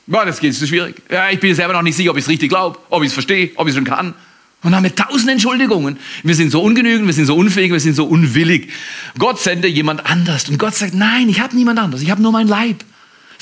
Boah, 0.06 0.26
das 0.26 0.40
geht 0.40 0.54
zu 0.54 0.66
schwierig. 0.66 0.96
Ja, 1.10 1.30
ich 1.30 1.40
bin 1.40 1.54
selber 1.54 1.72
noch 1.72 1.82
nicht 1.82 1.96
sicher, 1.96 2.10
ob 2.10 2.18
ich 2.18 2.24
es 2.24 2.28
richtig 2.28 2.50
glaube, 2.50 2.78
ob 2.90 3.02
ich 3.02 3.08
es 3.08 3.14
verstehe, 3.14 3.52
ob 3.56 3.66
ich 3.66 3.70
es 3.70 3.76
schon 3.76 3.86
kann. 3.86 4.08
Und 4.08 4.70
dann 4.70 4.76
haben 4.76 4.84
wir 4.84 4.94
tausend 4.94 5.30
Entschuldigungen. 5.30 5.98
Wir 6.22 6.34
sind 6.34 6.50
so 6.50 6.62
ungenügend, 6.62 7.06
wir 7.06 7.14
sind 7.14 7.26
so 7.26 7.36
unfähig, 7.36 7.72
wir 7.72 7.80
sind 7.80 7.94
so 7.94 8.04
unwillig. 8.06 8.70
Gott 9.18 9.40
sende 9.40 9.68
jemand 9.68 10.04
anders. 10.06 10.48
Und 10.48 10.58
Gott 10.58 10.74
sagt, 10.74 10.94
nein, 10.94 11.28
ich 11.28 11.40
habe 11.40 11.56
niemand 11.56 11.78
anders. 11.78 12.02
Ich 12.02 12.10
habe 12.10 12.22
nur 12.22 12.32
mein 12.32 12.48
Leib. 12.48 12.84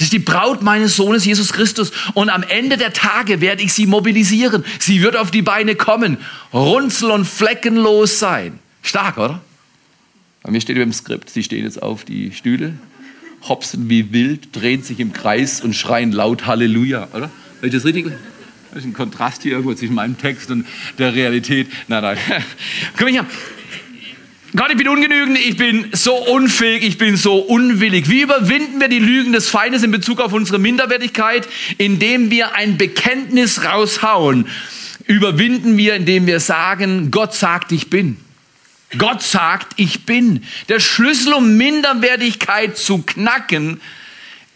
Das 0.03 0.07
ist 0.07 0.15
die 0.15 0.19
Braut 0.19 0.63
meines 0.63 0.97
Sohnes 0.97 1.25
Jesus 1.25 1.53
Christus. 1.53 1.93
Und 2.15 2.29
am 2.29 2.43
Ende 2.43 2.77
der 2.77 2.93
Tage 2.93 3.41
werde 3.41 3.63
ich 3.63 3.73
sie 3.73 3.87
mobilisieren. 3.87 4.65
Sie 4.81 5.01
wird 5.01 5.15
auf 5.15 5.31
die 5.31 5.43
Beine 5.43 5.77
kommen, 5.77 6.17
runzel 6.53 7.13
und 7.13 7.25
fleckenlos 7.25 8.19
sein. 8.19 8.59
Stark, 8.83 9.17
oder? 9.17 9.41
Bei 10.43 10.51
mir 10.51 10.61
steht 10.61 10.77
im 10.77 10.93
Skript, 10.93 11.31
sie 11.31 11.45
stehen 11.45 11.63
jetzt 11.63 11.81
auf 11.81 12.05
die 12.05 12.33
Stühle 12.33 12.75
hopsen 13.49 13.89
wie 13.89 14.13
wild, 14.13 14.49
drehen 14.57 14.83
sich 14.83 14.99
im 14.99 15.13
Kreis 15.13 15.61
und 15.61 15.75
schreien 15.75 16.11
laut 16.11 16.47
Halleluja, 16.47 17.07
oder? 17.13 17.31
Habe 17.59 17.67
ich 17.69 17.73
das 17.73 17.85
richtig? 17.85 18.07
Das 18.71 18.81
ist 18.81 18.87
ein 18.87 18.95
Kontrast 18.95 19.45
hier 19.45 19.53
irgendwo 19.53 19.73
zwischen 19.75 19.95
meinem 19.95 20.19
Text 20.19 20.51
und 20.51 20.67
der 20.99 21.15
Realität. 21.15 21.69
Nein, 21.87 22.03
nein. 22.03 22.19
Komm 22.99 23.07
her. 23.07 23.25
Gott, 24.55 24.71
ich 24.71 24.77
bin 24.77 24.89
ungenügend, 24.89 25.39
ich 25.39 25.57
bin 25.57 25.89
so 25.93 26.15
unfähig, 26.15 26.83
ich 26.83 26.99
bin 26.99 27.17
so 27.17 27.39
unwillig. 27.39 28.11
Wie 28.11 28.21
überwinden 28.21 28.81
wir 28.81 28.89
die 28.89 28.99
Lügen 28.99 29.33
des 29.33 29.49
Feindes 29.49 29.83
in 29.83 29.91
Bezug 29.91 30.21
auf 30.21 30.35
unsere 30.35 30.59
Minderwertigkeit? 30.59 31.49
Indem 31.79 32.31
wir 32.31 32.55
ein 32.55 32.77
Bekenntnis 32.77 33.65
raushauen. 33.65 34.47
Überwinden 35.07 35.79
wir, 35.79 35.95
indem 35.95 36.27
wir 36.27 36.39
sagen, 36.39 37.11
Gott 37.11 37.35
sagt, 37.35 37.73
ich 37.73 37.89
bin. 37.89 38.19
Gott 38.99 39.23
sagt, 39.23 39.73
ich 39.77 40.05
bin. 40.05 40.45
Der 40.69 40.81
Schlüssel, 40.81 41.33
um 41.33 41.57
Minderwertigkeit 41.57 42.77
zu 42.77 42.99
knacken, 42.99 43.81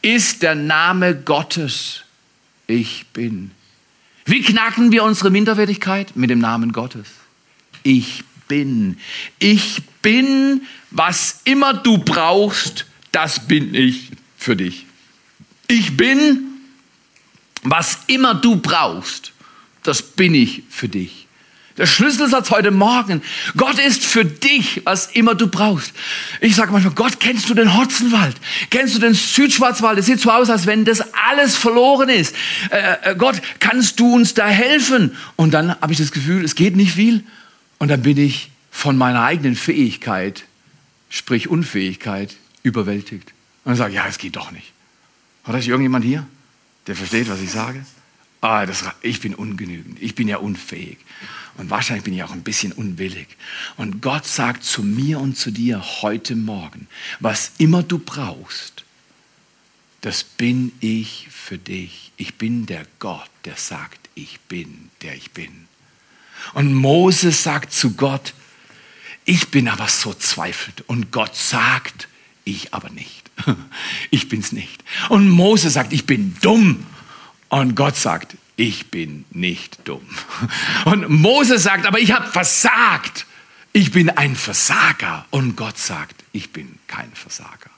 ist 0.02 0.42
der 0.42 0.54
Name 0.54 1.14
Gottes. 1.14 2.02
Ich 2.66 3.06
bin. 3.14 3.50
Wie 4.26 4.42
knacken 4.42 4.92
wir 4.92 5.04
unsere 5.04 5.30
Minderwertigkeit? 5.30 6.14
Mit 6.16 6.28
dem 6.28 6.40
Namen 6.40 6.72
Gottes. 6.72 7.06
Ich 7.82 8.24
bin. 8.48 8.98
Ich 9.38 9.82
bin, 10.02 10.62
was 10.90 11.40
immer 11.44 11.74
du 11.74 11.98
brauchst, 11.98 12.86
das 13.12 13.46
bin 13.46 13.74
ich 13.74 14.10
für 14.36 14.56
dich. 14.56 14.86
Ich 15.68 15.96
bin, 15.96 16.44
was 17.62 17.98
immer 18.06 18.34
du 18.34 18.56
brauchst, 18.56 19.32
das 19.82 20.02
bin 20.02 20.34
ich 20.34 20.62
für 20.68 20.88
dich. 20.88 21.26
Der 21.78 21.86
Schlüsselsatz 21.86 22.50
heute 22.50 22.70
Morgen. 22.70 23.20
Gott 23.54 23.78
ist 23.78 24.04
für 24.04 24.24
dich, 24.24 24.80
was 24.84 25.08
immer 25.08 25.34
du 25.34 25.46
brauchst. 25.46 25.92
Ich 26.40 26.56
sage 26.56 26.72
manchmal, 26.72 26.94
Gott, 26.94 27.20
kennst 27.20 27.50
du 27.50 27.54
den 27.54 27.76
Hotzenwald? 27.76 28.34
Kennst 28.70 28.94
du 28.94 28.98
den 28.98 29.12
Südschwarzwald? 29.12 29.98
Es 29.98 30.06
sieht 30.06 30.20
so 30.20 30.30
aus, 30.30 30.48
als 30.48 30.66
wenn 30.66 30.86
das 30.86 31.02
alles 31.28 31.54
verloren 31.54 32.08
ist. 32.08 32.34
Äh, 32.70 33.10
äh, 33.10 33.14
Gott, 33.16 33.42
kannst 33.60 34.00
du 34.00 34.14
uns 34.14 34.32
da 34.32 34.46
helfen? 34.46 35.16
Und 35.36 35.52
dann 35.52 35.78
habe 35.80 35.92
ich 35.92 35.98
das 35.98 36.12
Gefühl, 36.12 36.44
es 36.44 36.54
geht 36.54 36.76
nicht 36.76 36.92
viel. 36.92 37.24
Und 37.78 37.88
dann 37.88 38.02
bin 38.02 38.16
ich 38.16 38.50
von 38.70 38.96
meiner 38.96 39.22
eigenen 39.22 39.56
Fähigkeit, 39.56 40.44
sprich 41.08 41.48
Unfähigkeit, 41.48 42.36
überwältigt. 42.62 43.32
Und 43.64 43.70
dann 43.70 43.76
sage 43.76 43.90
ich, 43.90 43.96
ja, 43.96 44.06
es 44.06 44.18
geht 44.18 44.36
doch 44.36 44.50
nicht. 44.50 44.72
Oder 45.46 45.58
ist 45.58 45.68
irgendjemand 45.68 46.04
hier, 46.04 46.26
der 46.86 46.96
versteht, 46.96 47.28
was 47.28 47.40
ich 47.40 47.50
sage? 47.50 47.84
Ah, 48.40 48.66
das, 48.66 48.84
ich 49.02 49.20
bin 49.20 49.34
ungenügend. 49.34 50.00
Ich 50.00 50.14
bin 50.14 50.28
ja 50.28 50.38
unfähig. 50.38 50.98
Und 51.56 51.70
wahrscheinlich 51.70 52.04
bin 52.04 52.14
ich 52.14 52.22
auch 52.22 52.32
ein 52.32 52.42
bisschen 52.42 52.72
unwillig. 52.72 53.28
Und 53.76 54.02
Gott 54.02 54.26
sagt 54.26 54.62
zu 54.62 54.82
mir 54.82 55.20
und 55.20 55.36
zu 55.36 55.50
dir 55.50 55.82
heute 56.02 56.36
Morgen, 56.36 56.86
was 57.18 57.52
immer 57.58 57.82
du 57.82 57.98
brauchst, 57.98 58.84
das 60.02 60.22
bin 60.22 60.72
ich 60.80 61.28
für 61.30 61.58
dich. 61.58 62.12
Ich 62.16 62.34
bin 62.34 62.66
der 62.66 62.86
Gott, 62.98 63.30
der 63.44 63.56
sagt, 63.56 64.08
ich 64.14 64.38
bin, 64.40 64.90
der 65.02 65.16
ich 65.16 65.30
bin. 65.32 65.66
Und 66.54 66.74
Moses 66.74 67.42
sagt 67.42 67.72
zu 67.72 67.94
Gott, 67.94 68.34
ich 69.24 69.50
bin 69.50 69.68
aber 69.68 69.88
so 69.88 70.14
zweifelt. 70.14 70.84
Und 70.86 71.10
Gott 71.10 71.34
sagt, 71.36 72.08
ich 72.44 72.72
aber 72.72 72.90
nicht. 72.90 73.30
Ich 74.10 74.28
bin's 74.28 74.52
nicht. 74.52 74.82
Und 75.08 75.28
Mose 75.28 75.68
sagt, 75.68 75.92
ich 75.92 76.06
bin 76.06 76.36
dumm. 76.40 76.86
Und 77.48 77.74
Gott 77.74 77.96
sagt, 77.96 78.36
ich 78.56 78.90
bin 78.90 79.24
nicht 79.30 79.86
dumm. 79.86 80.06
Und 80.84 81.08
Mose 81.10 81.58
sagt, 81.58 81.86
aber 81.86 81.98
ich 81.98 82.12
habe 82.12 82.26
versagt. 82.26 83.26
Ich 83.72 83.90
bin 83.90 84.08
ein 84.08 84.36
Versager. 84.36 85.26
Und 85.30 85.56
Gott 85.56 85.76
sagt, 85.76 86.24
ich 86.32 86.52
bin 86.52 86.78
kein 86.86 87.12
Versager. 87.12 87.70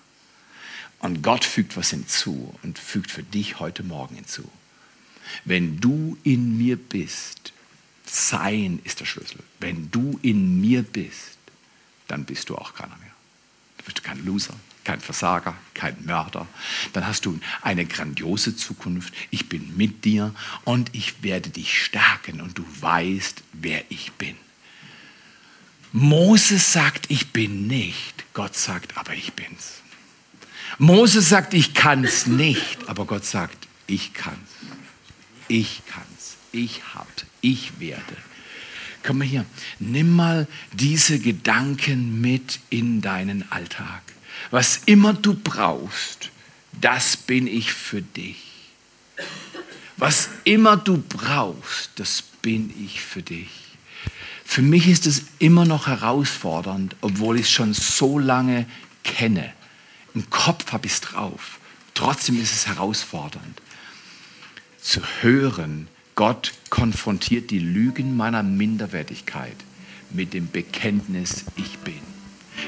Und 1.01 1.23
Gott 1.23 1.45
fügt 1.45 1.77
was 1.77 1.91
hinzu 1.91 2.55
und 2.63 2.79
fügt 2.79 3.11
für 3.11 3.23
dich 3.23 3.59
heute 3.59 3.83
Morgen 3.83 4.17
hinzu. 4.17 4.49
Wenn 5.45 5.81
du 5.81 6.17
in 6.25 6.59
mir 6.59 6.77
bist, 6.77 7.53
sein 8.09 8.81
ist 8.85 9.01
der 9.01 9.07
Schlüssel. 9.07 9.41
Wenn 9.61 9.91
du 9.91 10.19
in 10.23 10.61
mir 10.61 10.83
bist, 10.83 11.39
dann 12.07 12.25
bist 12.25 12.49
du 12.49 12.57
auch 12.57 12.75
keiner 12.75 12.97
mehr. 12.97 13.13
Dann 13.77 13.85
bist 13.85 13.99
du 13.99 14.03
kein 14.03 14.25
Loser, 14.25 14.55
kein 14.85 15.01
Versager, 15.01 15.55
kein 15.75 15.97
Mörder. 16.05 16.47
Dann 16.93 17.07
hast 17.07 17.27
du 17.27 17.39
eine 17.63 17.85
grandiose 17.87 18.57
Zukunft. 18.57 19.13
Ich 19.31 19.49
bin 19.49 19.77
mit 19.77 20.05
dir 20.05 20.35
und 20.65 20.95
ich 20.95 21.23
werde 21.23 21.51
dich 21.51 21.85
stärken 21.85 22.41
und 22.41 22.57
du 22.57 22.65
weißt, 22.81 23.43
wer 23.53 23.85
ich 23.91 24.13
bin. 24.13 24.37
Moses 25.93 26.73
sagt, 26.73 27.11
ich 27.11 27.33
bin 27.33 27.67
nicht. 27.67 28.25
Gott 28.35 28.57
sagt, 28.57 28.97
aber 28.97 29.15
ich 29.15 29.33
bin's. 29.33 29.81
Moses 30.79 31.29
sagt, 31.29 31.55
ich 31.55 31.75
kann's 31.75 32.27
nicht, 32.27 32.89
aber 32.89 33.07
Gott 33.07 33.25
sagt, 33.25 33.67
ich 33.87 34.13
kann's. 34.13 34.51
Ich 35.49 35.83
kann's. 35.87 36.37
Ich 36.53 36.95
hab. 36.95 37.09
Ich 37.41 37.79
werde. 37.81 38.17
Komm 39.03 39.19
mal 39.19 39.27
hier. 39.27 39.45
Nimm 39.79 40.15
mal 40.15 40.47
diese 40.73 41.19
Gedanken 41.19 42.21
mit 42.21 42.61
in 42.71 43.01
deinen 43.01 43.51
Alltag. 43.51 44.03
Was 44.51 44.81
immer 44.87 45.15
du 45.15 45.35
brauchst, 45.35 46.31
das 46.81 47.17
bin 47.17 47.47
ich 47.47 47.73
für 47.73 48.03
dich. 48.03 48.43
Was 49.97 50.29
immer 50.45 50.77
du 50.77 50.99
brauchst, 50.99 51.91
das 51.97 52.23
bin 52.23 52.73
ich 52.85 53.01
für 53.01 53.23
dich. 53.23 53.49
Für 54.45 54.63
mich 54.63 54.89
ist 54.89 55.07
es 55.07 55.25
immer 55.39 55.65
noch 55.65 55.87
herausfordernd, 55.89 56.97
obwohl 57.01 57.37
ich 57.37 57.47
es 57.47 57.51
schon 57.51 57.75
so 57.75 58.19
lange 58.19 58.67
kenne. 59.05 59.53
Im 60.15 60.31
Kopf 60.31 60.73
habe 60.73 60.87
ich 60.87 60.93
es 60.93 61.01
drauf. 61.01 61.59
Trotzdem 61.95 62.41
ist 62.41 62.53
es 62.53 62.67
herausfordernd 62.67 63.61
zu 64.81 65.03
hören, 65.21 65.89
Gott 66.19 66.53
konfrontiert 66.69 67.53
die 67.53 67.61
Lügen 67.61 68.17
meiner 68.17 68.43
Minderwertigkeit 68.43 69.55
mit 70.11 70.35
dem 70.35 70.51
Bekenntnis, 70.51 71.45
ich 71.55 71.79
bin. 71.79 72.01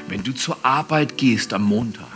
Wenn 0.07 0.23
du 0.23 0.31
zur 0.31 0.63
Arbeit 0.63 1.17
gehst 1.17 1.53
am 1.53 1.63
Montag 1.63 2.07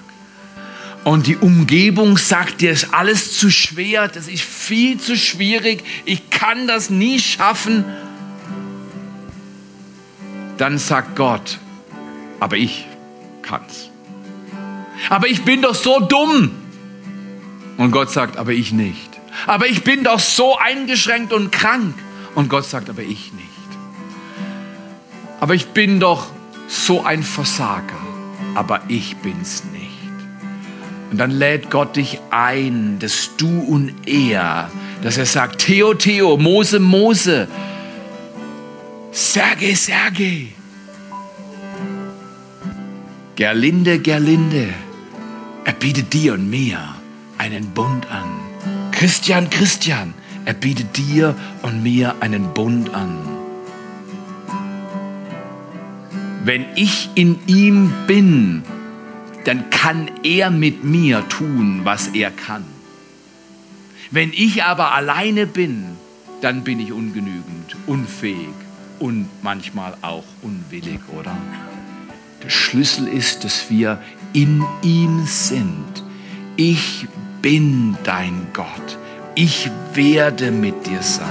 und 1.03 1.27
die 1.27 1.35
Umgebung 1.35 2.17
sagt 2.17 2.61
dir, 2.61 2.71
ist 2.71 2.93
alles 2.93 3.37
zu 3.37 3.51
schwer, 3.51 4.07
das 4.07 4.29
ist 4.29 4.43
viel 4.43 4.97
zu 4.97 5.17
schwierig, 5.17 5.83
ich 6.05 6.29
kann 6.29 6.67
das 6.67 6.89
nie 6.89 7.19
schaffen, 7.19 7.83
dann 10.57 10.77
sagt 10.77 11.17
Gott, 11.17 11.59
aber 12.39 12.55
ich 12.55 12.87
kann's. 13.41 13.89
Aber 15.09 15.27
ich 15.27 15.41
bin 15.41 15.61
doch 15.61 15.75
so 15.75 15.99
dumm. 15.99 16.51
Und 17.75 17.91
Gott 17.91 18.09
sagt, 18.09 18.37
aber 18.37 18.53
ich 18.53 18.71
nicht. 18.71 19.14
Aber 19.47 19.67
ich 19.67 19.83
bin 19.83 20.03
doch 20.03 20.19
so 20.19 20.57
eingeschränkt 20.57 21.33
und 21.33 21.51
krank. 21.51 21.95
Und 22.35 22.49
Gott 22.49 22.65
sagt, 22.65 22.89
aber 22.89 23.01
ich 23.01 23.33
nicht. 23.33 23.45
Aber 25.39 25.53
ich 25.53 25.67
bin 25.67 25.99
doch 25.99 26.27
so 26.67 27.03
ein 27.03 27.23
Versager. 27.23 27.99
Aber 28.55 28.81
ich 28.87 29.17
bin's 29.17 29.63
nicht. 29.71 29.85
Und 31.11 31.17
dann 31.17 31.31
lädt 31.31 31.69
Gott 31.69 31.95
dich 31.95 32.19
ein, 32.31 32.99
dass 32.99 33.31
du 33.37 33.61
und 33.61 33.93
er, 34.07 34.69
dass 35.01 35.17
er 35.17 35.25
sagt, 35.25 35.61
Theo, 35.61 35.93
Theo, 35.93 36.37
Mose, 36.37 36.79
Mose, 36.79 37.47
Sergei, 39.11 39.75
Sergei, 39.75 40.47
Gerlinde, 43.35 43.99
Gerlinde, 43.99 44.73
er 45.63 45.73
bietet 45.73 46.11
dir 46.11 46.33
und 46.33 46.49
mir 46.49 46.95
einen 47.37 47.71
Bund 47.71 48.09
an. 48.09 48.44
Christian, 49.05 49.51
Christian, 49.51 50.15
er 50.45 50.55
bietet 50.55 50.97
dir 50.97 51.35
und 51.61 51.83
mir 51.83 52.15
einen 52.21 52.55
Bund 52.55 52.91
an. 52.95 53.19
Wenn 56.43 56.65
ich 56.73 57.11
in 57.13 57.37
ihm 57.45 57.93
bin, 58.07 58.63
dann 59.43 59.69
kann 59.69 60.09
er 60.23 60.49
mit 60.49 60.83
mir 60.83 61.23
tun, 61.29 61.81
was 61.83 62.07
er 62.15 62.31
kann. 62.31 62.65
Wenn 64.09 64.33
ich 64.33 64.63
aber 64.63 64.91
alleine 64.95 65.45
bin, 65.45 65.85
dann 66.41 66.63
bin 66.63 66.79
ich 66.79 66.91
ungenügend, 66.91 67.75
unfähig 67.85 68.55
und 68.97 69.29
manchmal 69.43 69.95
auch 70.01 70.25
unwillig, 70.41 71.01
oder? 71.15 71.37
Der 72.43 72.49
Schlüssel 72.49 73.07
ist, 73.07 73.43
dass 73.43 73.69
wir 73.69 74.01
in 74.33 74.65
ihm 74.81 75.27
sind. 75.27 76.03
Ich 76.55 77.07
bin 77.45 77.95
dein 78.03 78.47
Gott. 78.53 78.97
Ich 79.35 79.69
werde 79.93 80.49
mit 80.49 80.87
dir 80.87 81.03
sein. 81.03 81.27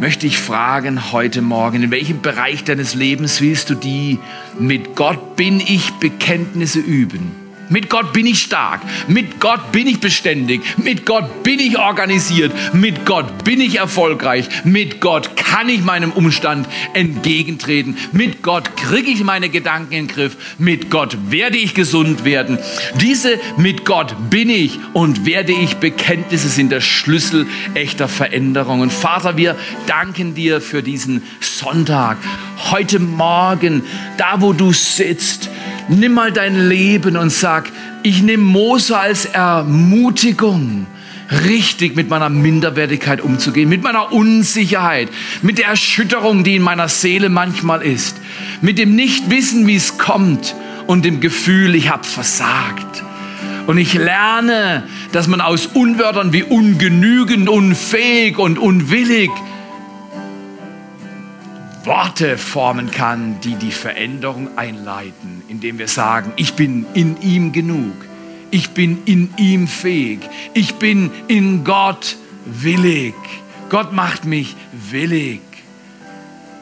Möchte 0.00 0.26
ich 0.26 0.38
fragen 0.38 1.12
heute 1.12 1.42
Morgen, 1.42 1.82
in 1.82 1.90
welchem 1.90 2.22
Bereich 2.22 2.64
deines 2.64 2.94
Lebens 2.94 3.42
willst 3.42 3.68
du 3.68 3.74
die 3.74 4.18
mit 4.58 4.96
Gott 4.96 5.36
bin 5.36 5.60
ich 5.60 5.90
Bekenntnisse 6.00 6.78
üben? 6.78 7.39
Mit 7.70 7.88
Gott 7.88 8.12
bin 8.12 8.26
ich 8.26 8.42
stark. 8.42 8.80
Mit 9.06 9.40
Gott 9.40 9.72
bin 9.72 9.86
ich 9.86 10.00
beständig. 10.00 10.60
Mit 10.76 11.06
Gott 11.06 11.44
bin 11.44 11.60
ich 11.60 11.78
organisiert. 11.78 12.52
Mit 12.74 13.06
Gott 13.06 13.44
bin 13.44 13.60
ich 13.60 13.78
erfolgreich. 13.78 14.48
Mit 14.64 15.00
Gott 15.00 15.36
kann 15.36 15.68
ich 15.68 15.82
meinem 15.82 16.10
Umstand 16.10 16.68
entgegentreten. 16.94 17.96
Mit 18.12 18.42
Gott 18.42 18.76
kriege 18.76 19.10
ich 19.10 19.22
meine 19.22 19.48
Gedanken 19.48 19.92
in 19.92 20.06
den 20.08 20.14
Griff. 20.14 20.36
Mit 20.58 20.90
Gott 20.90 21.16
werde 21.30 21.58
ich 21.58 21.74
gesund 21.74 22.24
werden. 22.24 22.58
Diese 23.00 23.38
mit 23.56 23.84
Gott 23.84 24.16
bin 24.30 24.50
ich 24.50 24.80
und 24.92 25.24
werde 25.24 25.52
ich 25.52 25.76
Bekenntnisse 25.76 26.48
sind 26.48 26.70
der 26.72 26.80
Schlüssel 26.80 27.46
echter 27.74 28.08
Veränderung. 28.08 28.80
Und 28.80 28.92
Vater, 28.92 29.36
wir 29.36 29.56
danken 29.86 30.34
dir 30.34 30.60
für 30.60 30.82
diesen 30.82 31.22
Sonntag. 31.40 32.18
Heute 32.70 32.98
Morgen, 32.98 33.82
da 34.16 34.40
wo 34.40 34.52
du 34.52 34.72
sitzt, 34.72 35.48
Nimm 35.92 36.14
mal 36.14 36.30
dein 36.30 36.68
Leben 36.68 37.16
und 37.16 37.30
sag, 37.30 37.68
ich 38.04 38.22
nehme 38.22 38.44
Mose 38.44 38.96
als 38.96 39.24
Ermutigung, 39.24 40.86
richtig 41.48 41.96
mit 41.96 42.08
meiner 42.08 42.28
Minderwertigkeit 42.28 43.20
umzugehen, 43.20 43.68
mit 43.68 43.82
meiner 43.82 44.12
Unsicherheit, 44.12 45.08
mit 45.42 45.58
der 45.58 45.66
Erschütterung, 45.66 46.44
die 46.44 46.54
in 46.54 46.62
meiner 46.62 46.88
Seele 46.88 47.28
manchmal 47.28 47.82
ist, 47.82 48.18
mit 48.60 48.78
dem 48.78 48.94
Nichtwissen, 48.94 49.66
wie 49.66 49.74
es 49.74 49.98
kommt 49.98 50.54
und 50.86 51.04
dem 51.04 51.18
Gefühl, 51.18 51.74
ich 51.74 51.90
habe 51.90 52.04
versagt. 52.04 53.02
Und 53.66 53.76
ich 53.76 53.94
lerne, 53.94 54.84
dass 55.10 55.26
man 55.26 55.40
aus 55.40 55.66
Unwörtern 55.66 56.32
wie 56.32 56.44
ungenügend, 56.44 57.48
unfähig 57.48 58.38
und 58.38 58.60
unwillig 58.60 59.30
Worte 61.84 62.36
formen 62.36 62.90
kann, 62.90 63.40
die 63.40 63.54
die 63.54 63.70
Veränderung 63.70 64.58
einleiten, 64.58 65.42
indem 65.48 65.78
wir 65.78 65.88
sagen, 65.88 66.32
ich 66.36 66.54
bin 66.54 66.84
in 66.94 67.20
ihm 67.22 67.52
genug, 67.52 67.94
ich 68.50 68.70
bin 68.70 68.98
in 69.06 69.32
ihm 69.38 69.66
fähig, 69.66 70.20
ich 70.52 70.74
bin 70.74 71.10
in 71.28 71.64
Gott 71.64 72.16
willig. 72.44 73.14
Gott 73.70 73.92
macht 73.92 74.24
mich 74.24 74.56
willig. 74.72 75.40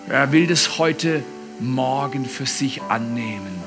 Er 0.08 0.30
will 0.32 0.46
das 0.46 0.78
heute 0.78 1.22
Morgen 1.58 2.24
für 2.24 2.46
sich 2.46 2.82
annehmen. 2.82 3.58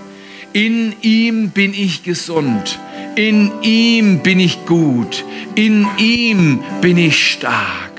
In 0.53 0.95
ihm 1.01 1.49
bin 1.49 1.73
ich 1.73 2.03
gesund, 2.03 2.79
in 3.15 3.51
ihm 3.61 4.19
bin 4.19 4.39
ich 4.39 4.65
gut, 4.65 5.25
in 5.55 5.87
ihm 5.97 6.63
bin 6.81 6.97
ich 6.97 7.31
stark. 7.31 7.90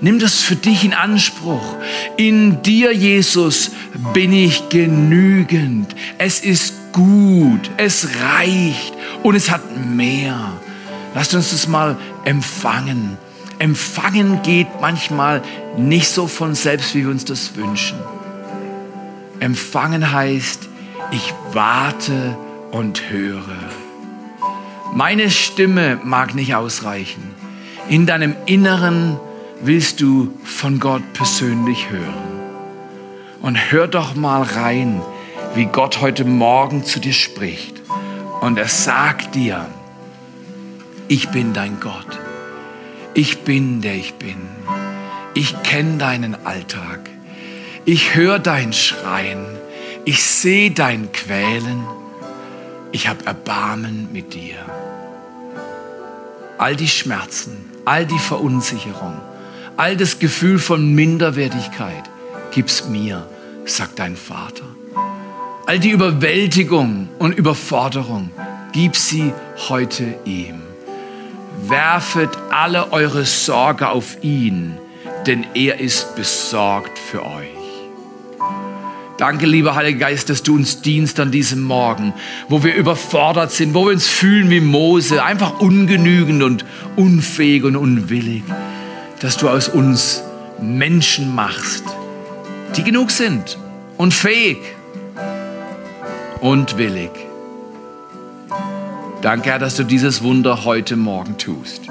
Nimm 0.00 0.18
das 0.18 0.40
für 0.40 0.54
dich 0.54 0.84
in 0.84 0.94
Anspruch. 0.94 1.76
In 2.16 2.62
dir, 2.62 2.92
Jesus, 2.92 3.72
bin 4.12 4.32
ich 4.32 4.68
genügend. 4.68 5.94
Es 6.18 6.40
ist 6.40 6.74
gut, 6.92 7.70
es 7.76 8.08
reicht 8.22 8.94
und 9.22 9.34
es 9.34 9.50
hat 9.50 9.62
mehr. 9.86 10.52
Lasst 11.14 11.34
uns 11.34 11.50
das 11.50 11.66
mal 11.66 11.96
empfangen. 12.24 13.18
Empfangen 13.58 14.42
geht 14.42 14.68
manchmal 14.80 15.42
nicht 15.76 16.08
so 16.08 16.28
von 16.28 16.54
selbst, 16.54 16.94
wie 16.94 17.02
wir 17.02 17.10
uns 17.10 17.24
das 17.24 17.56
wünschen. 17.56 17.98
Empfangen 19.40 20.12
heißt, 20.12 20.68
ich 21.10 21.34
warte 21.52 22.36
und 22.70 23.10
höre. 23.10 23.42
Meine 24.94 25.30
Stimme 25.30 25.98
mag 26.04 26.34
nicht 26.34 26.54
ausreichen. 26.54 27.34
In 27.88 28.06
deinem 28.06 28.36
Inneren 28.46 29.18
willst 29.60 30.00
du 30.00 30.32
von 30.44 30.78
Gott 30.78 31.02
persönlich 31.12 31.90
hören. 31.90 32.38
Und 33.40 33.72
hör 33.72 33.88
doch 33.88 34.14
mal 34.14 34.42
rein, 34.42 35.00
wie 35.54 35.66
Gott 35.66 36.00
heute 36.00 36.24
Morgen 36.24 36.84
zu 36.84 37.00
dir 37.00 37.12
spricht. 37.12 37.74
Und 38.40 38.58
er 38.58 38.68
sagt 38.68 39.34
dir, 39.34 39.66
ich 41.08 41.30
bin 41.30 41.52
dein 41.52 41.80
Gott. 41.80 42.18
Ich 43.14 43.40
bin, 43.40 43.80
der 43.80 43.94
ich 43.94 44.14
bin. 44.14 44.36
Ich 45.34 45.62
kenne 45.62 45.98
deinen 45.98 46.36
Alltag. 46.46 47.10
Ich 47.84 48.14
höre 48.14 48.38
dein 48.38 48.72
Schreien. 48.72 49.44
Ich 50.04 50.22
sehe 50.24 50.70
dein 50.70 51.10
Quälen. 51.12 51.84
Ich 52.92 53.08
habe 53.08 53.26
Erbarmen 53.26 54.08
mit 54.12 54.34
dir. 54.34 54.56
All 56.58 56.76
die 56.76 56.88
Schmerzen, 56.88 57.56
all 57.84 58.04
die 58.06 58.18
Verunsicherung, 58.18 59.20
all 59.78 59.96
das 59.96 60.18
Gefühl 60.18 60.58
von 60.58 60.92
Minderwertigkeit, 60.92 62.02
gib's 62.50 62.88
mir, 62.88 63.24
sagt 63.64 64.00
dein 64.00 64.16
Vater. 64.16 64.64
All 65.66 65.78
die 65.78 65.90
Überwältigung 65.90 67.08
und 67.20 67.38
Überforderung, 67.38 68.30
gib 68.72 68.96
sie 68.96 69.32
heute 69.68 70.16
ihm. 70.24 70.62
Werfet 71.68 72.30
alle 72.50 72.92
eure 72.92 73.24
Sorge 73.24 73.88
auf 73.88 74.22
ihn, 74.22 74.76
denn 75.28 75.46
er 75.54 75.78
ist 75.78 76.16
besorgt 76.16 76.98
für 76.98 77.24
euch. 77.24 77.48
Danke, 79.16 79.46
lieber 79.46 79.76
Heiliger 79.76 80.06
Geist, 80.06 80.28
dass 80.28 80.42
du 80.42 80.56
uns 80.56 80.82
dienst 80.82 81.20
an 81.20 81.30
diesem 81.30 81.62
Morgen, 81.62 82.14
wo 82.48 82.64
wir 82.64 82.74
überfordert 82.74 83.52
sind, 83.52 83.74
wo 83.74 83.84
wir 83.84 83.92
uns 83.92 84.08
fühlen 84.08 84.50
wie 84.50 84.60
Mose, 84.60 85.22
einfach 85.22 85.60
ungenügend 85.60 86.42
und 86.42 86.64
unfähig 86.96 87.62
und 87.62 87.76
unwillig, 87.76 88.42
dass 89.20 89.36
du 89.36 89.48
aus 89.48 89.68
uns 89.68 90.22
Menschen 90.60 91.34
machst, 91.34 91.84
die 92.76 92.84
genug 92.84 93.10
sind 93.10 93.58
und 93.96 94.14
fähig 94.14 94.58
und 96.40 96.78
willig. 96.78 97.10
Danke, 99.22 99.50
Herr, 99.50 99.58
dass 99.58 99.74
du 99.74 99.84
dieses 99.84 100.22
Wunder 100.22 100.64
heute 100.64 100.96
Morgen 100.96 101.38
tust. 101.38 101.82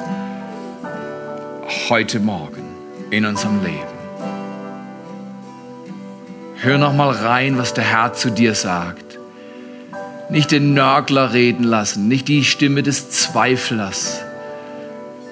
Heute 1.90 2.20
Morgen 2.20 2.64
in 3.10 3.26
unserem 3.26 3.64
Leben. 3.64 3.98
Hör 6.56 6.78
noch 6.78 6.94
mal 6.94 7.12
rein, 7.12 7.58
was 7.58 7.74
der 7.74 7.84
Herr 7.84 8.14
zu 8.14 8.30
dir 8.30 8.56
sagt. 8.56 9.20
Nicht 10.30 10.52
den 10.52 10.74
Nörgler 10.74 11.34
reden 11.34 11.64
lassen, 11.64 12.08
nicht 12.08 12.28
die 12.28 12.44
Stimme 12.44 12.84
des 12.84 13.10
Zweiflers, 13.10 14.22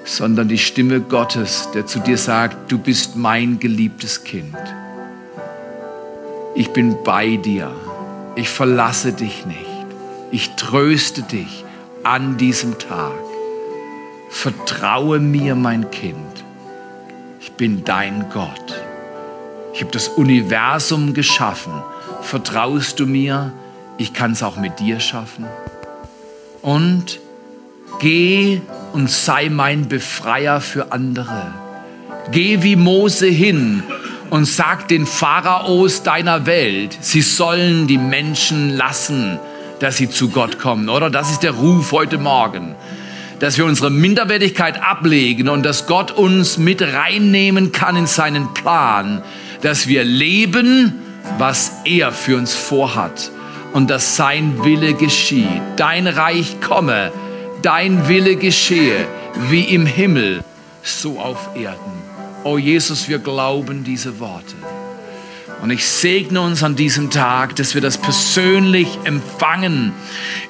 sondern 0.06 0.48
die 0.48 0.60
Stimme 0.60 1.02
Gottes, 1.02 1.70
der 1.74 1.86
zu 1.86 2.00
dir 2.00 2.18
sagt, 2.18 2.72
du 2.72 2.78
bist 2.78 3.16
mein 3.16 3.60
geliebtes 3.60 4.24
Kind. 4.24 4.56
Ich 6.56 6.70
bin 6.72 6.96
bei 7.04 7.36
dir. 7.36 7.72
Ich 8.36 8.50
verlasse 8.50 9.12
dich 9.12 9.46
nicht. 9.46 9.60
Ich 10.32 10.52
tröste 10.52 11.24
dich 11.24 11.66
an 12.04 12.38
diesem 12.38 12.78
Tag. 12.78 13.12
Vertraue 14.30 15.20
mir, 15.20 15.56
mein 15.56 15.90
Kind. 15.92 16.44
Ich 17.42 17.54
bin 17.54 17.84
dein 17.84 18.30
Gott. 18.32 18.84
Ich 19.74 19.82
habe 19.82 19.92
das 19.92 20.08
Universum 20.08 21.14
geschaffen. 21.14 21.74
Vertraust 22.22 23.00
du 23.00 23.08
mir? 23.08 23.52
Ich 23.98 24.14
kann 24.14 24.34
es 24.34 24.44
auch 24.44 24.58
mit 24.58 24.80
dir 24.80 25.00
schaffen. 25.00 25.46
Und 26.62 27.20
geh 28.00 28.62
und 28.96 29.12
sei 29.12 29.50
mein 29.50 29.90
Befreier 29.90 30.62
für 30.62 30.94
andere. 30.94 31.54
Geh 32.32 32.64
wie 32.64 32.78
Mose 32.78 33.28
hin 33.28 33.84
und 34.30 34.46
sag 34.46 34.88
den 34.88 35.06
Pharaos 35.06 36.02
deiner 36.02 36.46
Welt, 36.46 36.98
sie 37.02 37.22
sollen 37.22 37.88
die 37.88 37.98
Menschen 37.98 38.70
lassen, 38.70 39.38
dass 39.82 39.98
sie 39.98 40.10
zu 40.10 40.30
Gott 40.30 40.60
kommen. 40.60 40.88
Oder 40.88 41.10
das 41.10 41.30
ist 41.30 41.44
der 41.44 41.52
Ruf 41.52 41.92
heute 41.92 42.18
Morgen 42.18 42.76
dass 43.40 43.58
wir 43.58 43.66
unsere 43.66 43.92
Minderwertigkeit 43.92 44.82
ablegen 44.82 45.50
und 45.50 45.64
dass 45.64 45.88
Gott 45.88 46.10
uns 46.12 46.58
mit 46.58 46.82
reinnehmen 46.82 47.74
kann 47.74 47.98
in 47.98 48.08
seinen 48.08 48.54
Plan, 48.54 49.22
dass 49.62 49.88
wir 49.88 50.06
leben, 50.06 50.94
was 51.38 51.82
er 51.84 52.14
für 52.14 52.38
uns 52.38 52.54
vorhat 52.54 53.32
und 53.74 53.90
dass 53.90 54.16
sein 54.16 54.64
Wille 54.64 54.94
geschieht. 54.94 55.62
Dein 55.76 56.08
Reich 56.08 56.62
komme, 56.62 57.12
dein 57.66 58.08
Wille 58.08 58.36
geschehe, 58.36 59.08
wie 59.50 59.64
im 59.64 59.88
Himmel, 59.88 60.44
so 60.84 61.20
auf 61.20 61.50
Erden. 61.56 61.94
Oh 62.44 62.60
Jesus, 62.60 63.10
wir 63.10 63.18
glauben 63.18 63.84
diese 63.84 64.20
Worte. 64.20 64.56
Und 65.64 65.72
ich 65.72 65.84
segne 65.84 66.42
uns 66.42 66.62
an 66.62 66.76
diesem 66.76 67.10
Tag, 67.10 67.56
dass 67.56 67.74
wir 67.74 67.82
das 67.82 67.98
persönlich 67.98 69.00
empfangen, 69.06 69.94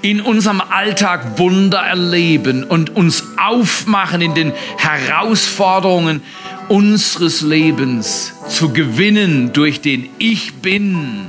in 0.02 0.20
unserem 0.20 0.60
Alltag 0.60 1.40
Wunder 1.40 1.80
erleben 1.80 2.66
und 2.66 2.98
uns 2.98 3.24
aufmachen 3.42 4.20
in 4.20 4.34
den 4.34 4.52
Herausforderungen 4.78 6.22
unseres 6.68 7.40
Lebens 7.40 8.34
zu 8.50 8.74
gewinnen 8.74 9.54
durch 9.54 9.80
den 9.80 10.10
Ich 10.18 10.56
bin. 10.56 11.28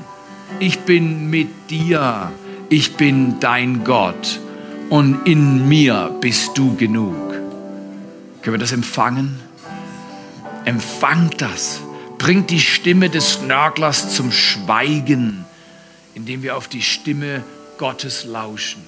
Ich 0.59 0.81
bin 0.81 1.31
mit 1.31 1.71
dir. 1.71 2.33
Ich 2.71 2.95
bin 2.97 3.39
dein 3.39 3.85
Gott. 3.85 4.41
Und 4.89 5.27
in 5.27 5.69
mir 5.69 6.17
bist 6.21 6.57
du 6.57 6.77
genug. 6.77 7.31
Können 8.43 8.55
wir 8.55 8.59
das 8.59 8.73
empfangen? 8.73 9.41
Empfangt 10.65 11.41
das 11.41 11.81
bringt 12.19 12.51
die 12.51 12.61
Stimme 12.61 13.11
des 13.11 13.43
Nörglers 13.43 14.15
zum 14.15 14.33
Schweigen, 14.33 15.45
indem 16.15 16.43
wir 16.43 16.57
auf 16.57 16.69
die 16.69 16.83
Stimme 16.83 17.43
Gottes 17.79 18.25
lauschen. 18.25 18.83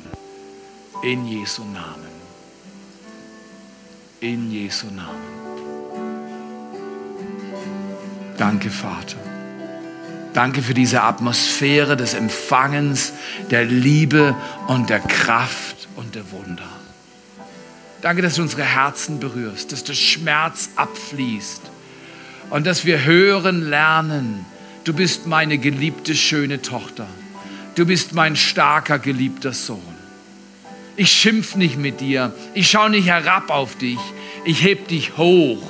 In 1.03 1.26
Jesu 1.26 1.62
Namen. 1.62 2.09
In 4.20 4.51
Jesu 4.51 4.86
Namen. 4.86 5.38
Danke, 8.36 8.70
Vater. 8.70 9.16
Danke 10.32 10.62
für 10.62 10.74
diese 10.74 11.03
Atmosphäre 11.03 11.96
des 11.96 12.14
Empfangens, 12.14 13.12
der 13.51 13.64
Liebe 13.64 14.36
und 14.68 14.90
der 14.90 15.01
Kraft 15.01 15.67
und 16.09 16.14
der 16.14 16.32
Wunder. 16.32 16.68
Danke, 18.00 18.22
dass 18.22 18.36
du 18.36 18.42
unsere 18.42 18.64
Herzen 18.64 19.20
berührst, 19.20 19.72
dass 19.72 19.84
der 19.84 19.92
Schmerz 19.92 20.70
abfließt 20.76 21.61
und 22.48 22.66
dass 22.66 22.86
wir 22.86 23.04
hören 23.04 23.68
lernen, 23.68 24.46
du 24.84 24.94
bist 24.94 25.26
meine 25.26 25.59
geliebte, 25.59 26.14
schöne 26.14 26.62
Tochter. 26.62 27.06
Du 27.74 27.84
bist 27.84 28.14
mein 28.14 28.36
starker, 28.36 28.98
geliebter 28.98 29.52
Sohn. 29.52 29.82
Ich 30.96 31.12
schimpf 31.12 31.56
nicht 31.56 31.76
mit 31.76 32.00
dir. 32.00 32.32
Ich 32.54 32.70
schaue 32.70 32.88
nicht 32.88 33.06
herab 33.06 33.50
auf 33.50 33.76
dich. 33.76 33.98
Ich 34.46 34.62
heb 34.62 34.88
dich 34.88 35.18
hoch. 35.18 35.62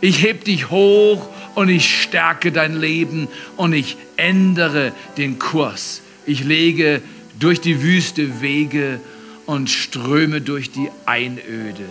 Ich 0.00 0.24
heb 0.24 0.44
dich 0.44 0.70
hoch 0.70 1.28
und 1.54 1.68
ich 1.68 2.02
stärke 2.02 2.50
dein 2.50 2.74
Leben 2.74 3.28
und 3.56 3.72
ich 3.74 3.96
ändere 4.16 4.90
den 5.16 5.38
Kurs. 5.38 6.02
Ich 6.26 6.42
lege 6.42 7.00
durch 7.38 7.60
die 7.60 7.80
Wüste 7.80 8.40
Wege 8.40 9.00
und 9.48 9.70
ströme 9.70 10.42
durch 10.42 10.72
die 10.72 10.90
Einöde. 11.06 11.88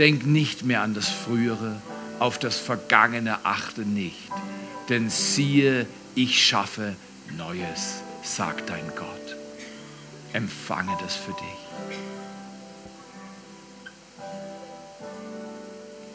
Denk 0.00 0.26
nicht 0.26 0.64
mehr 0.64 0.82
an 0.82 0.92
das 0.92 1.08
Frühere 1.08 1.80
auf 2.18 2.36
das 2.36 2.58
Vergangene 2.58 3.44
achte 3.44 3.82
nicht, 3.82 4.28
denn 4.88 5.08
siehe, 5.08 5.86
ich 6.16 6.44
schaffe 6.44 6.96
Neues, 7.38 8.02
sagt 8.24 8.70
dein 8.70 8.84
Gott. 8.96 9.36
Empfange 10.32 10.90
das 11.00 11.14
für 11.14 11.30
dich. 11.30 11.62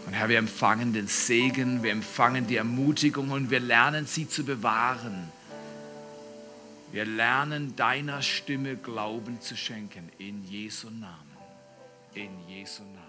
Und 0.07 0.13
Herr, 0.13 0.27
wir 0.27 0.39
empfangen 0.39 0.91
den 0.91 1.07
Segen, 1.07 1.83
wir 1.83 1.91
empfangen 1.91 2.47
die 2.47 2.57
Ermutigung 2.57 3.31
und 3.31 3.49
wir 3.49 3.61
lernen 3.61 4.05
sie 4.05 4.27
zu 4.27 4.43
bewahren. 4.43 5.31
Wir 6.91 7.05
lernen 7.05 7.75
deiner 7.75 8.21
Stimme 8.21 8.77
Glauben 8.77 9.41
zu 9.41 9.57
schenken 9.57 10.09
in 10.17 10.43
Jesu 10.45 10.89
Namen. 10.89 11.37
In 12.13 12.31
Jesu 12.47 12.83
Namen. 12.83 13.06